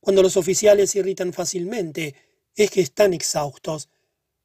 Cuando 0.00 0.22
los 0.22 0.36
oficiales 0.36 0.94
irritan 0.96 1.32
fácilmente, 1.32 2.14
es 2.54 2.70
que 2.70 2.80
están 2.80 3.14
exhaustos 3.14 3.88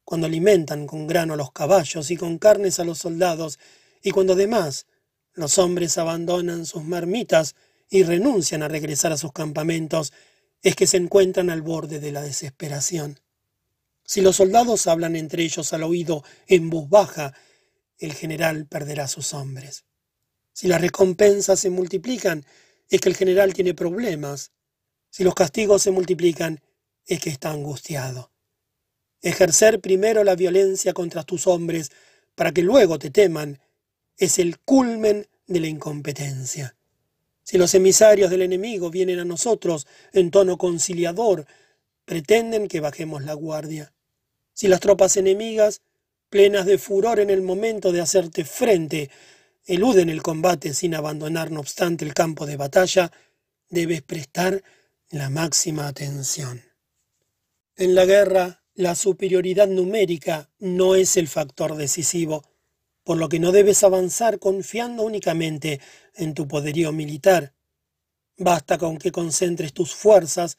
cuando 0.04 0.28
alimentan 0.28 0.88
con 0.88 1.06
grano 1.06 1.36
a 1.36 1.38
los 1.38 1.52
caballos 1.52 2.10
y 2.10 2.18
con 2.18 2.40
carnes 2.40 2.80
a 2.80 2.84
los 2.84 2.98
soldados, 2.98 3.60
y 4.02 4.12
cuando 4.12 4.34
además 4.34 4.88
los 5.34 5.58
hombres 5.60 5.98
abandonan 5.98 6.66
sus 6.66 6.84
marmitas 6.84 7.56
y 7.90 8.04
renuncian 8.04 8.64
a 8.64 8.68
regresar 8.68 9.12
a 9.12 9.18
sus 9.18 9.32
campamentos, 9.32 10.14
es 10.62 10.76
que 10.76 10.88
se 10.88 10.98
encuentran 10.98 11.50
al 11.50 11.62
borde 11.62 12.00
de 12.00 12.12
la 12.12 12.22
desesperación. 12.22 13.20
Si 14.04 14.22
los 14.22 14.38
soldados 14.38 14.88
hablan 14.88 15.16
entre 15.16 15.44
ellos 15.44 15.72
al 15.74 15.84
oído 15.84 16.24
en 16.48 16.70
voz 16.70 16.90
baja, 16.90 17.34
el 18.00 18.14
general 18.14 18.66
perderá 18.66 19.08
sus 19.08 19.34
hombres. 19.34 19.86
Si 20.54 20.68
las 20.68 20.82
recompensas 20.82 21.60
se 21.60 21.70
multiplican, 21.70 22.46
es 22.90 23.00
que 23.00 23.10
el 23.10 23.16
general 23.16 23.54
tiene 23.54 23.76
problemas. 23.76 24.52
Si 25.12 25.24
los 25.24 25.36
castigos 25.36 25.84
se 25.84 25.92
multiplican, 25.92 26.62
es 27.10 27.20
que 27.20 27.32
está 27.32 27.52
angustiado. 27.52 28.32
Ejercer 29.22 29.82
primero 29.82 30.24
la 30.24 30.36
violencia 30.36 30.94
contra 30.94 31.24
tus 31.24 31.48
hombres 31.48 31.92
para 32.36 32.52
que 32.52 32.62
luego 32.62 33.00
te 33.00 33.10
teman 33.10 33.60
es 34.16 34.38
el 34.38 34.60
culmen 34.60 35.28
de 35.48 35.60
la 35.60 35.68
incompetencia. 35.68 36.76
Si 37.44 37.58
los 37.58 37.74
emisarios 37.74 38.30
del 38.30 38.44
enemigo 38.44 38.92
vienen 38.92 39.20
a 39.20 39.26
nosotros 39.26 39.88
en 40.14 40.30
tono 40.30 40.58
conciliador, 40.58 41.48
pretenden 42.06 42.68
que 42.68 42.80
bajemos 42.80 43.24
la 43.24 43.34
guardia. 43.34 43.92
Si 44.54 44.68
las 44.68 44.80
tropas 44.80 45.18
enemigas, 45.18 45.82
plenas 46.30 46.68
de 46.68 46.78
furor 46.78 47.20
en 47.20 47.32
el 47.32 47.42
momento 47.42 47.92
de 47.92 48.02
hacerte 48.02 48.46
frente, 48.46 49.10
eluden 49.66 50.10
el 50.10 50.22
combate 50.22 50.76
sin 50.76 50.94
abandonar 50.94 51.50
no 51.50 51.60
obstante 51.60 52.06
el 52.06 52.14
campo 52.14 52.46
de 52.46 52.56
batalla, 52.56 53.12
debes 53.68 54.04
prestar 54.04 54.64
la 55.10 55.32
máxima 55.32 55.88
atención. 55.88 56.69
En 57.80 57.96
la 57.96 58.04
guerra 58.04 58.62
la 58.76 58.94
superioridad 58.94 59.70
numérica 59.70 60.50
no 60.60 60.96
es 60.96 61.16
el 61.16 61.30
factor 61.30 61.78
decisivo, 61.78 62.44
por 63.06 63.16
lo 63.16 63.30
que 63.30 63.40
no 63.40 63.54
debes 63.54 63.86
avanzar 63.86 64.38
confiando 64.38 65.04
únicamente 65.04 65.80
en 66.14 66.34
tu 66.34 66.46
poderío 66.46 66.92
militar. 66.92 67.54
Basta 68.36 68.78
con 68.78 68.98
que 68.98 69.14
concentres 69.14 69.72
tus 69.72 69.96
fuerzas, 69.96 70.58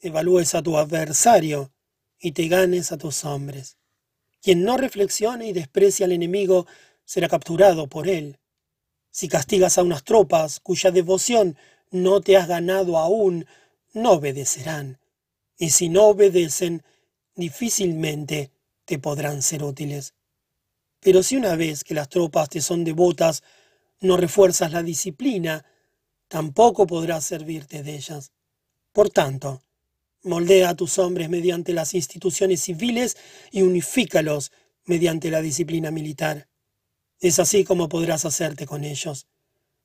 evalúes 0.00 0.56
a 0.56 0.62
tu 0.64 0.76
adversario 0.76 1.70
y 2.18 2.32
te 2.32 2.48
ganes 2.48 2.90
a 2.90 2.98
tus 2.98 3.24
hombres. 3.24 3.76
Quien 4.42 4.64
no 4.64 4.78
reflexione 4.78 5.46
y 5.46 5.52
desprecia 5.52 6.06
al 6.06 6.12
enemigo 6.12 6.66
será 7.04 7.28
capturado 7.28 7.86
por 7.86 8.08
él. 8.08 8.40
Si 9.12 9.28
castigas 9.28 9.78
a 9.78 9.84
unas 9.84 10.02
tropas 10.02 10.58
cuya 10.58 10.90
devoción 10.90 11.56
no 11.92 12.20
te 12.20 12.36
has 12.36 12.48
ganado 12.48 12.98
aún, 12.98 13.46
no 13.92 14.14
obedecerán. 14.14 14.98
Y 15.58 15.70
si 15.70 15.88
no 15.88 16.04
obedecen, 16.04 16.82
difícilmente 17.34 18.52
te 18.84 18.98
podrán 18.98 19.42
ser 19.42 19.64
útiles. 19.64 20.14
Pero 21.00 21.22
si 21.22 21.36
una 21.36 21.56
vez 21.56 21.84
que 21.84 21.94
las 21.94 22.08
tropas 22.08 22.48
te 22.48 22.60
son 22.60 22.84
devotas, 22.84 23.42
no 24.00 24.16
refuerzas 24.16 24.72
la 24.72 24.82
disciplina, 24.82 25.64
tampoco 26.28 26.86
podrás 26.86 27.24
servirte 27.24 27.82
de 27.82 27.96
ellas. 27.96 28.32
Por 28.92 29.10
tanto, 29.10 29.62
moldea 30.22 30.70
a 30.70 30.76
tus 30.76 30.98
hombres 30.98 31.28
mediante 31.28 31.72
las 31.72 31.94
instituciones 31.94 32.60
civiles 32.60 33.16
y 33.50 33.62
unifícalos 33.62 34.52
mediante 34.84 35.30
la 35.30 35.42
disciplina 35.42 35.90
militar. 35.90 36.48
Es 37.20 37.38
así 37.38 37.64
como 37.64 37.88
podrás 37.88 38.24
hacerte 38.24 38.66
con 38.66 38.84
ellos. 38.84 39.26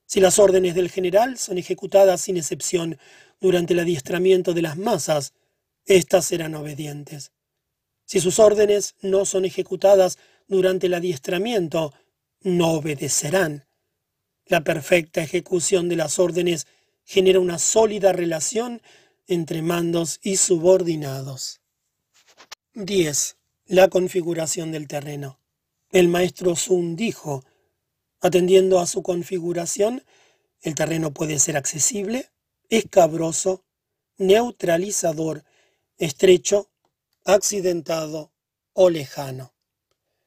Si 0.05 0.19
las 0.19 0.37
órdenes 0.37 0.75
del 0.75 0.91
general 0.91 1.37
son 1.37 1.57
ejecutadas 1.57 2.21
sin 2.21 2.37
excepción 2.37 2.99
durante 3.39 3.73
el 3.73 3.79
adiestramiento 3.79 4.53
de 4.53 4.61
las 4.61 4.77
masas, 4.77 5.33
éstas 5.85 6.25
serán 6.25 6.55
obedientes. 6.55 7.31
Si 8.05 8.19
sus 8.19 8.39
órdenes 8.39 8.95
no 9.01 9.25
son 9.25 9.45
ejecutadas 9.45 10.17
durante 10.47 10.87
el 10.87 10.93
adiestramiento, 10.93 11.93
no 12.41 12.71
obedecerán. 12.71 13.65
La 14.45 14.63
perfecta 14.63 15.21
ejecución 15.21 15.87
de 15.89 15.95
las 15.95 16.19
órdenes 16.19 16.67
genera 17.05 17.39
una 17.39 17.59
sólida 17.59 18.11
relación 18.11 18.81
entre 19.27 19.61
mandos 19.61 20.19
y 20.21 20.37
subordinados. 20.37 21.61
10. 22.73 23.37
La 23.67 23.87
configuración 23.87 24.71
del 24.71 24.87
terreno. 24.87 25.39
El 25.91 26.07
maestro 26.07 26.55
Sun 26.55 26.95
dijo, 26.95 27.43
Atendiendo 28.19 28.79
a 28.79 28.87
su 28.87 29.03
configuración, 29.03 30.03
el 30.61 30.75
terreno 30.75 31.13
puede 31.13 31.39
ser 31.39 31.57
accesible, 31.57 32.31
escabroso, 32.69 33.63
neutralizador, 34.17 35.43
estrecho, 36.03 36.69
accidentado 37.23 38.31
o 38.73 38.89
lejano. 38.89 39.53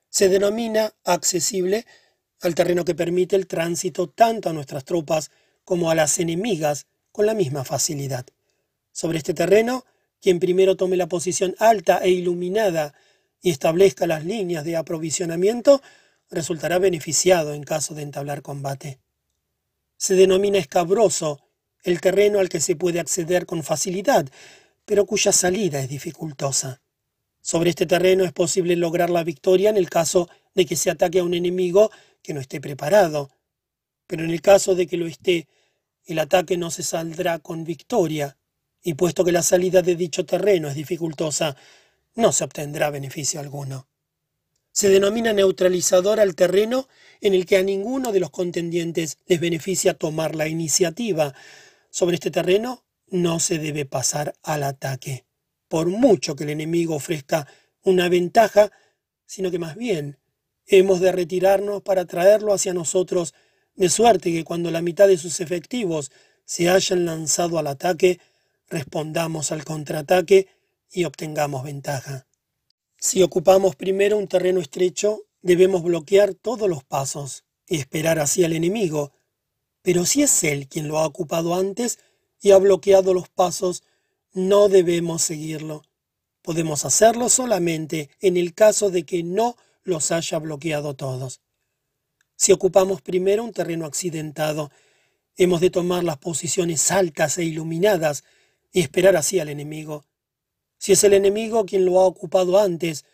Se 0.09 0.29
denomina 0.29 0.95
accesible 1.05 1.85
al 2.41 2.55
terreno 2.55 2.85
que 2.85 2.95
permite 2.95 3.37
el 3.37 3.47
tránsito 3.47 4.09
tanto 4.09 4.49
a 4.49 4.53
nuestras 4.53 4.85
tropas 4.85 5.31
como 5.64 5.91
a 5.91 5.95
las 5.95 6.18
enemigas 6.18 6.87
con 7.12 7.27
la 7.27 7.35
misma 7.35 7.64
facilidad. 7.64 8.27
Sobre 8.93 9.18
este 9.18 9.35
terreno, 9.35 9.85
quien 10.20 10.39
primero 10.39 10.77
tome 10.77 10.97
la 10.97 11.09
posición 11.09 11.55
alta 11.59 11.99
e 11.99 12.11
iluminada 12.11 12.95
y 13.43 13.51
establezca 13.51 14.07
las 14.07 14.24
líneas 14.24 14.64
de 14.64 14.77
aprovisionamiento, 14.77 15.83
resultará 16.31 16.79
beneficiado 16.79 17.53
en 17.53 17.64
caso 17.64 17.95
de 17.95 18.03
entablar 18.03 18.43
combate. 18.43 18.99
Se 19.99 20.14
denomina 20.14 20.59
escabroso 20.59 21.43
el 21.83 22.01
terreno 22.01 22.39
al 22.41 22.49
que 22.49 22.61
se 22.61 22.77
puede 22.77 23.01
acceder 23.01 23.47
con 23.47 23.62
facilidad, 23.62 24.27
pero 24.87 25.05
cuya 25.05 25.32
salida 25.32 25.80
es 25.80 25.91
dificultosa. 25.91 26.80
Sobre 27.43 27.70
este 27.70 27.84
terreno 27.84 28.24
es 28.24 28.32
posible 28.32 28.74
lograr 28.76 29.11
la 29.11 29.22
victoria 29.22 29.68
en 29.68 29.76
el 29.76 29.91
caso 29.91 30.30
de 30.55 30.64
que 30.64 30.76
se 30.76 30.91
ataque 30.91 31.18
a 31.18 31.24
un 31.24 31.34
enemigo 31.34 31.91
que 32.22 32.32
no 32.32 32.41
esté 32.41 32.61
preparado, 32.61 33.30
pero 34.07 34.24
en 34.24 34.30
el 34.30 34.41
caso 34.41 34.74
de 34.74 34.87
que 34.87 34.97
lo 34.97 35.07
esté, 35.07 35.49
el 36.07 36.18
ataque 36.18 36.57
no 36.57 36.70
se 36.70 36.82
saldrá 36.82 37.39
con 37.41 37.64
victoria, 37.64 38.39
y 38.82 38.95
puesto 38.95 39.24
que 39.24 39.32
la 39.32 39.43
salida 39.43 39.82
de 39.82 39.97
dicho 39.97 40.24
terreno 40.24 40.68
es 40.68 40.76
dificultosa, 40.76 41.57
no 42.14 42.32
se 42.32 42.45
obtendrá 42.45 42.91
beneficio 42.91 43.41
alguno. 43.41 43.89
Se 44.70 44.89
denomina 44.89 45.32
neutralizador 45.32 46.20
al 46.20 46.34
terreno 46.37 46.89
en 47.20 47.34
el 47.34 47.47
que 47.47 47.57
a 47.57 47.62
ninguno 47.62 48.12
de 48.12 48.20
los 48.20 48.30
contendientes 48.30 49.18
les 49.26 49.41
beneficia 49.41 49.95
tomar 49.95 50.37
la 50.37 50.49
iniciativa. 50.49 51.34
Sobre 51.91 52.14
este 52.14 52.30
terreno 52.30 52.86
no 53.09 53.41
se 53.41 53.59
debe 53.59 53.85
pasar 53.85 54.35
al 54.43 54.63
ataque, 54.63 55.27
por 55.69 55.89
mucho 55.89 56.37
que 56.37 56.45
el 56.45 56.51
enemigo 56.51 56.95
ofrezca 56.95 57.47
una 57.83 58.09
ventaja, 58.09 58.71
sino 59.25 59.51
que 59.51 59.59
más 59.59 59.77
bien 59.77 60.19
hemos 60.67 61.01
de 61.01 61.13
retirarnos 61.13 61.83
para 61.83 62.05
traerlo 62.05 62.53
hacia 62.53 62.75
nosotros, 62.75 63.35
de 63.75 63.89
suerte 63.89 64.33
que 64.33 64.45
cuando 64.45 64.71
la 64.71 64.83
mitad 64.83 65.07
de 65.07 65.19
sus 65.19 65.41
efectivos 65.41 66.11
se 66.45 66.69
hayan 66.69 67.05
lanzado 67.05 67.59
al 67.59 67.67
ataque, 67.67 68.21
respondamos 68.69 69.53
al 69.53 69.65
contraataque 69.65 70.49
y 70.91 71.05
obtengamos 71.05 71.65
ventaja. 71.65 72.27
Si 72.99 73.23
ocupamos 73.23 73.77
primero 73.77 74.17
un 74.17 74.29
terreno 74.29 74.61
estrecho, 74.61 75.27
debemos 75.43 75.83
bloquear 75.83 76.35
todos 76.35 76.69
los 76.69 76.83
pasos 76.83 77.45
y 77.69 77.77
esperar 77.77 78.19
así 78.19 78.45
al 78.45 78.53
enemigo. 78.53 79.13
Pero 79.83 80.07
si 80.07 80.23
es 80.23 80.43
él 80.43 80.67
quien 80.69 80.89
lo 80.89 80.99
ha 80.99 81.07
ocupado 81.07 81.55
antes 81.55 81.99
y 82.41 82.51
ha 82.53 82.59
bloqueado 82.59 83.14
los 83.14 83.28
pasos, 83.28 83.82
no 84.32 84.68
debemos 84.68 85.22
seguirlo. 85.22 85.82
Podemos 86.43 86.84
hacerlo 86.84 87.28
solamente 87.28 88.11
en 88.20 88.37
el 88.37 88.55
caso 88.55 88.91
de 88.91 89.05
que 89.05 89.22
no 89.22 89.57
los 89.82 90.12
haya 90.12 90.39
bloqueado 90.39 90.95
todos. 90.95 91.41
Si 92.37 92.53
ocupamos 92.53 93.01
primero 93.01 93.43
un 93.43 93.53
terreno 93.53 93.87
accidentado, 93.87 94.70
hemos 95.37 95.61
de 95.61 95.70
tomar 95.70 96.05
las 96.05 96.18
posiciones 96.18 96.91
altas 96.91 97.39
e 97.39 97.45
iluminadas 97.45 98.24
y 98.72 98.80
esperar 98.80 99.16
así 99.16 99.41
al 99.41 99.49
enemigo. 99.49 100.05
Si 100.78 100.93
es 100.93 101.03
el 101.05 101.14
enemigo 101.14 101.64
quien 101.64 101.84
lo 101.84 102.01
ha 102.01 102.05
ocupado 102.05 102.59
antes, 102.59 103.05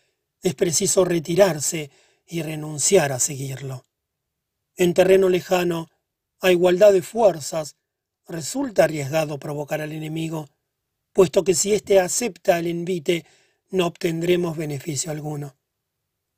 es 0.42 0.54
preciso 0.54 1.04
retirarse 1.04 1.90
y 2.26 2.42
renunciar 2.42 3.12
a 3.12 3.20
seguirlo. 3.20 3.84
En 4.74 4.94
terreno 4.94 5.28
lejano, 5.28 5.88
a 6.40 6.50
igualdad 6.50 6.92
de 6.92 7.02
fuerzas, 7.02 7.76
resulta 8.32 8.84
arriesgado 8.84 9.38
provocar 9.38 9.80
al 9.80 9.92
enemigo, 9.92 10.48
puesto 11.12 11.44
que 11.44 11.54
si 11.54 11.72
éste 11.72 12.00
acepta 12.00 12.58
el 12.58 12.66
envite, 12.66 13.24
no 13.70 13.86
obtendremos 13.86 14.56
beneficio 14.56 15.12
alguno. 15.12 15.56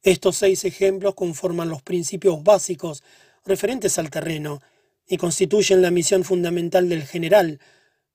Estos 0.03 0.37
seis 0.37 0.65
ejemplos 0.65 1.15
conforman 1.15 1.69
los 1.69 1.83
principios 1.83 2.43
básicos 2.43 3.03
referentes 3.45 3.99
al 3.99 4.11
terreno 4.11 4.61
y 5.07 5.17
constituyen 5.17 5.83
la 5.83 5.91
misión 5.91 6.25
fundamental 6.25 6.89
del 6.89 7.05
general, 7.05 7.61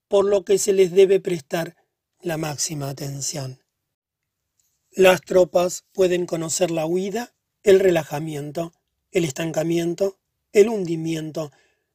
por 0.08 0.26
lo 0.26 0.44
que 0.44 0.58
se 0.58 0.74
les 0.74 0.92
debe 0.92 1.20
prestar 1.20 1.76
la 2.22 2.38
máxima 2.38 2.90
atención. 2.90 3.60
Las 4.92 5.22
tropas 5.22 5.86
pueden 5.94 6.26
conocer 6.26 6.72
la 6.72 6.86
huida, 6.86 7.34
el 7.64 7.80
relajamiento, 7.80 8.74
el 9.12 9.24
estancamiento, 9.24 10.18
el 10.52 10.70
hundimiento, 10.70 11.52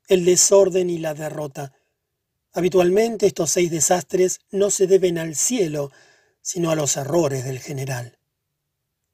el 0.08 0.24
desorden 0.24 0.90
y 0.90 0.98
la 0.98 1.14
derrota. 1.14 1.72
Habitualmente 2.52 3.26
estos 3.26 3.50
seis 3.50 3.70
desastres 3.70 4.40
no 4.50 4.70
se 4.70 4.86
deben 4.86 5.18
al 5.18 5.34
cielo, 5.34 5.90
sino 6.40 6.70
a 6.70 6.76
los 6.76 6.96
errores 6.96 7.44
del 7.44 7.58
general. 7.58 8.18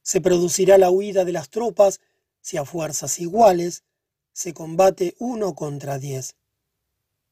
Se 0.03 0.21
producirá 0.21 0.79
la 0.79 0.91
huida 0.91 1.25
de 1.25 1.33
las 1.33 1.49
tropas 1.49 2.01
si 2.41 2.57
a 2.57 2.65
fuerzas 2.65 3.19
iguales 3.21 3.85
se 4.33 4.53
combate 4.53 5.15
uno 5.19 5.55
contra 5.55 5.99
diez. 5.99 6.37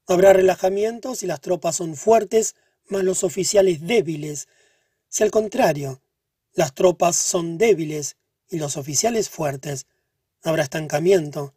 Habrá 0.06 0.32
relajamiento 0.32 1.14
si 1.14 1.26
las 1.26 1.40
tropas 1.40 1.76
son 1.76 1.96
fuertes 1.96 2.54
más 2.88 3.04
los 3.04 3.24
oficiales 3.24 3.86
débiles. 3.86 4.48
Si 5.08 5.22
al 5.22 5.30
contrario, 5.30 6.00
las 6.54 6.74
tropas 6.74 7.16
son 7.16 7.58
débiles 7.58 8.16
y 8.48 8.58
los 8.58 8.76
oficiales 8.76 9.28
fuertes, 9.28 9.86
habrá 10.42 10.62
estancamiento. 10.62 11.54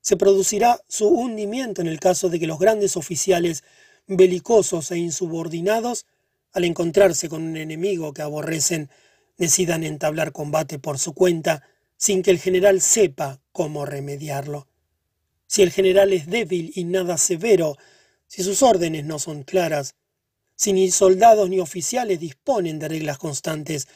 Se 0.00 0.16
producirá 0.16 0.80
su 0.88 1.08
hundimiento 1.08 1.80
en 1.80 1.86
el 1.86 2.00
caso 2.00 2.28
de 2.28 2.40
que 2.40 2.46
los 2.46 2.58
grandes 2.58 2.96
oficiales 2.96 3.64
belicosos 4.06 4.90
e 4.90 4.98
insubordinados, 4.98 6.06
al 6.52 6.64
encontrarse 6.64 7.28
con 7.28 7.42
un 7.42 7.56
enemigo 7.56 8.12
que 8.12 8.22
aborrecen, 8.22 8.90
decidan 9.36 9.84
entablar 9.84 10.32
combate 10.32 10.78
por 10.78 10.98
su 10.98 11.14
cuenta 11.14 11.62
sin 11.96 12.22
que 12.22 12.30
el 12.30 12.38
general 12.38 12.80
sepa 12.80 13.40
cómo 13.52 13.84
remediarlo. 13.86 14.66
Si 15.46 15.62
el 15.62 15.70
general 15.70 16.12
es 16.12 16.26
débil 16.26 16.72
y 16.74 16.84
nada 16.84 17.18
severo, 17.18 17.76
si 18.26 18.42
sus 18.42 18.62
órdenes 18.62 19.04
no 19.04 19.18
son 19.18 19.42
claras, 19.42 19.96
si 20.54 20.72
ni 20.72 20.90
soldados 20.90 21.48
ni 21.50 21.58
oficiales 21.58 22.20
disponen 22.20 22.78
de 22.78 22.88
reglas 22.88 23.18
constantes, 23.18 23.88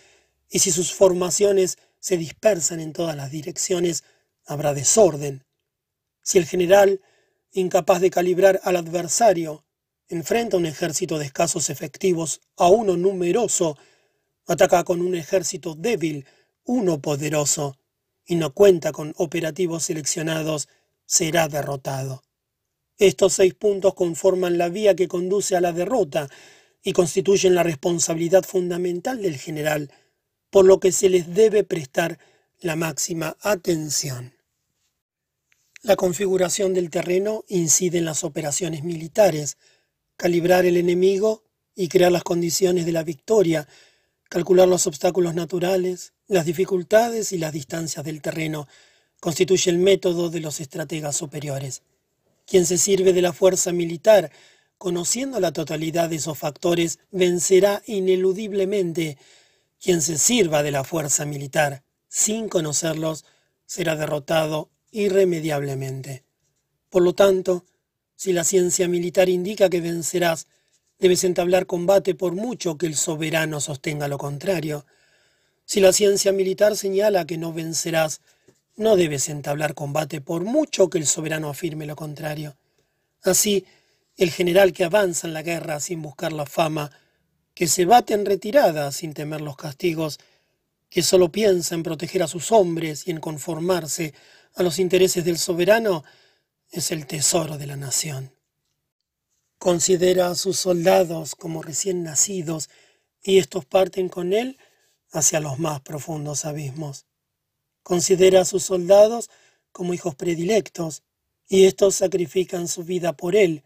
y 0.50 0.58
si 0.58 0.70
sus 0.70 0.92
formaciones 0.92 1.78
se 2.00 2.16
dispersan 2.16 2.80
en 2.80 2.92
todas 2.92 3.16
las 3.16 3.30
direcciones, 3.30 4.04
habrá 4.46 4.74
desorden. 4.74 5.43
Si 6.24 6.38
el 6.38 6.46
general, 6.46 7.02
incapaz 7.52 8.00
de 8.00 8.08
calibrar 8.08 8.58
al 8.64 8.76
adversario, 8.76 9.66
enfrenta 10.08 10.56
un 10.56 10.64
ejército 10.64 11.18
de 11.18 11.26
escasos 11.26 11.68
efectivos 11.68 12.40
a 12.56 12.68
uno 12.68 12.96
numeroso, 12.96 13.76
ataca 14.46 14.84
con 14.84 15.02
un 15.02 15.14
ejército 15.14 15.74
débil, 15.74 16.26
uno 16.64 16.98
poderoso, 16.98 17.78
y 18.24 18.36
no 18.36 18.54
cuenta 18.54 18.90
con 18.90 19.12
operativos 19.18 19.84
seleccionados, 19.84 20.68
será 21.04 21.46
derrotado. 21.46 22.22
Estos 22.96 23.34
seis 23.34 23.52
puntos 23.52 23.92
conforman 23.92 24.56
la 24.56 24.70
vía 24.70 24.96
que 24.96 25.08
conduce 25.08 25.56
a 25.56 25.60
la 25.60 25.72
derrota 25.72 26.30
y 26.82 26.94
constituyen 26.94 27.54
la 27.54 27.64
responsabilidad 27.64 28.44
fundamental 28.44 29.20
del 29.20 29.36
general, 29.36 29.92
por 30.48 30.64
lo 30.64 30.80
que 30.80 30.90
se 30.90 31.10
les 31.10 31.34
debe 31.34 31.64
prestar 31.64 32.18
la 32.60 32.76
máxima 32.76 33.36
atención. 33.42 34.33
La 35.84 35.96
configuración 35.96 36.72
del 36.72 36.88
terreno 36.88 37.44
incide 37.46 37.98
en 37.98 38.06
las 38.06 38.24
operaciones 38.24 38.84
militares, 38.84 39.58
calibrar 40.16 40.64
el 40.64 40.78
enemigo 40.78 41.42
y 41.74 41.88
crear 41.88 42.10
las 42.10 42.24
condiciones 42.24 42.86
de 42.86 42.92
la 42.92 43.02
victoria, 43.02 43.68
calcular 44.30 44.66
los 44.66 44.86
obstáculos 44.86 45.34
naturales, 45.34 46.14
las 46.26 46.46
dificultades 46.46 47.32
y 47.32 47.38
las 47.38 47.52
distancias 47.52 48.02
del 48.02 48.22
terreno, 48.22 48.66
constituye 49.20 49.70
el 49.70 49.76
método 49.76 50.30
de 50.30 50.40
los 50.40 50.58
estrategas 50.58 51.16
superiores. 51.16 51.82
Quien 52.46 52.64
se 52.64 52.78
sirve 52.78 53.12
de 53.12 53.20
la 53.20 53.34
fuerza 53.34 53.70
militar, 53.70 54.32
conociendo 54.78 55.38
la 55.38 55.52
totalidad 55.52 56.08
de 56.08 56.16
esos 56.16 56.38
factores, 56.38 56.98
vencerá 57.10 57.82
ineludiblemente. 57.84 59.18
Quien 59.78 60.00
se 60.00 60.16
sirva 60.16 60.62
de 60.62 60.70
la 60.70 60.82
fuerza 60.82 61.26
militar 61.26 61.82
sin 62.08 62.48
conocerlos, 62.48 63.26
será 63.66 63.96
derrotado 63.96 64.70
irremediablemente. 64.94 66.22
Por 66.88 67.02
lo 67.02 67.14
tanto, 67.14 67.64
si 68.14 68.32
la 68.32 68.44
ciencia 68.44 68.88
militar 68.88 69.28
indica 69.28 69.68
que 69.68 69.80
vencerás, 69.80 70.46
debes 71.00 71.24
entablar 71.24 71.66
combate 71.66 72.14
por 72.14 72.34
mucho 72.34 72.78
que 72.78 72.86
el 72.86 72.94
soberano 72.94 73.60
sostenga 73.60 74.06
lo 74.06 74.18
contrario. 74.18 74.86
Si 75.64 75.80
la 75.80 75.92
ciencia 75.92 76.30
militar 76.32 76.76
señala 76.76 77.26
que 77.26 77.36
no 77.36 77.52
vencerás, 77.52 78.20
no 78.76 78.96
debes 78.96 79.28
entablar 79.28 79.74
combate 79.74 80.20
por 80.20 80.44
mucho 80.44 80.88
que 80.88 80.98
el 80.98 81.06
soberano 81.06 81.48
afirme 81.48 81.86
lo 81.86 81.96
contrario. 81.96 82.56
Así, 83.24 83.66
el 84.16 84.30
general 84.30 84.72
que 84.72 84.84
avanza 84.84 85.26
en 85.26 85.34
la 85.34 85.42
guerra 85.42 85.80
sin 85.80 86.02
buscar 86.02 86.32
la 86.32 86.46
fama, 86.46 86.92
que 87.52 87.66
se 87.66 87.84
bate 87.84 88.14
en 88.14 88.26
retirada 88.26 88.92
sin 88.92 89.12
temer 89.12 89.40
los 89.40 89.56
castigos, 89.56 90.18
que 90.88 91.02
solo 91.02 91.32
piensa 91.32 91.74
en 91.74 91.82
proteger 91.82 92.22
a 92.22 92.28
sus 92.28 92.52
hombres 92.52 93.08
y 93.08 93.10
en 93.10 93.18
conformarse 93.18 94.14
a 94.54 94.62
los 94.62 94.78
intereses 94.78 95.24
del 95.24 95.38
soberano, 95.38 96.04
es 96.70 96.90
el 96.90 97.06
tesoro 97.06 97.58
de 97.58 97.66
la 97.66 97.76
nación. 97.76 98.32
Considera 99.58 100.28
a 100.28 100.34
sus 100.34 100.58
soldados 100.58 101.34
como 101.34 101.62
recién 101.62 102.02
nacidos, 102.02 102.70
y 103.22 103.38
estos 103.38 103.64
parten 103.64 104.08
con 104.08 104.32
él 104.32 104.58
hacia 105.10 105.40
los 105.40 105.58
más 105.58 105.80
profundos 105.80 106.44
abismos. 106.44 107.06
Considera 107.82 108.42
a 108.42 108.44
sus 108.44 108.64
soldados 108.64 109.30
como 109.72 109.94
hijos 109.94 110.14
predilectos, 110.14 111.02
y 111.48 111.64
estos 111.64 111.96
sacrifican 111.96 112.68
su 112.68 112.84
vida 112.84 113.12
por 113.12 113.36
él, 113.36 113.64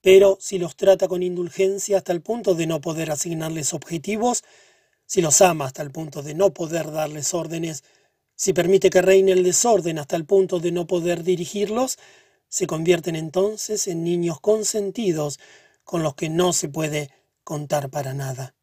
pero 0.00 0.36
si 0.40 0.58
los 0.58 0.76
trata 0.76 1.08
con 1.08 1.22
indulgencia 1.22 1.98
hasta 1.98 2.12
el 2.12 2.20
punto 2.20 2.54
de 2.54 2.66
no 2.66 2.80
poder 2.80 3.10
asignarles 3.10 3.72
objetivos, 3.72 4.44
si 5.06 5.22
los 5.22 5.40
ama 5.40 5.66
hasta 5.66 5.82
el 5.82 5.90
punto 5.90 6.22
de 6.22 6.34
no 6.34 6.52
poder 6.52 6.90
darles 6.92 7.34
órdenes, 7.34 7.84
si 8.34 8.52
permite 8.52 8.90
que 8.90 9.02
reine 9.02 9.32
el 9.32 9.42
desorden 9.42 9.98
hasta 9.98 10.16
el 10.16 10.24
punto 10.24 10.60
de 10.60 10.72
no 10.72 10.86
poder 10.86 11.22
dirigirlos, 11.22 11.98
se 12.48 12.66
convierten 12.66 13.16
entonces 13.16 13.86
en 13.88 14.04
niños 14.04 14.40
consentidos 14.40 15.40
con 15.82 16.02
los 16.02 16.14
que 16.14 16.28
no 16.28 16.52
se 16.52 16.68
puede 16.68 17.10
contar 17.42 17.90
para 17.90 18.14
nada. 18.14 18.54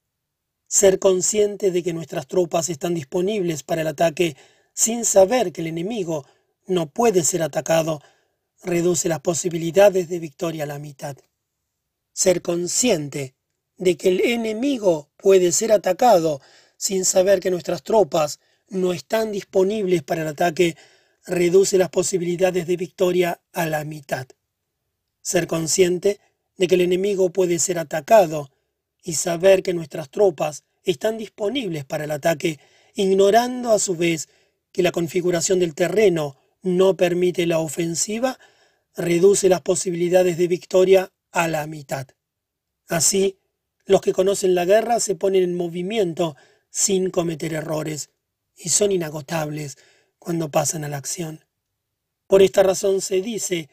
Ser 0.67 0.99
consciente 0.99 1.71
de 1.71 1.83
que 1.83 1.93
nuestras 1.93 2.27
tropas 2.27 2.69
están 2.69 2.93
disponibles 2.93 3.63
para 3.63 3.81
el 3.81 3.87
ataque 3.87 4.37
sin 4.73 5.05
saber 5.05 5.51
que 5.51 5.61
el 5.61 5.67
enemigo 5.67 6.25
no 6.65 6.89
puede 6.89 7.23
ser 7.23 7.43
atacado 7.43 8.01
reduce 8.63 9.09
las 9.09 9.19
posibilidades 9.19 10.07
de 10.07 10.19
victoria 10.19 10.63
a 10.63 10.67
la 10.67 10.79
mitad 10.79 11.17
ser 12.13 12.41
consciente 12.41 13.35
de 13.77 13.97
que 13.97 14.09
el 14.09 14.21
enemigo 14.21 15.09
puede 15.17 15.51
ser 15.51 15.71
atacado 15.71 16.41
sin 16.77 17.05
saber 17.05 17.39
que 17.39 17.51
nuestras 17.51 17.83
tropas 17.83 18.39
no 18.71 18.93
están 18.93 19.31
disponibles 19.31 20.01
para 20.01 20.21
el 20.21 20.27
ataque 20.27 20.75
reduce 21.25 21.77
las 21.77 21.89
posibilidades 21.89 22.65
de 22.65 22.77
victoria 22.77 23.41
a 23.51 23.65
la 23.65 23.83
mitad. 23.83 24.27
Ser 25.21 25.45
consciente 25.45 26.19
de 26.57 26.67
que 26.67 26.75
el 26.75 26.81
enemigo 26.81 27.29
puede 27.31 27.59
ser 27.59 27.77
atacado 27.77 28.49
y 29.03 29.13
saber 29.13 29.61
que 29.61 29.73
nuestras 29.73 30.09
tropas 30.09 30.63
están 30.83 31.17
disponibles 31.17 31.85
para 31.85 32.05
el 32.05 32.11
ataque, 32.11 32.59
ignorando 32.95 33.71
a 33.71 33.79
su 33.79 33.95
vez 33.95 34.29
que 34.71 34.83
la 34.83 34.91
configuración 34.91 35.59
del 35.59 35.75
terreno 35.75 36.37
no 36.63 36.95
permite 36.95 37.45
la 37.45 37.59
ofensiva, 37.59 38.39
reduce 38.95 39.49
las 39.49 39.61
posibilidades 39.61 40.37
de 40.37 40.47
victoria 40.47 41.11
a 41.31 41.47
la 41.47 41.67
mitad. 41.67 42.07
Así, 42.87 43.37
los 43.85 44.01
que 44.01 44.13
conocen 44.13 44.55
la 44.55 44.65
guerra 44.65 44.99
se 44.99 45.15
ponen 45.15 45.43
en 45.43 45.55
movimiento 45.55 46.35
sin 46.69 47.09
cometer 47.09 47.53
errores 47.53 48.09
y 48.55 48.69
son 48.69 48.91
inagotables 48.91 49.77
cuando 50.19 50.49
pasan 50.49 50.83
a 50.83 50.89
la 50.89 50.97
acción. 50.97 51.45
Por 52.27 52.41
esta 52.41 52.63
razón 52.63 53.01
se 53.01 53.21
dice, 53.21 53.69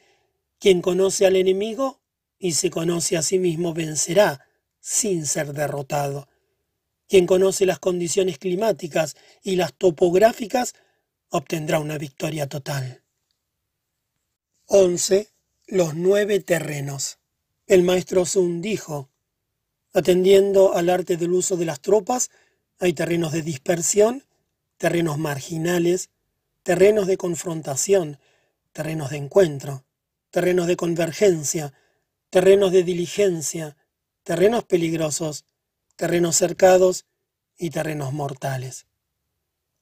quien 0.59 0.83
conoce 0.83 1.27
al 1.27 1.37
enemigo 1.37 2.01
y 2.39 2.53
se 2.53 2.71
conoce 2.71 3.17
a 3.17 3.23
sí 3.23 3.39
mismo 3.39 3.75
vencerá 3.75 4.47
sin 4.81 5.27
ser 5.27 5.53
derrotado. 5.53 6.29
Quien 7.09 7.27
conoce 7.27 7.67
las 7.67 7.79
condiciones 7.79 8.39
climáticas 8.39 9.17
y 9.43 9.57
las 9.57 9.75
topográficas 9.75 10.75
obtendrá 11.31 11.79
una 11.79 11.99
victoria 11.99 12.49
total. 12.49 13.03
11. 14.67 15.29
Los 15.67 15.95
nueve 15.95 16.41
terrenos. 16.41 17.19
El 17.67 17.83
maestro 17.83 18.25
Sun 18.27 18.61
dijo, 18.61 19.11
atendiendo 19.93 20.75
al 20.75 20.91
arte 20.91 21.17
del 21.17 21.33
uso 21.33 21.57
de 21.57 21.67
las 21.67 21.81
tropas, 21.81 22.31
hay 22.79 22.93
terrenos 22.93 23.33
de 23.33 23.43
dispersión, 23.43 24.25
terrenos 24.79 25.19
marginales, 25.19 26.11
terrenos 26.63 27.07
de 27.07 27.17
confrontación, 27.17 28.19
terrenos 28.73 29.11
de 29.11 29.19
encuentro, 29.19 29.85
terrenos 30.31 30.67
de 30.67 30.77
convergencia, 30.77 31.75
terrenos 32.31 32.73
de 32.73 32.85
diligencia, 32.85 33.77
terrenos 34.23 34.65
peligrosos, 34.65 35.45
terrenos 35.97 36.37
cercados 36.37 37.07
y 37.57 37.71
terrenos 37.71 38.13
mortales. 38.13 38.87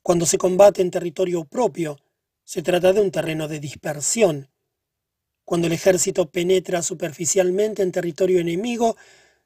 Cuando 0.02 0.24
se 0.24 0.38
combate 0.38 0.82
en 0.82 0.90
territorio 0.90 1.44
propio, 1.44 1.98
se 2.44 2.62
trata 2.62 2.92
de 2.92 3.00
un 3.00 3.10
terreno 3.10 3.48
de 3.48 3.60
dispersión, 3.60 4.48
cuando 5.44 5.68
el 5.68 5.74
ejército 5.74 6.30
penetra 6.30 6.82
superficialmente 6.82 7.82
en 7.82 7.92
territorio 7.92 8.40
enemigo, 8.40 8.96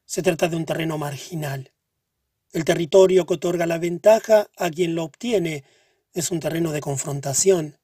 se 0.07 0.22
trata 0.22 0.48
de 0.48 0.57
un 0.57 0.64
terreno 0.64 0.96
marginal. 0.96 1.72
El 2.53 2.64
territorio 2.64 3.26
que 3.26 3.34
otorga 3.34 3.66
la 3.66 3.78
ventaja 3.78 4.48
a 4.57 4.70
quien 4.70 4.94
lo 4.94 5.05
obtiene 5.05 5.64
es 6.12 6.30
un 6.32 6.40
terreno 6.40 6.72
de 6.72 6.80
confrontación. 6.80 7.78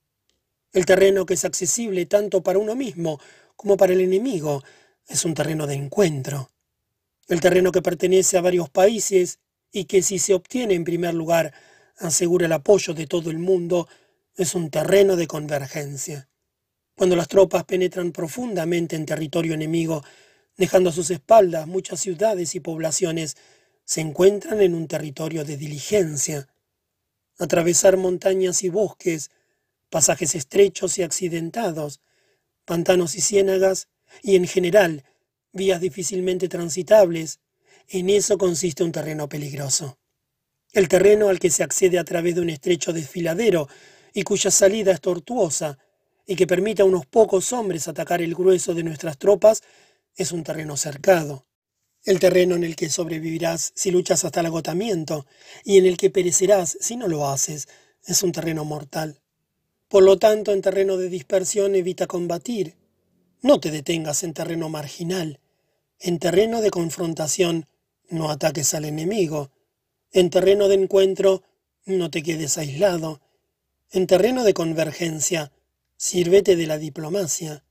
El 0.73 0.87
terreno 0.87 1.25
que 1.25 1.35
es 1.35 1.45
accesible 1.45 2.07
tanto 2.07 2.43
para 2.43 2.59
uno 2.59 2.75
mismo 2.75 3.21
como 3.55 3.77
para 3.77 3.93
el 3.93 4.01
enemigo 4.01 4.65
es 5.07 5.25
un 5.25 5.35
terreno 5.35 5.67
de 5.69 5.75
encuentro. 5.75 6.51
El 7.29 7.41
terreno 7.41 7.71
que 7.71 7.81
pertenece 7.81 8.39
a 8.39 8.41
varios 8.41 8.69
países 8.69 9.39
y 9.71 9.85
que 9.85 10.03
si 10.03 10.19
se 10.19 10.35
obtiene 10.35 10.75
en 10.75 10.85
primer 10.85 11.15
lugar 11.15 11.53
asegura 11.99 12.47
el 12.47 12.53
apoyo 12.53 12.93
de 12.93 13.07
todo 13.07 13.31
el 13.31 13.39
mundo 13.39 13.89
es 14.35 14.55
un 14.55 14.71
terreno 14.71 15.17
de 15.17 15.29
convergencia. 15.29 16.29
Cuando 16.97 17.15
las 17.15 17.29
tropas 17.29 17.65
penetran 17.65 18.11
profundamente 18.11 18.97
en 18.97 19.07
territorio 19.07 19.55
enemigo, 19.55 20.03
dejando 20.57 20.91
a 20.91 20.93
sus 20.93 21.11
espaldas 21.11 21.67
muchas 21.67 22.01
ciudades 22.01 22.55
y 22.55 22.61
poblaciones, 22.61 23.37
se 23.87 24.01
encuentran 24.01 24.61
en 24.61 24.75
un 24.75 24.89
territorio 24.89 25.45
de 25.45 25.57
diligencia. 25.57 26.49
Atravesar 27.39 27.97
montañas 27.97 28.65
y 28.65 28.69
bosques, 28.69 29.31
pasajes 29.91 30.35
estrechos 30.35 30.99
y 30.99 31.05
accidentados, 31.05 32.01
pantanos 32.65 33.15
y 33.15 33.21
ciénagas, 33.21 33.89
y 34.23 34.37
en 34.37 34.47
general 34.47 35.05
vías 35.53 35.81
difícilmente 35.81 36.49
transitables, 36.49 37.39
en 37.89 38.11
eso 38.11 38.37
consiste 38.37 38.83
un 38.83 38.93
terreno 38.93 39.29
peligroso. 39.29 39.99
El 40.73 40.89
terreno 40.89 41.29
al 41.29 41.39
que 41.39 41.51
se 41.51 41.63
accede 41.63 41.99
a 41.99 42.05
través 42.05 42.35
de 42.35 42.41
un 42.41 42.51
estrecho 42.51 42.93
desfiladero 42.93 43.69
y 44.13 44.23
cuya 44.23 44.51
salida 44.51 44.93
es 44.93 45.01
tortuosa, 45.01 45.79
y 46.27 46.35
que 46.35 46.49
permita 46.49 46.83
a 46.83 46.87
unos 46.87 47.07
pocos 47.07 47.53
hombres 47.53 47.87
atacar 47.87 48.21
el 48.21 48.35
grueso 48.35 48.75
de 48.75 48.83
nuestras 48.83 49.17
tropas 49.17 49.63
es 50.17 50.33
un 50.33 50.43
terreno 50.43 50.77
cercado. 50.77 51.46
El 52.07 52.19
terreno 52.19 52.55
en 52.55 52.65
el 52.65 52.77
que 52.77 52.89
sobrevivirás 52.89 53.73
si 53.75 53.91
luchas 53.91 54.25
hasta 54.25 54.41
el 54.41 54.47
agotamiento 54.47 55.27
y 55.65 55.77
en 55.77 55.85
el 55.85 55.99
que 55.99 56.09
perecerás 56.09 56.79
si 56.81 56.97
no 56.97 57.09
lo 57.09 57.29
haces 57.29 57.69
es 58.07 58.23
un 58.23 58.33
terreno 58.33 58.65
mortal. 58.65 59.21
Por 59.89 60.03
lo 60.03 60.19
tanto, 60.19 60.53
en 60.53 60.63
terreno 60.63 60.97
de 60.97 61.11
dispersión 61.11 61.75
evita 61.75 62.07
combatir. 62.07 62.77
No 63.43 63.61
te 63.61 63.71
detengas 63.71 64.23
en 64.23 64.33
terreno 64.33 64.71
marginal. 64.71 65.41
En 66.01 66.19
terreno 66.19 66.63
de 66.63 66.71
confrontación 66.71 67.67
no 68.09 68.31
ataques 68.31 68.73
al 68.73 68.87
enemigo. 68.87 69.51
En 70.13 70.31
terreno 70.31 70.69
de 70.69 70.77
encuentro 70.77 71.43
no 71.85 72.11
te 72.11 72.23
quedes 72.23 72.57
aislado. 72.57 73.21
En 73.91 74.07
terreno 74.07 74.45
de 74.45 74.55
convergencia 74.55 75.53
Sírvete 75.99 76.57
de 76.57 76.67
la 76.67 76.77
diplomacia. 76.77 77.65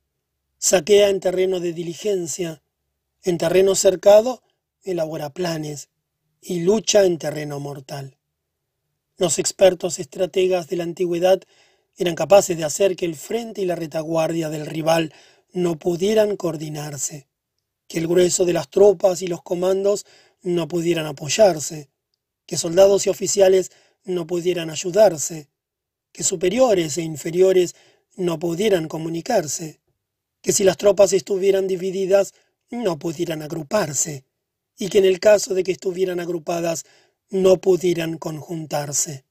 Saquea 0.57 1.09
en 1.09 1.19
terreno 1.19 1.59
de 1.59 1.73
diligencia. 1.73 2.63
En 3.25 3.39
terreno 3.39 3.73
cercado, 3.73 4.43
elabora 4.83 5.31
planes. 5.31 5.89
Y 6.41 6.59
lucha 6.59 7.05
en 7.05 7.17
terreno 7.17 7.59
mortal. 7.59 8.19
Los 9.17 9.39
expertos 9.39 9.97
estrategas 9.97 10.67
de 10.67 10.75
la 10.75 10.83
antigüedad 10.83 11.41
eran 11.97 12.13
capaces 12.13 12.55
de 12.55 12.65
hacer 12.65 12.95
que 12.95 13.05
el 13.05 13.15
frente 13.15 13.63
y 13.63 13.65
la 13.65 13.73
retaguardia 13.73 14.49
del 14.49 14.67
rival 14.67 15.11
no 15.53 15.79
pudieran 15.79 16.37
coordinarse, 16.37 17.27
que 17.87 17.97
el 17.97 18.07
grueso 18.07 18.45
de 18.45 18.53
las 18.53 18.69
tropas 18.69 19.23
y 19.23 19.27
los 19.27 19.41
comandos 19.41 20.05
no 20.43 20.67
pudieran 20.67 21.07
apoyarse, 21.07 21.89
que 22.45 22.57
soldados 22.57 23.07
y 23.07 23.09
oficiales 23.09 23.71
no 24.03 24.27
pudieran 24.27 24.69
ayudarse, 24.69 25.47
que 26.11 26.21
superiores 26.21 26.95
e 26.99 27.01
inferiores 27.01 27.73
no 28.17 28.37
pudieran 28.37 28.87
comunicarse, 28.87 29.79
que 30.43 30.51
si 30.51 30.63
las 30.63 30.77
tropas 30.77 31.11
estuvieran 31.11 31.65
divididas 31.65 32.35
no 32.83 32.99
pudieran 32.99 33.41
agruparse, 33.41 34.25
y 34.77 34.89
que 34.89 34.97
en 34.97 35.05
el 35.05 35.19
caso 35.19 35.53
de 35.53 35.63
que 35.63 35.71
estuvieran 35.71 36.19
agrupadas 36.19 36.85
no 37.29 37.57
pudieran 37.57 38.17
conjuntarse. 38.17 39.25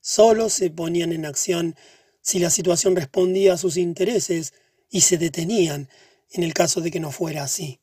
Solo 0.00 0.48
se 0.48 0.70
ponían 0.70 1.12
en 1.12 1.26
acción 1.26 1.76
si 2.20 2.38
la 2.38 2.50
situación 2.50 2.96
respondía 2.96 3.54
a 3.54 3.58
sus 3.58 3.76
intereses 3.76 4.54
y 4.90 5.02
se 5.02 5.18
detenían 5.18 5.88
en 6.30 6.42
el 6.42 6.54
caso 6.54 6.80
de 6.80 6.90
que 6.90 7.00
no 7.00 7.12
fuera 7.12 7.44
así. 7.44 7.80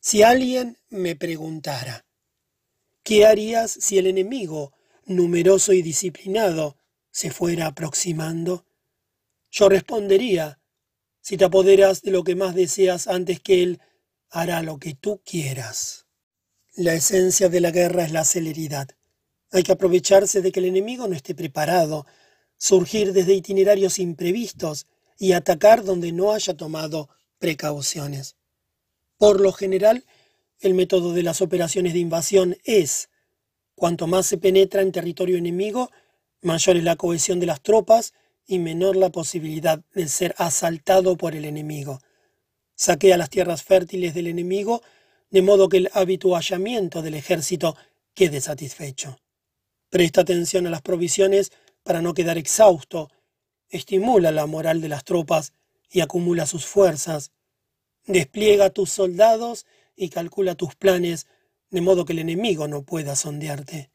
Si 0.00 0.22
alguien 0.22 0.78
me 0.90 1.16
preguntara, 1.16 2.04
¿qué 3.02 3.26
harías 3.26 3.70
si 3.70 3.98
el 3.98 4.06
enemigo, 4.06 4.72
numeroso 5.06 5.72
y 5.72 5.82
disciplinado, 5.82 6.76
se 7.10 7.30
fuera 7.30 7.66
aproximando? 7.66 8.66
Yo 9.50 9.68
respondería, 9.68 10.60
si 11.20 11.36
te 11.38 11.44
apoderas 11.44 12.02
de 12.02 12.10
lo 12.10 12.22
que 12.22 12.34
más 12.34 12.54
deseas 12.54 13.06
antes 13.06 13.40
que 13.40 13.62
Él, 13.62 13.80
hará 14.34 14.62
lo 14.62 14.78
que 14.78 14.94
tú 14.94 15.22
quieras. 15.24 16.06
La 16.74 16.92
esencia 16.92 17.48
de 17.48 17.60
la 17.60 17.70
guerra 17.70 18.02
es 18.02 18.10
la 18.10 18.24
celeridad. 18.24 18.88
Hay 19.52 19.62
que 19.62 19.70
aprovecharse 19.70 20.42
de 20.42 20.50
que 20.50 20.58
el 20.58 20.66
enemigo 20.66 21.06
no 21.06 21.14
esté 21.14 21.36
preparado, 21.36 22.04
surgir 22.58 23.12
desde 23.12 23.32
itinerarios 23.32 24.00
imprevistos 24.00 24.86
y 25.20 25.32
atacar 25.32 25.84
donde 25.84 26.10
no 26.10 26.32
haya 26.32 26.56
tomado 26.56 27.08
precauciones. 27.38 28.34
Por 29.18 29.40
lo 29.40 29.52
general, 29.52 30.04
el 30.58 30.74
método 30.74 31.12
de 31.12 31.22
las 31.22 31.40
operaciones 31.40 31.92
de 31.92 32.00
invasión 32.00 32.56
es, 32.64 33.10
cuanto 33.76 34.08
más 34.08 34.26
se 34.26 34.36
penetra 34.36 34.82
en 34.82 34.90
territorio 34.90 35.38
enemigo, 35.38 35.92
mayor 36.42 36.76
es 36.76 36.82
la 36.82 36.96
cohesión 36.96 37.38
de 37.38 37.46
las 37.46 37.62
tropas 37.62 38.14
y 38.48 38.58
menor 38.58 38.96
la 38.96 39.10
posibilidad 39.10 39.84
de 39.94 40.08
ser 40.08 40.34
asaltado 40.38 41.16
por 41.16 41.36
el 41.36 41.44
enemigo. 41.44 42.00
Saquea 42.74 43.16
las 43.16 43.30
tierras 43.30 43.62
fértiles 43.62 44.14
del 44.14 44.26
enemigo, 44.26 44.82
de 45.30 45.42
modo 45.42 45.68
que 45.68 45.78
el 45.78 45.90
habituallamiento 45.92 47.02
del 47.02 47.14
ejército 47.14 47.76
quede 48.14 48.40
satisfecho. 48.40 49.18
Presta 49.90 50.22
atención 50.22 50.66
a 50.66 50.70
las 50.70 50.82
provisiones 50.82 51.52
para 51.82 52.02
no 52.02 52.14
quedar 52.14 52.38
exhausto, 52.38 53.10
estimula 53.68 54.32
la 54.32 54.46
moral 54.46 54.80
de 54.80 54.88
las 54.88 55.04
tropas 55.04 55.52
y 55.90 56.00
acumula 56.00 56.46
sus 56.46 56.66
fuerzas. 56.66 57.32
Despliega 58.06 58.70
tus 58.70 58.90
soldados 58.90 59.66
y 59.96 60.08
calcula 60.08 60.54
tus 60.54 60.74
planes 60.74 61.26
de 61.70 61.80
modo 61.80 62.04
que 62.04 62.12
el 62.12 62.20
enemigo 62.20 62.68
no 62.68 62.82
pueda 62.82 63.16
sondearte. 63.16 63.90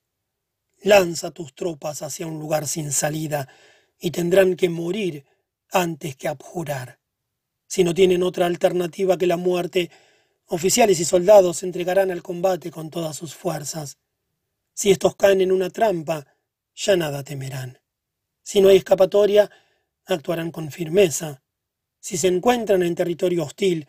Lanza 0.82 1.32
tus 1.32 1.54
tropas 1.54 2.02
hacia 2.02 2.28
un 2.28 2.40
lugar 2.40 2.68
sin 2.68 2.92
salida 2.92 3.48
y 4.00 4.12
tendrán 4.12 4.56
que 4.56 4.70
morir 4.70 5.26
antes 5.72 6.16
que 6.16 6.28
abjurar. 6.28 6.99
Si 7.70 7.84
no 7.84 7.94
tienen 7.94 8.24
otra 8.24 8.48
alternativa 8.48 9.16
que 9.16 9.28
la 9.28 9.38
muerte, 9.38 9.92
oficiales 10.48 11.00
y 11.00 11.06
soldados 11.06 11.58
se 11.58 11.68
entregarán 11.68 12.10
al 12.10 12.24
combate 12.24 12.72
con 12.72 12.90
todas 12.90 13.16
sus 13.16 13.36
fuerzas. 13.36 14.00
Si 14.74 14.90
estos 14.90 15.16
caen 15.16 15.40
en 15.42 15.52
una 15.52 15.70
trampa, 15.70 16.26
ya 16.74 16.96
nada 16.96 17.24
temerán. 17.24 17.80
Si 18.42 18.60
no 18.60 18.70
hay 18.70 18.78
escapatoria, 18.78 19.52
actuarán 20.06 20.50
con 20.50 20.72
firmeza. 20.72 21.44
Si 22.00 22.18
se 22.18 22.28
encuentran 22.28 22.82
en 22.82 22.96
territorio 22.96 23.44
hostil, 23.44 23.88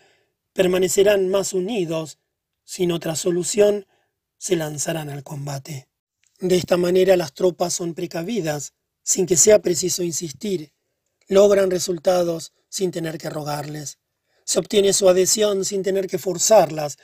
permanecerán 0.52 1.30
más 1.30 1.54
unidos. 1.54 2.18
Sin 2.64 2.92
otra 2.92 3.16
solución, 3.16 3.86
se 4.36 4.56
lanzarán 4.56 5.08
al 5.08 5.22
combate. 5.22 5.88
De 6.38 6.56
esta 6.56 6.76
manera 6.76 7.16
las 7.16 7.32
tropas 7.32 7.72
son 7.72 7.94
precavidas, 7.94 8.74
sin 9.02 9.24
que 9.24 9.38
sea 9.38 9.60
preciso 9.60 10.02
insistir. 10.02 10.74
Logran 11.28 11.70
resultados 11.70 12.52
sin 12.70 12.90
tener 12.90 13.18
que 13.18 13.28
rogarles. 13.28 13.98
Se 14.44 14.58
obtiene 14.58 14.94
su 14.94 15.08
adhesión 15.10 15.66
sin 15.66 15.82
tener 15.82 16.06
que 16.06 16.16
forzarlas. 16.16 16.96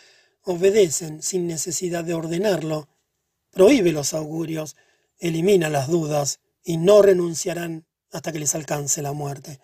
Obedecen 0.43 1.23
sin 1.23 1.47
necesidad 1.47 2.05
de 2.05 2.15
ordenarlo. 2.15 2.89
Prohíbe 3.51 3.93
los 3.93 4.15
augurios, 4.15 4.77
elimina 5.19 5.69
las 5.69 5.89
dudas 5.89 6.41
y 6.65 6.79
no 6.79 7.03
renunciarán 7.03 7.85
hasta 8.11 8.33
que 8.33 8.39
les 8.39 8.55
alcance 8.55 9.03
la 9.03 9.13
muerte. 9.13 9.61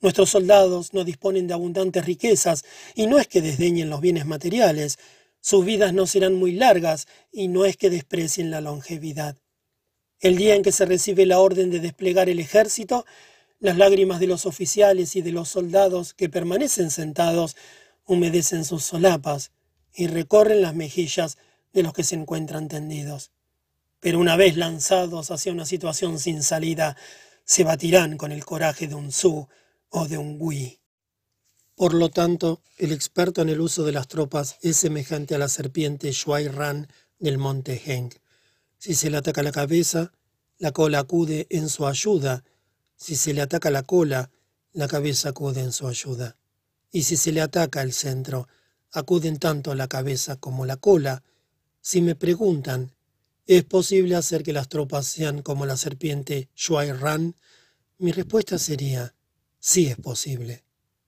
Nuestros 0.00 0.30
soldados 0.30 0.92
no 0.92 1.04
disponen 1.04 1.46
de 1.46 1.54
abundantes 1.54 2.04
riquezas 2.04 2.64
y 2.94 3.06
no 3.06 3.18
es 3.18 3.26
que 3.26 3.40
desdeñen 3.40 3.88
los 3.88 4.00
bienes 4.00 4.26
materiales, 4.26 4.98
sus 5.40 5.64
vidas 5.64 5.94
no 5.94 6.06
serán 6.06 6.34
muy 6.34 6.52
largas 6.52 7.06
y 7.30 7.48
no 7.48 7.64
es 7.64 7.76
que 7.76 7.88
desprecien 7.88 8.50
la 8.50 8.60
longevidad. 8.60 9.36
El 10.18 10.36
día 10.36 10.54
en 10.54 10.62
que 10.62 10.72
se 10.72 10.86
recibe 10.86 11.24
la 11.24 11.38
orden 11.38 11.70
de 11.70 11.80
desplegar 11.80 12.28
el 12.28 12.40
ejército, 12.40 13.06
las 13.58 13.76
lágrimas 13.76 14.20
de 14.20 14.26
los 14.26 14.46
oficiales 14.46 15.16
y 15.16 15.22
de 15.22 15.32
los 15.32 15.48
soldados 15.48 16.14
que 16.14 16.28
permanecen 16.28 16.90
sentados 16.90 17.56
humedecen 18.04 18.64
sus 18.64 18.84
solapas 18.84 19.50
y 19.94 20.06
recorren 20.06 20.62
las 20.62 20.74
mejillas 20.74 21.38
de 21.72 21.82
los 21.82 21.92
que 21.92 22.04
se 22.04 22.14
encuentran 22.14 22.68
tendidos. 22.68 23.30
Pero 24.00 24.20
una 24.20 24.36
vez 24.36 24.56
lanzados 24.56 25.30
hacia 25.30 25.52
una 25.52 25.66
situación 25.66 26.18
sin 26.18 26.42
salida, 26.42 26.96
se 27.44 27.64
batirán 27.64 28.16
con 28.16 28.32
el 28.32 28.44
coraje 28.44 28.88
de 28.88 28.94
un 28.94 29.10
Su 29.12 29.48
o 29.88 30.08
de 30.08 30.18
un 30.18 30.36
Wii. 30.38 30.80
Por 31.74 31.94
lo 31.94 32.08
tanto, 32.08 32.62
el 32.78 32.92
experto 32.92 33.42
en 33.42 33.48
el 33.48 33.60
uso 33.60 33.84
de 33.84 33.92
las 33.92 34.08
tropas 34.08 34.56
es 34.62 34.76
semejante 34.76 35.34
a 35.34 35.38
la 35.38 35.48
serpiente 35.48 36.10
Shuai 36.10 36.48
Ran 36.48 36.88
del 37.18 37.38
monte 37.38 37.80
Heng. 37.84 38.10
Si 38.78 38.94
se 38.94 39.10
le 39.10 39.18
ataca 39.18 39.42
la 39.42 39.52
cabeza, 39.52 40.12
la 40.58 40.72
cola 40.72 41.00
acude 41.00 41.46
en 41.50 41.68
su 41.68 41.86
ayuda. 41.86 42.44
Si 42.96 43.14
se 43.16 43.34
le 43.34 43.42
ataca 43.42 43.70
la 43.70 43.82
cola, 43.82 44.30
la 44.72 44.88
cabeza 44.88 45.30
acude 45.30 45.60
en 45.60 45.72
su 45.72 45.86
ayuda. 45.86 46.36
Y 46.90 47.02
si 47.02 47.16
se 47.16 47.32
le 47.32 47.40
ataca 47.40 47.82
el 47.82 47.92
centro, 47.92 48.48
acuden 48.92 49.38
tanto 49.38 49.74
la 49.74 49.88
cabeza 49.88 50.36
como 50.36 50.64
la 50.64 50.76
cola. 50.76 51.22
Si 51.80 52.00
me 52.00 52.14
preguntan, 52.14 52.92
¿es 53.46 53.64
posible 53.64 54.16
hacer 54.16 54.42
que 54.42 54.52
las 54.52 54.68
tropas 54.68 55.06
sean 55.06 55.42
como 55.42 55.66
la 55.66 55.76
serpiente 55.76 56.48
Shuai 56.56 56.92
Ran? 56.92 57.36
Mi 57.98 58.12
respuesta 58.12 58.58
sería, 58.58 59.14
sí 59.58 59.86
es 59.86 59.96
posible. 59.96 60.64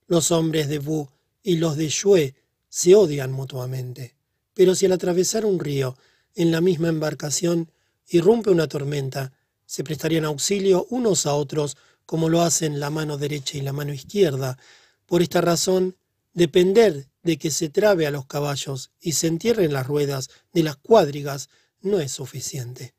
Los 0.07 0.31
hombres 0.31 0.67
de 0.69 0.79
Wu 0.79 1.07
y 1.43 1.57
los 1.57 1.75
de 1.75 1.89
Shue 1.89 2.35
se 2.67 2.95
odian 2.95 3.31
mutuamente, 3.31 4.15
pero 4.53 4.75
si 4.75 4.85
al 4.85 4.91
atravesar 4.91 5.45
un 5.45 5.59
río 5.59 5.97
en 6.35 6.51
la 6.51 6.61
misma 6.61 6.89
embarcación 6.89 7.71
irrumpe 8.07 8.49
una 8.49 8.67
tormenta, 8.67 9.33
se 9.69 9.83
prestarían 9.83 10.25
auxilio 10.25 10.87
unos 10.89 11.27
a 11.27 11.35
otros 11.35 11.77
como 12.07 12.27
lo 12.27 12.41
hacen 12.41 12.79
la 12.79 12.89
mano 12.89 13.19
derecha 13.19 13.55
y 13.55 13.61
la 13.61 13.71
mano 13.71 13.93
izquierda. 13.93 14.57
Por 15.05 15.21
esta 15.21 15.41
razón, 15.41 15.95
depender 16.33 17.07
de 17.21 17.37
que 17.37 17.51
se 17.51 17.69
trabe 17.69 18.07
a 18.07 18.11
los 18.11 18.25
caballos 18.25 18.89
y 18.99 19.11
se 19.11 19.27
entierren 19.27 19.71
las 19.71 19.85
ruedas 19.85 20.31
de 20.53 20.63
las 20.63 20.75
cuadrigas 20.75 21.49
no 21.81 21.99
es 21.99 22.11
suficiente. 22.11 22.95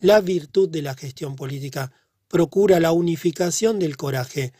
La 0.00 0.20
virtud 0.20 0.68
de 0.68 0.82
la 0.82 0.96
gestión 0.96 1.36
política 1.36 1.92
procura 2.26 2.80
la 2.80 2.90
unificación 2.90 3.78
del 3.78 3.96
coraje, 3.96 4.52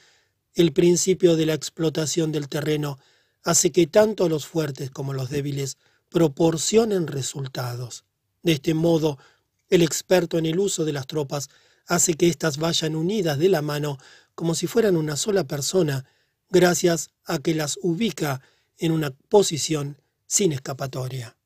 el 0.54 0.72
principio 0.72 1.34
de 1.34 1.46
la 1.46 1.54
explotación 1.54 2.30
del 2.30 2.48
terreno 2.48 3.00
hace 3.42 3.72
que 3.72 3.88
tanto 3.88 4.28
los 4.28 4.46
fuertes 4.46 4.92
como 4.92 5.12
los 5.12 5.28
débiles 5.28 5.76
proporcionen 6.08 7.08
resultados. 7.08 8.04
De 8.44 8.52
este 8.52 8.74
modo, 8.74 9.18
el 9.68 9.82
experto 9.82 10.38
en 10.38 10.46
el 10.46 10.58
uso 10.58 10.84
de 10.84 10.92
las 10.92 11.06
tropas 11.06 11.48
hace 11.86 12.14
que 12.14 12.28
éstas 12.28 12.58
vayan 12.58 12.96
unidas 12.96 13.38
de 13.38 13.48
la 13.48 13.62
mano 13.62 13.98
como 14.34 14.54
si 14.54 14.66
fueran 14.66 14.96
una 14.96 15.16
sola 15.16 15.44
persona, 15.44 16.04
gracias 16.50 17.10
a 17.24 17.38
que 17.38 17.54
las 17.54 17.78
ubica 17.82 18.40
en 18.78 18.92
una 18.92 19.10
posición 19.10 20.00
sin 20.26 20.52
escapatoria. 20.52 21.36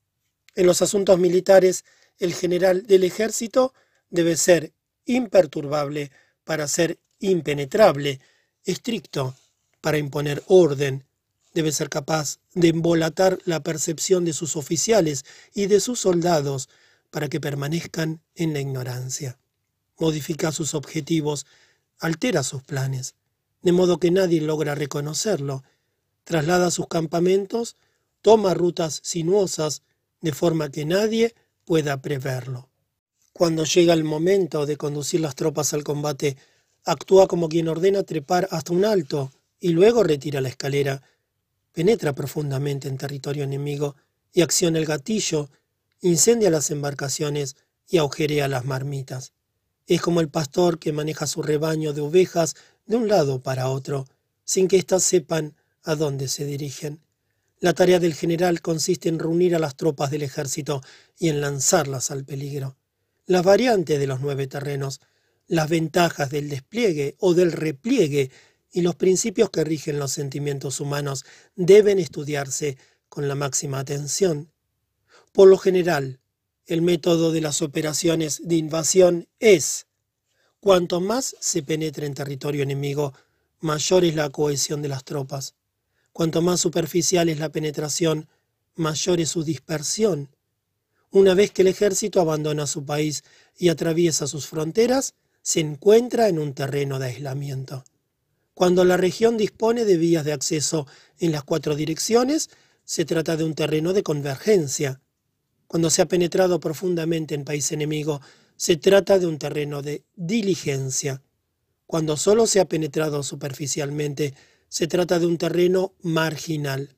En 0.55 0.67
los 0.67 0.81
asuntos 0.81 1.17
militares, 1.17 1.85
el 2.19 2.33
general 2.33 2.85
del 2.85 3.03
ejército 3.03 3.73
debe 4.09 4.37
ser 4.37 4.73
imperturbable 5.05 6.11
para 6.43 6.67
ser 6.67 6.99
impenetrable, 7.19 8.19
estricto 8.63 9.35
para 9.81 9.97
imponer 9.97 10.43
orden, 10.47 11.05
debe 11.53 11.71
ser 11.71 11.89
capaz 11.89 12.39
de 12.53 12.69
embolatar 12.69 13.39
la 13.45 13.61
percepción 13.61 14.25
de 14.25 14.33
sus 14.33 14.55
oficiales 14.55 15.25
y 15.53 15.65
de 15.65 15.79
sus 15.79 15.99
soldados 15.99 16.69
para 17.13 17.29
que 17.29 17.39
permanezcan 17.39 18.21
en 18.33 18.51
la 18.51 18.59
ignorancia. 18.59 19.37
Modifica 19.99 20.51
sus 20.51 20.73
objetivos, 20.73 21.45
altera 21.99 22.41
sus 22.41 22.63
planes, 22.63 23.13
de 23.61 23.71
modo 23.71 23.99
que 23.99 24.11
nadie 24.11 24.41
logra 24.41 24.73
reconocerlo, 24.73 25.63
traslada 26.23 26.71
sus 26.71 26.87
campamentos, 26.87 27.77
toma 28.23 28.53
rutas 28.55 28.99
sinuosas, 29.03 29.83
de 30.19 30.33
forma 30.33 30.71
que 30.71 30.85
nadie 30.85 31.35
pueda 31.63 32.01
preverlo. 32.01 32.69
Cuando 33.31 33.63
llega 33.63 33.93
el 33.93 34.03
momento 34.03 34.65
de 34.65 34.77
conducir 34.77 35.21
las 35.21 35.35
tropas 35.35 35.73
al 35.73 35.83
combate, 35.83 36.35
Actúa 36.85 37.27
como 37.27 37.47
quien 37.47 37.69
ordena 37.69 38.03
trepar 38.03 38.49
hasta 38.51 38.73
un 38.73 38.83
alto 38.83 39.31
y 39.59 39.69
luego 39.69 40.03
retira 40.03 40.41
la 40.41 40.49
escalera. 40.49 41.01
Penetra 41.71 42.13
profundamente 42.13 42.89
en 42.89 42.97
territorio 42.97 43.45
enemigo 43.45 43.95
y 44.33 44.41
acciona 44.41 44.79
el 44.79 44.85
gatillo, 44.85 45.49
incendia 46.09 46.49
las 46.49 46.69
embarcaciones 46.69 47.55
y 47.87 47.97
agujerea 47.97 48.47
las 48.47 48.65
marmitas. 48.65 49.33
Es 49.87 50.01
como 50.01 50.21
el 50.21 50.29
pastor 50.29 50.79
que 50.79 50.93
maneja 50.93 51.27
su 51.27 51.41
rebaño 51.41 51.93
de 51.93 52.01
ovejas 52.01 52.55
de 52.85 52.97
un 52.97 53.07
lado 53.07 53.41
para 53.41 53.69
otro, 53.69 54.05
sin 54.43 54.67
que 54.67 54.77
éstas 54.77 55.03
sepan 55.03 55.55
a 55.81 55.95
dónde 55.95 56.27
se 56.27 56.45
dirigen. 56.45 57.01
La 57.59 57.73
tarea 57.73 57.99
del 57.99 58.13
general 58.13 58.61
consiste 58.61 59.09
en 59.09 59.19
reunir 59.19 59.55
a 59.55 59.59
las 59.59 59.75
tropas 59.75 60.11
del 60.11 60.21
ejército 60.21 60.81
y 61.17 61.29
en 61.29 61.41
lanzarlas 61.41 62.11
al 62.11 62.25
peligro. 62.25 62.77
Las 63.25 63.43
variantes 63.43 63.99
de 63.99 64.07
los 64.07 64.19
nueve 64.19 64.47
terrenos 64.47 64.99
las 65.47 65.69
ventajas 65.69 66.29
del 66.29 66.49
despliegue 66.49 67.15
o 67.19 67.33
del 67.33 67.51
repliegue 67.51 68.31
y 68.71 68.81
los 68.81 68.95
principios 68.95 69.49
que 69.49 69.63
rigen 69.63 69.99
los 69.99 70.11
sentimientos 70.11 70.79
humanos 70.79 71.25
deben 71.55 71.99
estudiarse 71.99 72.77
con 73.09 73.27
la 73.27 73.35
máxima 73.35 73.79
atención. 73.79 74.52
Por 75.33 75.49
lo 75.49 75.57
general, 75.57 76.19
el 76.67 76.83
método 76.83 77.31
de 77.31 77.41
las 77.41 77.63
operaciones 77.63 78.39
de 78.43 78.55
invasión 78.55 79.27
es, 79.39 79.87
cuanto 80.59 81.01
más 81.01 81.35
se 81.39 81.63
penetre 81.63 82.05
en 82.05 82.13
territorio 82.13 82.61
enemigo, 82.61 83.13
mayor 83.59 84.05
es 84.05 84.13
la 84.13 84.29
cohesión 84.29 84.83
de 84.83 84.89
las 84.89 85.03
tropas. 85.03 85.55
Cuanto 86.11 86.43
más 86.43 86.61
superficial 86.61 87.29
es 87.29 87.39
la 87.39 87.49
penetración, 87.49 88.27
mayor 88.75 89.19
es 89.19 89.29
su 89.29 89.43
dispersión. 89.43 90.29
Una 91.09 91.33
vez 91.33 91.49
que 91.49 91.63
el 91.63 91.69
ejército 91.69 92.21
abandona 92.21 92.67
su 92.67 92.85
país 92.85 93.23
y 93.57 93.69
atraviesa 93.69 94.27
sus 94.27 94.45
fronteras, 94.45 95.15
se 95.41 95.61
encuentra 95.61 96.27
en 96.27 96.37
un 96.37 96.53
terreno 96.53 96.99
de 96.99 97.07
aislamiento. 97.07 97.85
Cuando 98.53 98.85
la 98.85 98.97
región 98.97 99.37
dispone 99.37 99.83
de 99.83 99.97
vías 99.97 100.25
de 100.25 100.33
acceso 100.33 100.85
en 101.17 101.31
las 101.31 101.43
cuatro 101.43 101.75
direcciones, 101.75 102.51
se 102.85 103.03
trata 103.03 103.35
de 103.35 103.45
un 103.45 103.55
terreno 103.55 103.93
de 103.93 104.03
convergencia. 104.03 105.01
Cuando 105.73 105.89
se 105.89 106.03
ha 106.03 106.07
penetrado 106.07 106.59
profundamente 106.59 107.33
en 107.33 107.45
país 107.45 107.71
enemigo, 107.71 108.21
se 108.55 108.77
trata 108.77 109.17
de 109.17 109.25
un 109.25 109.39
terreno 109.39 109.81
de 109.81 110.03
diligencia. 110.15 111.23
Cuando 111.87 112.15
solo 112.15 112.45
se 112.45 112.59
ha 112.59 112.65
penetrado 112.65 113.23
superficialmente, 113.23 114.35
se 114.69 114.85
trata 114.85 115.17
de 115.17 115.25
un 115.25 115.39
terreno 115.39 115.95
marginal. 116.03 116.95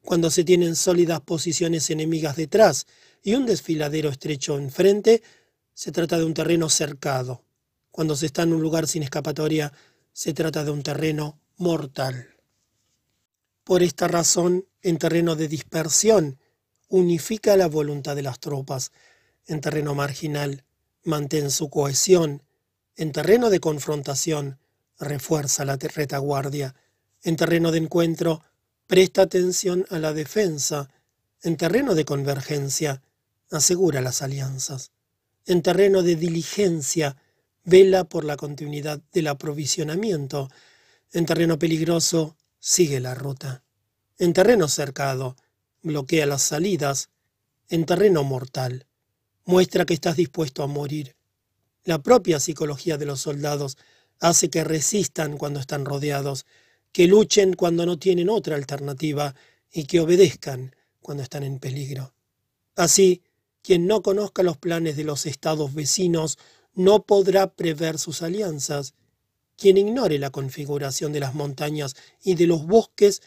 Cuando 0.00 0.30
se 0.30 0.42
tienen 0.42 0.74
sólidas 0.74 1.20
posiciones 1.20 1.90
enemigas 1.90 2.36
detrás 2.36 2.86
y 3.22 3.34
un 3.34 3.44
desfiladero 3.44 4.08
estrecho 4.08 4.56
enfrente, 4.56 5.22
se 5.74 5.92
trata 5.92 6.16
de 6.16 6.24
un 6.24 6.32
terreno 6.32 6.70
cercado. 6.70 7.44
Cuando 7.90 8.16
se 8.16 8.24
está 8.24 8.44
en 8.44 8.54
un 8.54 8.62
lugar 8.62 8.88
sin 8.88 9.02
escapatoria, 9.02 9.70
se 10.14 10.32
trata 10.32 10.64
de 10.64 10.70
un 10.70 10.82
terreno 10.82 11.42
mortal. 11.58 12.26
Por 13.64 13.82
esta 13.82 14.08
razón, 14.08 14.64
en 14.80 14.96
terreno 14.96 15.36
de 15.36 15.48
dispersión, 15.48 16.38
unifica 16.88 17.56
la 17.56 17.68
voluntad 17.68 18.16
de 18.16 18.22
las 18.22 18.40
tropas. 18.40 18.92
En 19.46 19.60
terreno 19.60 19.94
marginal, 19.94 20.64
mantén 21.04 21.50
su 21.50 21.70
cohesión. 21.70 22.42
En 22.96 23.12
terreno 23.12 23.50
de 23.50 23.60
confrontación, 23.60 24.58
refuerza 24.98 25.64
la 25.64 25.76
retaguardia. 25.76 26.74
En 27.22 27.36
terreno 27.36 27.70
de 27.70 27.78
encuentro, 27.78 28.42
presta 28.86 29.22
atención 29.22 29.86
a 29.90 29.98
la 29.98 30.12
defensa. 30.12 30.88
En 31.42 31.56
terreno 31.56 31.94
de 31.94 32.04
convergencia, 32.04 33.02
asegura 33.50 34.00
las 34.00 34.22
alianzas. 34.22 34.90
En 35.46 35.62
terreno 35.62 36.02
de 36.02 36.16
diligencia, 36.16 37.16
vela 37.64 38.04
por 38.04 38.24
la 38.24 38.36
continuidad 38.36 39.00
del 39.12 39.28
aprovisionamiento. 39.28 40.50
En 41.12 41.26
terreno 41.26 41.58
peligroso, 41.58 42.36
sigue 42.58 43.00
la 43.00 43.14
ruta. 43.14 43.62
En 44.18 44.32
terreno 44.32 44.68
cercado, 44.68 45.36
bloquea 45.82 46.26
las 46.26 46.42
salidas. 46.42 47.10
En 47.68 47.84
terreno 47.84 48.24
mortal, 48.24 48.86
muestra 49.44 49.84
que 49.84 49.94
estás 49.94 50.16
dispuesto 50.16 50.62
a 50.62 50.66
morir. 50.66 51.16
La 51.84 52.02
propia 52.02 52.40
psicología 52.40 52.96
de 52.96 53.06
los 53.06 53.20
soldados 53.20 53.76
hace 54.20 54.50
que 54.50 54.64
resistan 54.64 55.38
cuando 55.38 55.60
están 55.60 55.84
rodeados, 55.84 56.46
que 56.92 57.06
luchen 57.06 57.54
cuando 57.54 57.86
no 57.86 57.98
tienen 57.98 58.28
otra 58.28 58.56
alternativa 58.56 59.34
y 59.72 59.84
que 59.84 60.00
obedezcan 60.00 60.74
cuando 61.00 61.22
están 61.22 61.42
en 61.42 61.58
peligro. 61.58 62.14
Así, 62.76 63.22
quien 63.62 63.86
no 63.86 64.02
conozca 64.02 64.42
los 64.42 64.56
planes 64.56 64.96
de 64.96 65.04
los 65.04 65.26
estados 65.26 65.74
vecinos 65.74 66.38
no 66.74 67.04
podrá 67.04 67.54
prever 67.54 67.98
sus 67.98 68.22
alianzas. 68.22 68.94
Quien 69.56 69.76
ignore 69.76 70.18
la 70.18 70.30
configuración 70.30 71.12
de 71.12 71.20
las 71.20 71.34
montañas 71.34 71.96
y 72.22 72.34
de 72.34 72.46
los 72.46 72.66
bosques, 72.66 73.20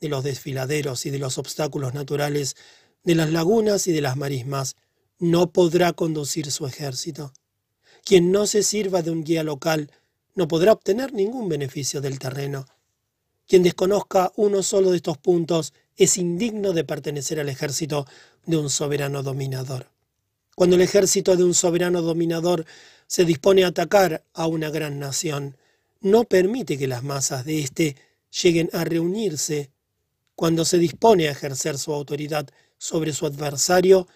de 0.00 0.08
los 0.08 0.24
desfiladeros 0.24 1.06
y 1.06 1.10
de 1.10 1.18
los 1.18 1.38
obstáculos 1.38 1.94
naturales, 1.94 2.56
de 3.04 3.14
las 3.14 3.30
lagunas 3.30 3.86
y 3.86 3.92
de 3.92 4.00
las 4.00 4.16
marismas, 4.16 4.76
no 5.18 5.50
podrá 5.52 5.92
conducir 5.92 6.50
su 6.50 6.66
ejército. 6.66 7.32
Quien 8.04 8.30
no 8.32 8.46
se 8.46 8.62
sirva 8.62 9.02
de 9.02 9.10
un 9.10 9.24
guía 9.24 9.42
local 9.42 9.90
no 10.34 10.46
podrá 10.46 10.72
obtener 10.72 11.12
ningún 11.12 11.48
beneficio 11.48 12.00
del 12.00 12.18
terreno. 12.18 12.66
Quien 13.46 13.62
desconozca 13.62 14.32
uno 14.36 14.62
solo 14.62 14.90
de 14.90 14.98
estos 14.98 15.18
puntos 15.18 15.72
es 15.96 16.16
indigno 16.16 16.72
de 16.72 16.84
pertenecer 16.84 17.40
al 17.40 17.48
ejército 17.48 18.06
de 18.46 18.56
un 18.56 18.70
soberano 18.70 19.22
dominador. 19.22 19.90
Cuando 20.54 20.76
el 20.76 20.82
ejército 20.82 21.36
de 21.36 21.44
un 21.44 21.54
soberano 21.54 22.02
dominador 22.02 22.66
se 23.06 23.24
dispone 23.24 23.64
a 23.64 23.68
atacar 23.68 24.24
a 24.32 24.46
una 24.46 24.70
gran 24.70 24.98
nación, 24.98 25.56
no 26.00 26.24
permite 26.24 26.78
que 26.78 26.86
las 26.86 27.02
masas 27.02 27.44
de 27.44 27.60
éste 27.60 27.96
lleguen 28.42 28.70
a 28.72 28.84
reunirse. 28.84 29.70
Cuando 30.38 30.64
se 30.64 30.78
dispone 30.78 31.26
a 31.26 31.32
ejercer 31.32 31.78
su 31.78 31.92
autoridad 31.92 32.48
sobre 32.76 33.12
su 33.12 33.26
adversario, 33.26 34.06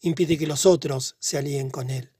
impide 0.00 0.36
que 0.36 0.48
los 0.48 0.66
otros 0.66 1.14
se 1.20 1.38
alíen 1.38 1.70
con 1.70 1.90
él. 1.90 2.10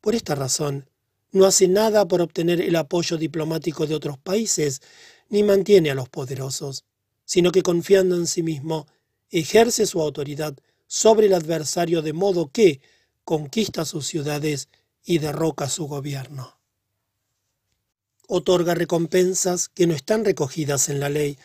Por 0.00 0.16
esta 0.16 0.34
razón, 0.34 0.90
no 1.30 1.44
hace 1.44 1.68
nada 1.68 2.08
por 2.08 2.20
obtener 2.20 2.60
el 2.60 2.74
apoyo 2.74 3.16
diplomático 3.16 3.86
de 3.86 3.94
otros 3.94 4.18
países, 4.18 4.82
ni 5.28 5.44
mantiene 5.44 5.92
a 5.92 5.94
los 5.94 6.08
poderosos, 6.08 6.84
sino 7.24 7.52
que 7.52 7.62
confiando 7.62 8.16
en 8.16 8.26
sí 8.26 8.42
mismo, 8.42 8.88
ejerce 9.30 9.86
su 9.86 10.00
autoridad 10.00 10.56
sobre 10.88 11.28
el 11.28 11.34
adversario 11.34 12.02
de 12.02 12.14
modo 12.14 12.50
que 12.50 12.80
conquista 13.22 13.84
sus 13.84 14.08
ciudades 14.08 14.68
y 15.04 15.18
derroca 15.18 15.68
su 15.68 15.86
gobierno. 15.86 16.58
Otorga 18.26 18.74
recompensas 18.74 19.68
que 19.68 19.86
no 19.86 19.94
están 19.94 20.24
recogidas 20.24 20.88
en 20.88 20.98
la 20.98 21.08
ley, 21.10 21.38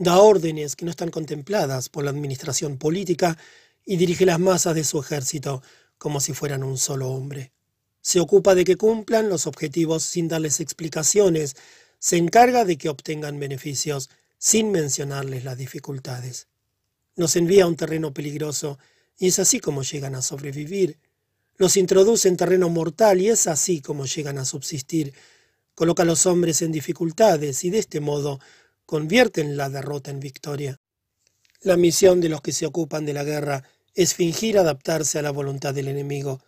da 0.00 0.18
órdenes 0.18 0.76
que 0.76 0.86
no 0.86 0.90
están 0.90 1.10
contempladas 1.10 1.90
por 1.90 2.04
la 2.04 2.10
administración 2.10 2.78
política 2.78 3.36
y 3.84 3.98
dirige 3.98 4.24
las 4.24 4.40
masas 4.40 4.74
de 4.74 4.82
su 4.82 4.98
ejército 4.98 5.62
como 5.98 6.20
si 6.20 6.32
fueran 6.32 6.62
un 6.62 6.78
solo 6.78 7.10
hombre. 7.10 7.52
Se 8.00 8.18
ocupa 8.18 8.54
de 8.54 8.64
que 8.64 8.76
cumplan 8.76 9.28
los 9.28 9.46
objetivos 9.46 10.02
sin 10.02 10.26
darles 10.26 10.60
explicaciones, 10.60 11.54
se 11.98 12.16
encarga 12.16 12.64
de 12.64 12.78
que 12.78 12.88
obtengan 12.88 13.38
beneficios 13.38 14.08
sin 14.38 14.72
mencionarles 14.72 15.44
las 15.44 15.58
dificultades. 15.58 16.48
Los 17.14 17.36
envía 17.36 17.64
a 17.64 17.66
un 17.66 17.76
terreno 17.76 18.14
peligroso 18.14 18.78
y 19.18 19.26
es 19.26 19.38
así 19.38 19.60
como 19.60 19.82
llegan 19.82 20.14
a 20.14 20.22
sobrevivir. 20.22 20.98
Los 21.58 21.76
introduce 21.76 22.26
en 22.26 22.38
terreno 22.38 22.70
mortal 22.70 23.20
y 23.20 23.28
es 23.28 23.46
así 23.46 23.82
como 23.82 24.06
llegan 24.06 24.38
a 24.38 24.46
subsistir. 24.46 25.12
Coloca 25.74 26.04
a 26.04 26.06
los 26.06 26.24
hombres 26.24 26.62
en 26.62 26.72
dificultades 26.72 27.64
y 27.64 27.70
de 27.70 27.80
este 27.80 28.00
modo 28.00 28.40
convierten 28.90 29.56
la 29.56 29.70
derrota 29.70 30.10
en 30.10 30.18
victoria. 30.18 30.80
La 31.60 31.76
misión 31.76 32.20
de 32.20 32.28
los 32.28 32.40
que 32.40 32.50
se 32.50 32.66
ocupan 32.66 33.06
de 33.06 33.12
la 33.12 33.22
guerra 33.22 33.62
es 33.94 34.14
fingir 34.14 34.58
adaptarse 34.58 35.16
a 35.16 35.22
la 35.22 35.30
voluntad 35.30 35.72
del 35.72 35.86
enemigo, 35.86 36.42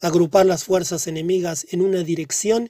agrupar 0.00 0.44
las 0.44 0.64
fuerzas 0.64 1.06
enemigas 1.06 1.68
en 1.70 1.82
una 1.82 2.02
dirección 2.02 2.68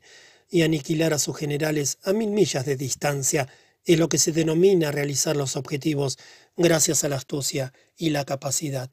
y 0.50 0.60
aniquilar 0.60 1.14
a 1.14 1.18
sus 1.18 1.38
generales 1.38 1.96
a 2.04 2.12
mil 2.12 2.32
millas 2.32 2.66
de 2.66 2.76
distancia 2.76 3.48
es 3.86 3.98
lo 3.98 4.10
que 4.10 4.18
se 4.18 4.30
denomina 4.30 4.92
realizar 4.92 5.36
los 5.36 5.56
objetivos 5.56 6.18
gracias 6.58 7.02
a 7.02 7.08
la 7.08 7.16
astucia 7.16 7.72
y 7.96 8.10
la 8.10 8.26
capacidad. 8.26 8.90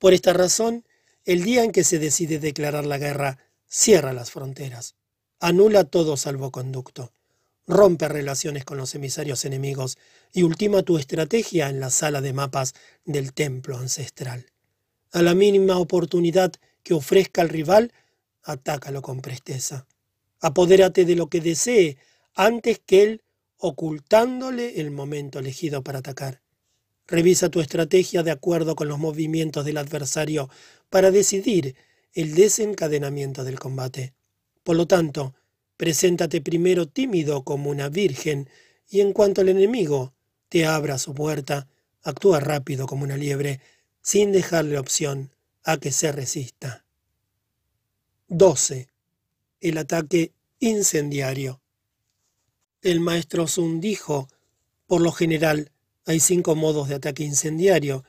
Por 0.00 0.12
esta 0.12 0.32
razón, 0.32 0.84
el 1.24 1.44
día 1.44 1.62
en 1.62 1.70
que 1.70 1.84
se 1.84 2.00
decide 2.00 2.40
declarar 2.40 2.84
la 2.84 2.98
guerra, 2.98 3.38
cierra 3.68 4.12
las 4.12 4.32
fronteras, 4.32 4.96
anula 5.38 5.84
todo 5.84 6.16
salvoconducto, 6.16 7.12
rompe 7.66 8.08
relaciones 8.08 8.64
con 8.64 8.78
los 8.78 8.94
emisarios 8.94 9.44
enemigos 9.44 9.98
y 10.32 10.42
ultima 10.42 10.82
tu 10.82 10.98
estrategia 10.98 11.68
en 11.68 11.80
la 11.80 11.90
sala 11.90 12.20
de 12.20 12.32
mapas 12.32 12.74
del 13.04 13.32
templo 13.32 13.76
ancestral. 13.76 14.46
A 15.12 15.22
la 15.22 15.34
mínima 15.34 15.78
oportunidad 15.78 16.52
que 16.82 16.94
ofrezca 16.94 17.42
el 17.42 17.48
rival, 17.48 17.92
atácalo 18.42 19.02
con 19.02 19.20
presteza. 19.20 19.86
Apodérate 20.40 21.04
de 21.04 21.16
lo 21.16 21.28
que 21.28 21.40
desee 21.40 21.98
antes 22.34 22.80
que 22.84 23.02
él, 23.02 23.22
ocultándole 23.58 24.80
el 24.80 24.90
momento 24.90 25.38
elegido 25.38 25.84
para 25.84 26.00
atacar. 26.00 26.42
Revisa 27.06 27.48
tu 27.48 27.60
estrategia 27.60 28.22
de 28.22 28.30
acuerdo 28.30 28.74
con 28.74 28.88
los 28.88 28.98
movimientos 28.98 29.64
del 29.64 29.76
adversario 29.76 30.48
para 30.90 31.10
decidir 31.10 31.76
el 32.12 32.34
desencadenamiento 32.34 33.44
del 33.44 33.58
combate. 33.58 34.14
Por 34.64 34.76
lo 34.76 34.86
tanto, 34.86 35.34
preséntate 35.82 36.40
primero 36.40 36.86
tímido 36.86 37.42
como 37.42 37.68
una 37.68 37.88
virgen 37.88 38.48
y 38.88 39.00
en 39.00 39.12
cuanto 39.12 39.40
el 39.40 39.48
enemigo 39.48 40.14
te 40.48 40.64
abra 40.64 40.96
su 40.96 41.12
puerta, 41.12 41.66
actúa 42.04 42.38
rápido 42.38 42.86
como 42.86 43.02
una 43.02 43.16
liebre, 43.16 43.60
sin 44.00 44.30
dejarle 44.30 44.78
opción 44.78 45.34
a 45.64 45.78
que 45.78 45.90
se 45.90 46.12
resista. 46.12 46.84
12 48.28 48.90
el 49.58 49.76
ataque 49.76 50.30
incendiario. 50.60 51.60
El 52.80 53.00
maestro 53.00 53.48
Sun 53.48 53.80
dijo, 53.80 54.28
por 54.86 55.00
lo 55.00 55.10
general, 55.10 55.72
hay 56.06 56.20
cinco 56.20 56.54
modos 56.54 56.90
de 56.90 56.94
ataque 56.94 57.24
incendiario. 57.24 58.04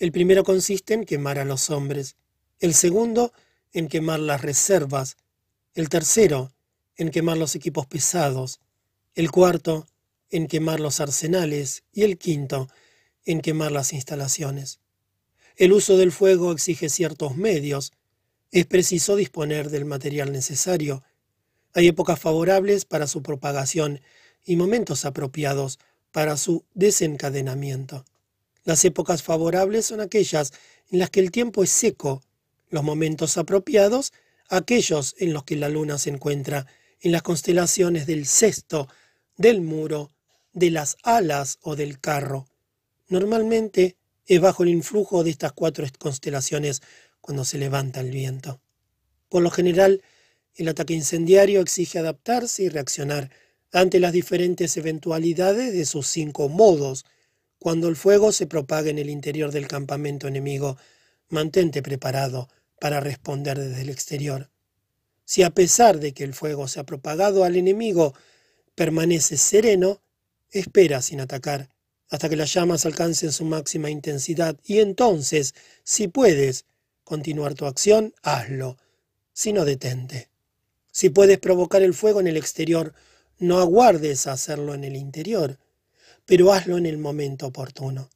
El 0.00 0.10
primero 0.10 0.42
consiste 0.42 0.94
en 0.94 1.04
quemar 1.04 1.38
a 1.38 1.44
los 1.44 1.70
hombres, 1.70 2.16
el 2.58 2.74
segundo 2.74 3.32
en 3.72 3.86
quemar 3.86 4.18
las 4.18 4.42
reservas, 4.42 5.16
el 5.74 5.88
tercero 5.88 6.50
en 6.96 7.10
quemar 7.10 7.36
los 7.36 7.54
equipos 7.54 7.86
pesados, 7.86 8.60
el 9.14 9.30
cuarto 9.30 9.86
en 10.30 10.46
quemar 10.46 10.80
los 10.80 11.00
arsenales 11.00 11.84
y 11.92 12.02
el 12.02 12.18
quinto 12.18 12.68
en 13.24 13.40
quemar 13.40 13.72
las 13.72 13.92
instalaciones. 13.92 14.80
El 15.56 15.72
uso 15.72 15.96
del 15.96 16.12
fuego 16.12 16.52
exige 16.52 16.88
ciertos 16.88 17.36
medios, 17.36 17.92
es 18.50 18.66
preciso 18.66 19.16
disponer 19.16 19.70
del 19.70 19.84
material 19.84 20.32
necesario. 20.32 21.02
Hay 21.72 21.88
épocas 21.88 22.18
favorables 22.18 22.84
para 22.84 23.06
su 23.06 23.22
propagación 23.22 24.00
y 24.44 24.56
momentos 24.56 25.04
apropiados 25.04 25.78
para 26.12 26.36
su 26.36 26.64
desencadenamiento. 26.74 28.04
Las 28.64 28.84
épocas 28.84 29.22
favorables 29.22 29.86
son 29.86 30.00
aquellas 30.00 30.52
en 30.90 30.98
las 30.98 31.10
que 31.10 31.20
el 31.20 31.30
tiempo 31.30 31.62
es 31.62 31.70
seco, 31.70 32.22
los 32.70 32.82
momentos 32.82 33.36
apropiados 33.36 34.12
aquellos 34.48 35.14
en 35.18 35.32
los 35.32 35.44
que 35.44 35.56
la 35.56 35.68
luna 35.68 35.98
se 35.98 36.10
encuentra 36.10 36.66
en 37.04 37.12
las 37.12 37.22
constelaciones 37.22 38.06
del 38.06 38.26
cesto, 38.26 38.88
del 39.36 39.60
muro, 39.60 40.10
de 40.54 40.70
las 40.70 40.96
alas 41.02 41.58
o 41.60 41.76
del 41.76 42.00
carro. 42.00 42.48
Normalmente 43.08 43.98
es 44.24 44.40
bajo 44.40 44.62
el 44.62 44.70
influjo 44.70 45.22
de 45.22 45.28
estas 45.28 45.52
cuatro 45.52 45.86
constelaciones 45.98 46.80
cuando 47.20 47.44
se 47.44 47.58
levanta 47.58 48.00
el 48.00 48.10
viento. 48.10 48.62
Por 49.28 49.42
lo 49.42 49.50
general, 49.50 50.00
el 50.54 50.66
ataque 50.68 50.94
incendiario 50.94 51.60
exige 51.60 51.98
adaptarse 51.98 52.62
y 52.62 52.68
reaccionar 52.70 53.30
ante 53.70 54.00
las 54.00 54.14
diferentes 54.14 54.74
eventualidades 54.78 55.74
de 55.74 55.84
sus 55.84 56.06
cinco 56.06 56.48
modos. 56.48 57.04
Cuando 57.58 57.88
el 57.88 57.96
fuego 57.96 58.32
se 58.32 58.46
propaga 58.46 58.88
en 58.88 58.98
el 58.98 59.10
interior 59.10 59.52
del 59.52 59.68
campamento 59.68 60.26
enemigo, 60.26 60.78
mantente 61.28 61.82
preparado 61.82 62.48
para 62.80 63.00
responder 63.00 63.58
desde 63.58 63.82
el 63.82 63.90
exterior. 63.90 64.53
Si 65.24 65.42
a 65.42 65.50
pesar 65.50 66.00
de 66.00 66.12
que 66.12 66.24
el 66.24 66.34
fuego 66.34 66.68
se 66.68 66.80
ha 66.80 66.84
propagado 66.84 67.44
al 67.44 67.56
enemigo, 67.56 68.14
permanece 68.74 69.36
sereno, 69.36 70.02
espera 70.50 71.02
sin 71.02 71.20
atacar 71.20 71.74
hasta 72.14 72.28
que 72.28 72.36
las 72.36 72.52
llamas 72.52 72.86
alcancen 72.86 73.32
su 73.32 73.44
máxima 73.44 73.90
intensidad 73.90 74.56
y 74.64 74.78
entonces, 74.78 75.54
si 75.82 76.06
puedes 76.06 76.64
continuar 77.02 77.54
tu 77.54 77.66
acción, 77.66 78.14
hazlo, 78.22 78.76
si 79.32 79.52
no 79.52 79.64
detente. 79.64 80.28
Si 80.92 81.10
puedes 81.10 81.38
provocar 81.38 81.82
el 81.82 81.92
fuego 81.92 82.20
en 82.20 82.28
el 82.28 82.36
exterior, 82.36 82.94
no 83.38 83.58
aguardes 83.58 84.26
a 84.26 84.32
hacerlo 84.32 84.74
en 84.74 84.84
el 84.84 84.94
interior, 84.94 85.58
pero 86.24 86.52
hazlo 86.52 86.78
en 86.78 86.86
el 86.86 86.98
momento 86.98 87.48
oportuno. 87.48 88.10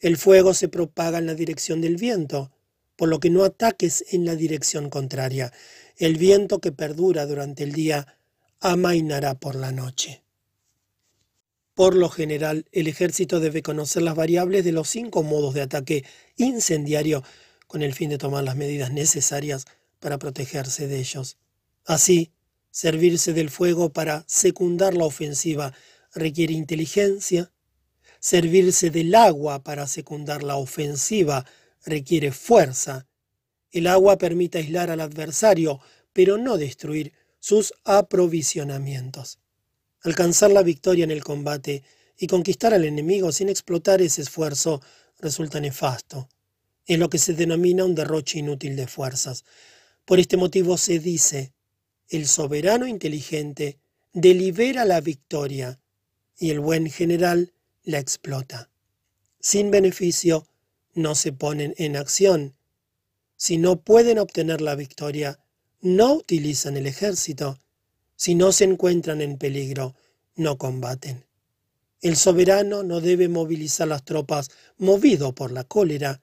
El 0.00 0.18
fuego 0.18 0.52
se 0.52 0.68
propaga 0.68 1.16
en 1.16 1.26
la 1.26 1.34
dirección 1.34 1.80
del 1.80 1.96
viento, 1.96 2.52
por 2.94 3.08
lo 3.08 3.20
que 3.20 3.30
no 3.30 3.44
ataques 3.44 4.04
en 4.10 4.26
la 4.26 4.36
dirección 4.36 4.90
contraria. 4.90 5.50
El 6.00 6.16
viento 6.16 6.62
que 6.62 6.72
perdura 6.72 7.26
durante 7.26 7.62
el 7.62 7.72
día 7.72 8.16
amainará 8.58 9.34
por 9.34 9.54
la 9.54 9.70
noche. 9.70 10.22
Por 11.74 11.94
lo 11.94 12.08
general, 12.08 12.64
el 12.72 12.88
ejército 12.88 13.38
debe 13.38 13.60
conocer 13.60 14.00
las 14.00 14.14
variables 14.14 14.64
de 14.64 14.72
los 14.72 14.88
cinco 14.88 15.22
modos 15.22 15.52
de 15.52 15.60
ataque 15.60 16.06
incendiario 16.38 17.22
con 17.66 17.82
el 17.82 17.92
fin 17.92 18.08
de 18.08 18.16
tomar 18.16 18.44
las 18.44 18.56
medidas 18.56 18.90
necesarias 18.90 19.66
para 19.98 20.18
protegerse 20.18 20.88
de 20.88 21.00
ellos. 21.00 21.36
Así, 21.84 22.32
servirse 22.70 23.34
del 23.34 23.50
fuego 23.50 23.92
para 23.92 24.24
secundar 24.26 24.94
la 24.94 25.04
ofensiva 25.04 25.74
requiere 26.14 26.54
inteligencia, 26.54 27.52
servirse 28.20 28.88
del 28.88 29.14
agua 29.14 29.62
para 29.62 29.86
secundar 29.86 30.44
la 30.44 30.56
ofensiva 30.56 31.44
requiere 31.84 32.32
fuerza. 32.32 33.06
El 33.70 33.86
agua 33.86 34.18
permite 34.18 34.58
aislar 34.58 34.90
al 34.90 35.00
adversario, 35.00 35.80
pero 36.12 36.38
no 36.38 36.56
destruir 36.56 37.12
sus 37.38 37.72
aprovisionamientos. 37.84 39.38
Alcanzar 40.02 40.50
la 40.50 40.62
victoria 40.62 41.04
en 41.04 41.10
el 41.10 41.22
combate 41.22 41.82
y 42.16 42.26
conquistar 42.26 42.74
al 42.74 42.84
enemigo 42.84 43.32
sin 43.32 43.48
explotar 43.48 44.02
ese 44.02 44.22
esfuerzo 44.22 44.82
resulta 45.18 45.60
nefasto. 45.60 46.28
Es 46.86 46.98
lo 46.98 47.08
que 47.08 47.18
se 47.18 47.34
denomina 47.34 47.84
un 47.84 47.94
derroche 47.94 48.38
inútil 48.38 48.76
de 48.76 48.86
fuerzas. 48.86 49.44
Por 50.04 50.18
este 50.18 50.36
motivo 50.36 50.76
se 50.76 50.98
dice, 50.98 51.52
el 52.08 52.26
soberano 52.26 52.86
inteligente 52.86 53.78
delibera 54.12 54.84
la 54.84 55.00
victoria 55.00 55.80
y 56.36 56.50
el 56.50 56.60
buen 56.60 56.90
general 56.90 57.52
la 57.84 57.98
explota. 57.98 58.70
Sin 59.38 59.70
beneficio, 59.70 60.46
no 60.94 61.14
se 61.14 61.32
ponen 61.32 61.74
en 61.78 61.96
acción. 61.96 62.56
Si 63.42 63.56
no 63.56 63.80
pueden 63.80 64.18
obtener 64.18 64.60
la 64.60 64.74
victoria, 64.74 65.38
no 65.80 66.12
utilizan 66.12 66.76
el 66.76 66.86
ejército. 66.86 67.58
Si 68.14 68.34
no 68.34 68.52
se 68.52 68.64
encuentran 68.64 69.22
en 69.22 69.38
peligro, 69.38 69.94
no 70.36 70.58
combaten. 70.58 71.24
El 72.02 72.18
soberano 72.18 72.82
no 72.82 73.00
debe 73.00 73.30
movilizar 73.30 73.88
las 73.88 74.04
tropas 74.04 74.50
movido 74.76 75.34
por 75.34 75.52
la 75.52 75.64
cólera, 75.64 76.22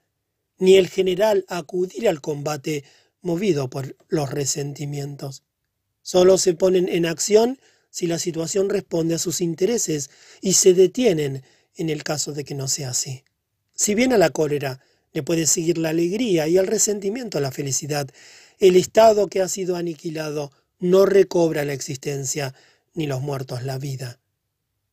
ni 0.58 0.76
el 0.76 0.86
general 0.86 1.44
acudir 1.48 2.08
al 2.08 2.20
combate 2.20 2.84
movido 3.20 3.68
por 3.68 3.96
los 4.06 4.30
resentimientos. 4.30 5.42
Solo 6.02 6.38
se 6.38 6.54
ponen 6.54 6.88
en 6.88 7.04
acción 7.04 7.58
si 7.90 8.06
la 8.06 8.20
situación 8.20 8.68
responde 8.70 9.16
a 9.16 9.18
sus 9.18 9.40
intereses 9.40 10.08
y 10.40 10.52
se 10.52 10.72
detienen 10.72 11.42
en 11.74 11.90
el 11.90 12.04
caso 12.04 12.32
de 12.32 12.44
que 12.44 12.54
no 12.54 12.68
sea 12.68 12.90
así. 12.90 13.24
Si 13.74 13.96
bien 13.96 14.12
a 14.12 14.18
la 14.18 14.30
cólera 14.30 14.80
le 15.12 15.22
puede 15.22 15.46
seguir 15.46 15.78
la 15.78 15.90
alegría 15.90 16.48
y 16.48 16.58
al 16.58 16.66
resentimiento 16.66 17.40
la 17.40 17.50
felicidad, 17.50 18.08
el 18.58 18.76
Estado 18.76 19.28
que 19.28 19.40
ha 19.40 19.48
sido 19.48 19.76
aniquilado 19.76 20.52
no 20.78 21.06
recobra 21.06 21.64
la 21.64 21.72
existencia, 21.72 22.54
ni 22.94 23.06
los 23.06 23.20
muertos 23.20 23.62
la 23.62 23.78
vida. 23.78 24.18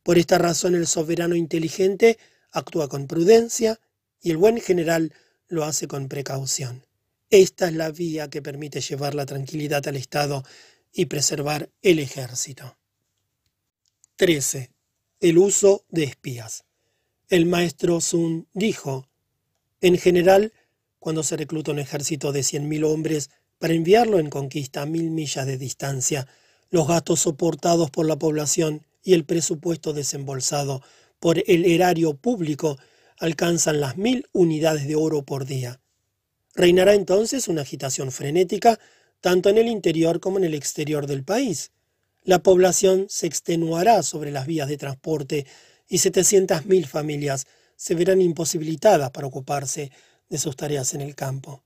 Por 0.02 0.18
esta 0.18 0.38
razón 0.38 0.74
el 0.74 0.86
soberano 0.86 1.34
inteligente 1.34 2.18
actúa 2.52 2.88
con 2.88 3.06
prudencia 3.06 3.80
y 4.20 4.30
el 4.30 4.36
buen 4.36 4.60
general 4.60 5.12
lo 5.48 5.64
hace 5.64 5.88
con 5.88 6.08
precaución. 6.08 6.86
Esta 7.30 7.66
es 7.66 7.74
la 7.74 7.90
vía 7.90 8.30
que 8.30 8.42
permite 8.42 8.80
llevar 8.80 9.14
la 9.14 9.26
tranquilidad 9.26 9.86
al 9.88 9.96
Estado 9.96 10.44
y 10.92 11.06
preservar 11.06 11.70
el 11.82 11.98
ejército. 11.98 12.76
13. 14.16 14.70
El 15.20 15.38
uso 15.38 15.84
de 15.88 16.04
espías. 16.04 16.64
El 17.28 17.46
maestro 17.46 18.00
Sun 18.00 18.48
dijo, 18.54 19.08
en 19.80 19.98
general, 19.98 20.52
cuando 20.98 21.22
se 21.22 21.36
recluta 21.36 21.72
un 21.72 21.78
ejército 21.78 22.32
de 22.32 22.40
100.000 22.40 22.84
hombres 22.84 23.30
para 23.58 23.74
enviarlo 23.74 24.18
en 24.18 24.30
conquista 24.30 24.82
a 24.82 24.86
mil 24.86 25.10
millas 25.10 25.46
de 25.46 25.58
distancia, 25.58 26.26
los 26.70 26.88
gastos 26.88 27.20
soportados 27.20 27.90
por 27.90 28.06
la 28.06 28.18
población 28.18 28.84
y 29.02 29.14
el 29.14 29.24
presupuesto 29.24 29.92
desembolsado 29.92 30.82
por 31.20 31.42
el 31.46 31.64
erario 31.64 32.14
público 32.14 32.76
alcanzan 33.18 33.80
las 33.80 33.96
mil 33.96 34.26
unidades 34.32 34.86
de 34.86 34.96
oro 34.96 35.22
por 35.22 35.46
día. 35.46 35.80
Reinará 36.54 36.94
entonces 36.94 37.48
una 37.48 37.62
agitación 37.62 38.12
frenética 38.12 38.78
tanto 39.20 39.48
en 39.48 39.58
el 39.58 39.68
interior 39.68 40.20
como 40.20 40.38
en 40.38 40.44
el 40.44 40.54
exterior 40.54 41.06
del 41.06 41.24
país. 41.24 41.70
La 42.22 42.42
población 42.42 43.06
se 43.08 43.26
extenuará 43.26 44.02
sobre 44.02 44.30
las 44.30 44.46
vías 44.46 44.68
de 44.68 44.76
transporte 44.76 45.46
y 45.88 45.98
700.000 45.98 46.86
familias 46.86 47.46
se 47.76 47.94
verán 47.94 48.20
imposibilitadas 48.20 49.10
para 49.10 49.26
ocuparse 49.26 49.92
de 50.28 50.38
sus 50.38 50.56
tareas 50.56 50.94
en 50.94 51.02
el 51.02 51.14
campo. 51.14 51.62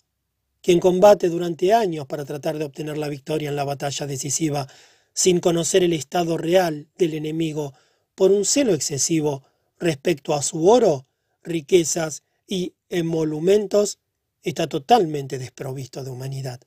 Quien 0.63 0.81
combate 0.81 1.29
durante 1.29 1.73
años 1.73 2.07
para 2.07 2.25
tratar 2.25 2.59
de 2.59 2.65
obtener 2.65 2.99
la 2.99 3.09
victoria 3.09 3.49
en 3.49 3.57
la 3.57 3.65
batalla 3.65 4.07
decisiva, 4.07 4.69
sin 5.15 5.41
conocer 5.41 5.83
el 5.83 5.93
estado 5.93 6.37
real 6.37 6.89
del 6.99 7.15
enemigo, 7.15 7.73
por 8.15 8.31
un 8.31 8.45
celo 8.45 8.75
excesivo 8.75 9.43
respecto 9.79 10.35
a 10.35 10.43
su 10.43 10.69
oro, 10.69 11.07
riquezas 11.43 12.23
y 12.47 12.75
emolumentos, 12.91 13.99
está 14.43 14.67
totalmente 14.67 15.39
desprovisto 15.39 16.05
de 16.05 16.11
humanidad. 16.11 16.61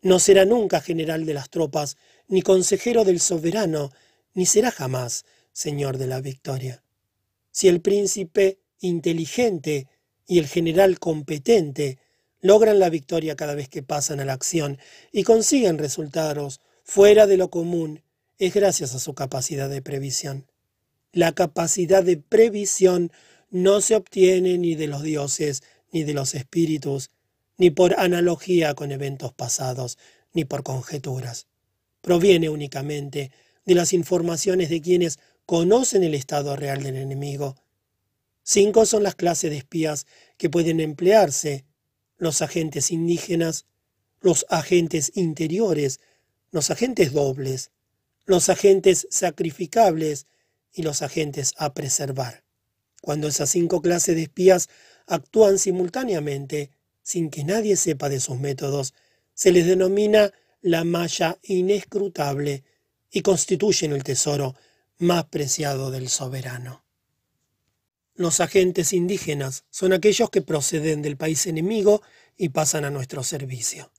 No 0.00 0.18
será 0.18 0.44
nunca 0.44 0.80
general 0.80 1.26
de 1.26 1.34
las 1.34 1.50
tropas, 1.50 1.96
ni 2.28 2.42
consejero 2.42 3.04
del 3.04 3.20
soberano, 3.20 3.90
ni 4.34 4.46
será 4.46 4.70
jamás 4.70 5.24
señor 5.52 5.98
de 5.98 6.06
la 6.06 6.20
victoria. 6.20 6.82
Si 7.50 7.68
el 7.68 7.80
príncipe 7.80 8.60
inteligente 8.80 9.88
y 10.26 10.38
el 10.38 10.46
general 10.46 10.98
competente 10.98 11.98
logran 12.40 12.78
la 12.78 12.90
victoria 12.90 13.36
cada 13.36 13.54
vez 13.54 13.68
que 13.68 13.82
pasan 13.82 14.20
a 14.20 14.24
la 14.24 14.32
acción 14.32 14.78
y 15.12 15.22
consiguen 15.22 15.78
resultados 15.78 16.60
fuera 16.84 17.26
de 17.26 17.36
lo 17.36 17.50
común, 17.50 18.02
es 18.38 18.54
gracias 18.54 18.94
a 18.94 19.00
su 19.00 19.14
capacidad 19.14 19.68
de 19.68 19.82
previsión. 19.82 20.46
La 21.12 21.32
capacidad 21.32 22.04
de 22.04 22.16
previsión 22.18 23.10
no 23.50 23.80
se 23.80 23.96
obtiene 23.96 24.58
ni 24.58 24.74
de 24.74 24.86
los 24.86 25.02
dioses, 25.02 25.62
ni 25.92 26.04
de 26.04 26.14
los 26.14 26.34
espíritus, 26.34 27.10
ni 27.58 27.70
por 27.70 27.98
analogía 27.98 28.74
con 28.74 28.92
eventos 28.92 29.32
pasados, 29.32 29.98
ni 30.32 30.44
por 30.44 30.62
conjeturas. 30.62 31.46
Proviene 32.02 32.50
únicamente 32.50 33.30
de 33.64 33.74
las 33.74 33.92
informaciones 33.92 34.68
de 34.68 34.80
quienes 34.80 35.18
conocen 35.46 36.04
el 36.04 36.14
estado 36.14 36.54
real 36.54 36.82
del 36.82 36.96
enemigo. 36.96 37.56
Cinco 38.48 38.86
son 38.86 39.02
las 39.02 39.16
clases 39.16 39.50
de 39.50 39.56
espías 39.56 40.06
que 40.38 40.48
pueden 40.48 40.78
emplearse, 40.78 41.64
los 42.16 42.42
agentes 42.42 42.92
indígenas, 42.92 43.66
los 44.20 44.46
agentes 44.48 45.10
interiores, 45.16 45.98
los 46.52 46.70
agentes 46.70 47.12
dobles, 47.12 47.72
los 48.24 48.48
agentes 48.48 49.08
sacrificables 49.10 50.28
y 50.72 50.82
los 50.82 51.02
agentes 51.02 51.54
a 51.56 51.74
preservar. 51.74 52.44
Cuando 53.02 53.26
esas 53.26 53.50
cinco 53.50 53.82
clases 53.82 54.14
de 54.14 54.22
espías 54.22 54.68
actúan 55.08 55.58
simultáneamente, 55.58 56.70
sin 57.02 57.30
que 57.30 57.42
nadie 57.42 57.74
sepa 57.76 58.08
de 58.08 58.20
sus 58.20 58.38
métodos, 58.38 58.94
se 59.34 59.50
les 59.50 59.66
denomina 59.66 60.32
la 60.60 60.84
malla 60.84 61.36
inescrutable 61.42 62.62
y 63.10 63.22
constituyen 63.22 63.90
el 63.90 64.04
tesoro 64.04 64.54
más 64.98 65.24
preciado 65.24 65.90
del 65.90 66.08
soberano. 66.08 66.85
Los 68.16 68.40
agentes 68.40 68.94
indígenas 68.94 69.64
son 69.68 69.92
aquellos 69.92 70.30
que 70.30 70.40
proceden 70.40 71.02
del 71.02 71.18
país 71.18 71.46
enemigo 71.46 72.00
y 72.38 72.48
pasan 72.48 72.86
a 72.86 72.90
nuestro 72.90 73.22
servicio. 73.22 73.92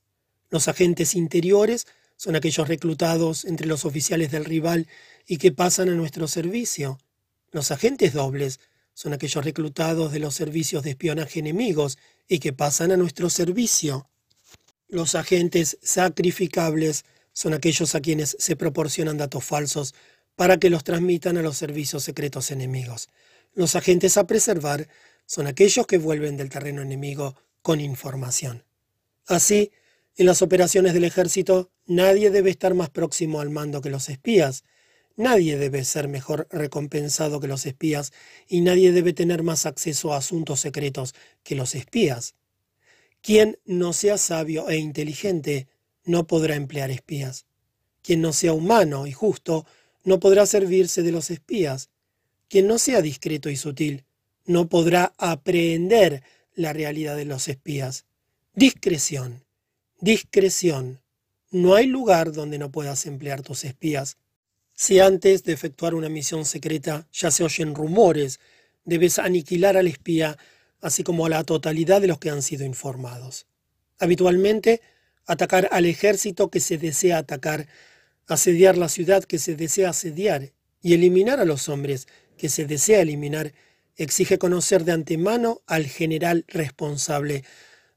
Los 0.50 0.66
agentes 0.66 1.14
interiores 1.14 1.86
son 2.16 2.34
aquellos 2.34 2.66
reclutados 2.66 3.44
entre 3.44 3.68
los 3.68 3.84
oficiales 3.84 4.32
del 4.32 4.44
rival 4.44 4.88
y 5.24 5.36
que 5.36 5.52
pasan 5.52 5.88
a 5.88 5.94
nuestro 5.94 6.26
servicio. 6.26 6.98
Los 7.52 7.70
agentes 7.70 8.12
dobles 8.12 8.58
son 8.92 9.12
aquellos 9.12 9.44
reclutados 9.44 10.10
de 10.10 10.18
los 10.18 10.34
servicios 10.34 10.82
de 10.82 10.90
espionaje 10.90 11.38
enemigos 11.38 11.96
y 12.26 12.40
que 12.40 12.52
pasan 12.52 12.90
a 12.90 12.96
nuestro 12.96 13.30
servicio. 13.30 14.10
Los 14.88 15.14
agentes 15.14 15.78
sacrificables 15.80 17.04
son 17.32 17.54
aquellos 17.54 17.94
a 17.94 18.00
quienes 18.00 18.36
se 18.40 18.56
proporcionan 18.56 19.16
datos 19.16 19.44
falsos 19.44 19.94
para 20.34 20.58
que 20.58 20.70
los 20.70 20.82
transmitan 20.82 21.36
a 21.36 21.42
los 21.42 21.56
servicios 21.56 22.02
secretos 22.02 22.50
enemigos. 22.50 23.08
Los 23.54 23.76
agentes 23.76 24.16
a 24.16 24.26
preservar 24.26 24.88
son 25.26 25.46
aquellos 25.46 25.86
que 25.86 25.98
vuelven 25.98 26.36
del 26.36 26.48
terreno 26.48 26.82
enemigo 26.82 27.36
con 27.62 27.80
información. 27.80 28.64
Así, 29.26 29.72
en 30.16 30.26
las 30.26 30.42
operaciones 30.42 30.94
del 30.94 31.04
ejército, 31.04 31.70
nadie 31.86 32.30
debe 32.30 32.50
estar 32.50 32.74
más 32.74 32.90
próximo 32.90 33.40
al 33.40 33.50
mando 33.50 33.80
que 33.80 33.90
los 33.90 34.08
espías, 34.08 34.64
nadie 35.16 35.58
debe 35.58 35.84
ser 35.84 36.08
mejor 36.08 36.48
recompensado 36.50 37.40
que 37.40 37.48
los 37.48 37.66
espías 37.66 38.12
y 38.48 38.62
nadie 38.62 38.92
debe 38.92 39.12
tener 39.12 39.42
más 39.42 39.66
acceso 39.66 40.12
a 40.12 40.16
asuntos 40.16 40.60
secretos 40.60 41.14
que 41.42 41.56
los 41.56 41.74
espías. 41.74 42.34
Quien 43.20 43.58
no 43.64 43.92
sea 43.92 44.16
sabio 44.16 44.68
e 44.70 44.76
inteligente 44.78 45.68
no 46.04 46.26
podrá 46.26 46.54
emplear 46.54 46.90
espías. 46.90 47.46
Quien 48.02 48.22
no 48.22 48.32
sea 48.32 48.54
humano 48.54 49.06
y 49.06 49.12
justo 49.12 49.66
no 50.04 50.20
podrá 50.20 50.46
servirse 50.46 51.02
de 51.02 51.12
los 51.12 51.30
espías. 51.30 51.90
Quien 52.48 52.66
no 52.66 52.78
sea 52.78 53.02
discreto 53.02 53.50
y 53.50 53.56
sutil 53.56 54.04
no 54.46 54.68
podrá 54.68 55.12
aprehender 55.18 56.22
la 56.54 56.72
realidad 56.72 57.16
de 57.16 57.26
los 57.26 57.48
espías. 57.48 58.06
Discreción, 58.54 59.44
discreción. 60.00 61.00
No 61.50 61.74
hay 61.74 61.86
lugar 61.86 62.32
donde 62.32 62.58
no 62.58 62.70
puedas 62.70 63.06
emplear 63.06 63.42
tus 63.42 63.64
espías. 63.64 64.16
Si 64.74 65.00
antes 65.00 65.44
de 65.44 65.52
efectuar 65.52 65.94
una 65.94 66.08
misión 66.08 66.44
secreta 66.44 67.06
ya 67.12 67.30
se 67.30 67.44
oyen 67.44 67.74
rumores, 67.74 68.40
debes 68.84 69.18
aniquilar 69.18 69.76
al 69.76 69.86
espía, 69.86 70.38
así 70.80 71.02
como 71.02 71.26
a 71.26 71.28
la 71.28 71.44
totalidad 71.44 72.00
de 72.00 72.08
los 72.08 72.18
que 72.18 72.30
han 72.30 72.42
sido 72.42 72.64
informados. 72.64 73.46
Habitualmente, 73.98 74.80
atacar 75.26 75.68
al 75.72 75.84
ejército 75.84 76.48
que 76.50 76.60
se 76.60 76.78
desea 76.78 77.18
atacar, 77.18 77.66
asediar 78.26 78.78
la 78.78 78.88
ciudad 78.88 79.24
que 79.24 79.38
se 79.38 79.56
desea 79.56 79.90
asediar 79.90 80.52
y 80.80 80.94
eliminar 80.94 81.40
a 81.40 81.44
los 81.44 81.68
hombres 81.68 82.08
que 82.38 82.48
se 82.48 82.64
desea 82.64 83.02
eliminar, 83.02 83.52
exige 83.96 84.38
conocer 84.38 84.84
de 84.84 84.92
antemano 84.92 85.60
al 85.66 85.84
general 85.84 86.44
responsable, 86.48 87.44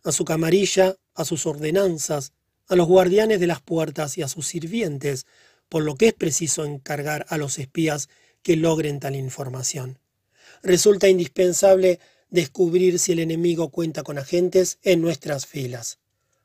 a 0.04 0.12
su 0.12 0.26
camarilla, 0.26 0.98
a 1.14 1.24
sus 1.24 1.46
ordenanzas, 1.46 2.34
a 2.68 2.76
los 2.76 2.88
guardianes 2.88 3.40
de 3.40 3.48
las 3.48 3.62
puertas 3.62 4.18
y 4.18 4.22
a 4.22 4.28
sus 4.28 4.48
sirvientes, 4.48 5.26
por 5.70 5.84
lo 5.84 5.96
que 5.96 6.08
es 6.08 6.14
preciso 6.14 6.66
encargar 6.66 7.26
a 7.30 7.38
los 7.38 7.60
espías 7.60 8.10
que 8.44 8.58
logren 8.58 9.00
tal 9.00 9.16
información. 9.16 10.00
Resulta 10.64 11.08
indispensable 11.08 12.00
descubrir 12.30 13.00
si 13.00 13.14
el 13.14 13.20
enemigo 13.20 13.70
cuenta 13.70 14.04
con 14.04 14.18
agentes 14.18 14.80
en 14.84 15.02
nuestras 15.02 15.46
filas. 15.46 16.01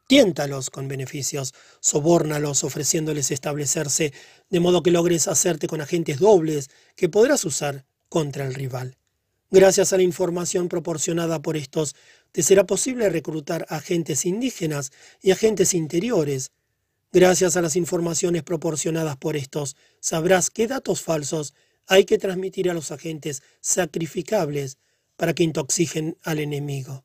Tiéntalos 0.06 0.70
con 0.70 0.86
beneficios, 0.86 1.52
sobórnalos 1.80 2.62
ofreciéndoles 2.62 3.32
establecerse, 3.32 4.12
de 4.48 4.60
modo 4.60 4.82
que 4.82 4.92
logres 4.92 5.26
hacerte 5.26 5.66
con 5.66 5.80
agentes 5.80 6.20
dobles 6.20 6.70
que 6.94 7.08
podrás 7.08 7.44
usar 7.44 7.84
contra 8.08 8.46
el 8.46 8.54
rival. 8.54 8.96
Gracias 9.50 9.92
a 9.92 9.96
la 9.96 10.02
información 10.02 10.68
proporcionada 10.68 11.42
por 11.42 11.56
estos, 11.56 11.96
te 12.30 12.42
será 12.42 12.64
posible 12.64 13.08
reclutar 13.08 13.66
agentes 13.68 14.26
indígenas 14.26 14.92
y 15.22 15.30
agentes 15.30 15.74
interiores. 15.74 16.52
Gracias 17.12 17.56
a 17.56 17.62
las 17.62 17.76
informaciones 17.76 18.42
proporcionadas 18.42 19.16
por 19.16 19.36
estos, 19.36 19.76
sabrás 20.00 20.50
qué 20.50 20.66
datos 20.66 21.00
falsos 21.00 21.54
hay 21.86 22.04
que 22.04 22.18
transmitir 22.18 22.68
a 22.70 22.74
los 22.74 22.90
agentes 22.90 23.42
sacrificables 23.60 24.78
para 25.16 25.34
que 25.34 25.44
intoxiquen 25.44 26.18
al 26.22 26.40
enemigo. 26.40 27.04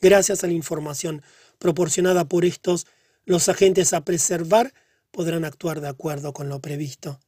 Gracias 0.00 0.44
a 0.44 0.46
la 0.46 0.54
información 0.54 1.22
proporcionada 1.60 2.24
por 2.24 2.44
estos, 2.44 2.88
los 3.24 3.48
agentes 3.48 3.92
a 3.92 4.04
preservar 4.04 4.74
podrán 5.12 5.44
actuar 5.44 5.80
de 5.80 5.88
acuerdo 5.88 6.32
con 6.32 6.48
lo 6.48 6.58
previsto. 6.60 7.20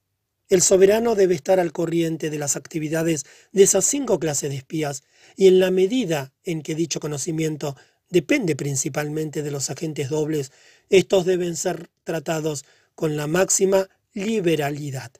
El 0.48 0.62
soberano 0.62 1.14
debe 1.14 1.34
estar 1.34 1.60
al 1.60 1.72
corriente 1.72 2.28
de 2.30 2.38
las 2.38 2.56
actividades 2.56 3.24
de 3.52 3.62
esas 3.62 3.84
cinco 3.84 4.18
clases 4.18 4.50
de 4.50 4.56
espías, 4.56 5.04
y 5.36 5.46
en 5.46 5.60
la 5.60 5.70
medida 5.70 6.32
en 6.44 6.62
que 6.62 6.74
dicho 6.74 6.98
conocimiento 6.98 7.76
depende 8.10 8.56
principalmente 8.56 9.42
de 9.42 9.50
los 9.50 9.70
agentes 9.70 10.08
dobles, 10.08 10.50
estos 10.90 11.24
deben 11.24 11.56
ser 11.56 11.88
tratados 12.04 12.64
con 12.94 13.16
la 13.16 13.26
máxima 13.26 13.88
liberalidad. 14.12 15.12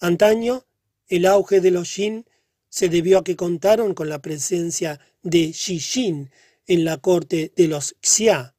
Antaño, 0.00 0.64
el 1.08 1.26
auge 1.26 1.60
de 1.60 1.70
los 1.70 1.88
Shin 1.88 2.26
se 2.68 2.88
debió 2.88 3.18
a 3.18 3.24
que 3.24 3.36
contaron 3.36 3.94
con 3.94 4.08
la 4.08 4.20
presencia 4.20 5.00
de 5.22 5.52
Shin 5.52 6.30
en 6.66 6.84
la 6.84 6.98
corte 6.98 7.52
de 7.56 7.68
los 7.68 7.96
Xia, 8.00 8.54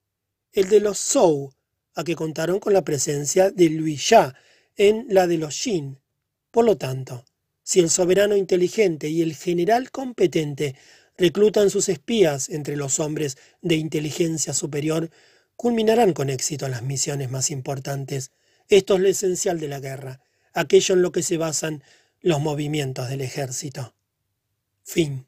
el 0.54 0.70
de 0.70 0.80
los 0.80 0.98
Zhou, 0.98 1.52
a 1.96 2.04
que 2.04 2.16
contaron 2.16 2.60
con 2.60 2.74
la 2.74 2.84
presencia 2.84 3.52
de 3.52 3.70
Luis 3.70 4.10
Ya 4.10 4.36
en 4.76 5.08
la 5.10 5.28
de 5.28 5.38
los 5.38 5.56
Xin. 5.56 6.00
Por 6.52 6.66
lo 6.66 6.78
tanto, 6.78 7.26
si 7.64 7.80
el 7.80 7.90
soberano 7.90 8.36
inteligente 8.36 9.10
y 9.10 9.22
el 9.22 9.36
general 9.36 9.92
competente 9.92 10.76
reclutan 11.18 11.70
sus 11.70 11.90
espías 11.90 12.50
entre 12.50 12.76
los 12.76 13.00
hombres 13.00 13.38
de 13.62 13.76
inteligencia 13.76 14.54
superior, 14.54 15.10
culminarán 15.56 16.14
con 16.14 16.30
éxito 16.30 16.68
las 16.68 16.84
misiones 16.84 17.32
más 17.32 17.50
importantes. 17.50 18.32
Esto 18.68 18.96
es 18.96 19.02
lo 19.02 19.08
esencial 19.08 19.60
de 19.60 19.68
la 19.68 19.80
guerra, 19.80 20.22
aquello 20.54 20.96
en 20.96 21.02
lo 21.02 21.12
que 21.12 21.24
se 21.24 21.38
basan 21.38 21.84
los 22.22 22.42
movimientos 22.42 23.10
del 23.10 23.22
ejército. 23.22 23.94
Fin. 24.84 25.26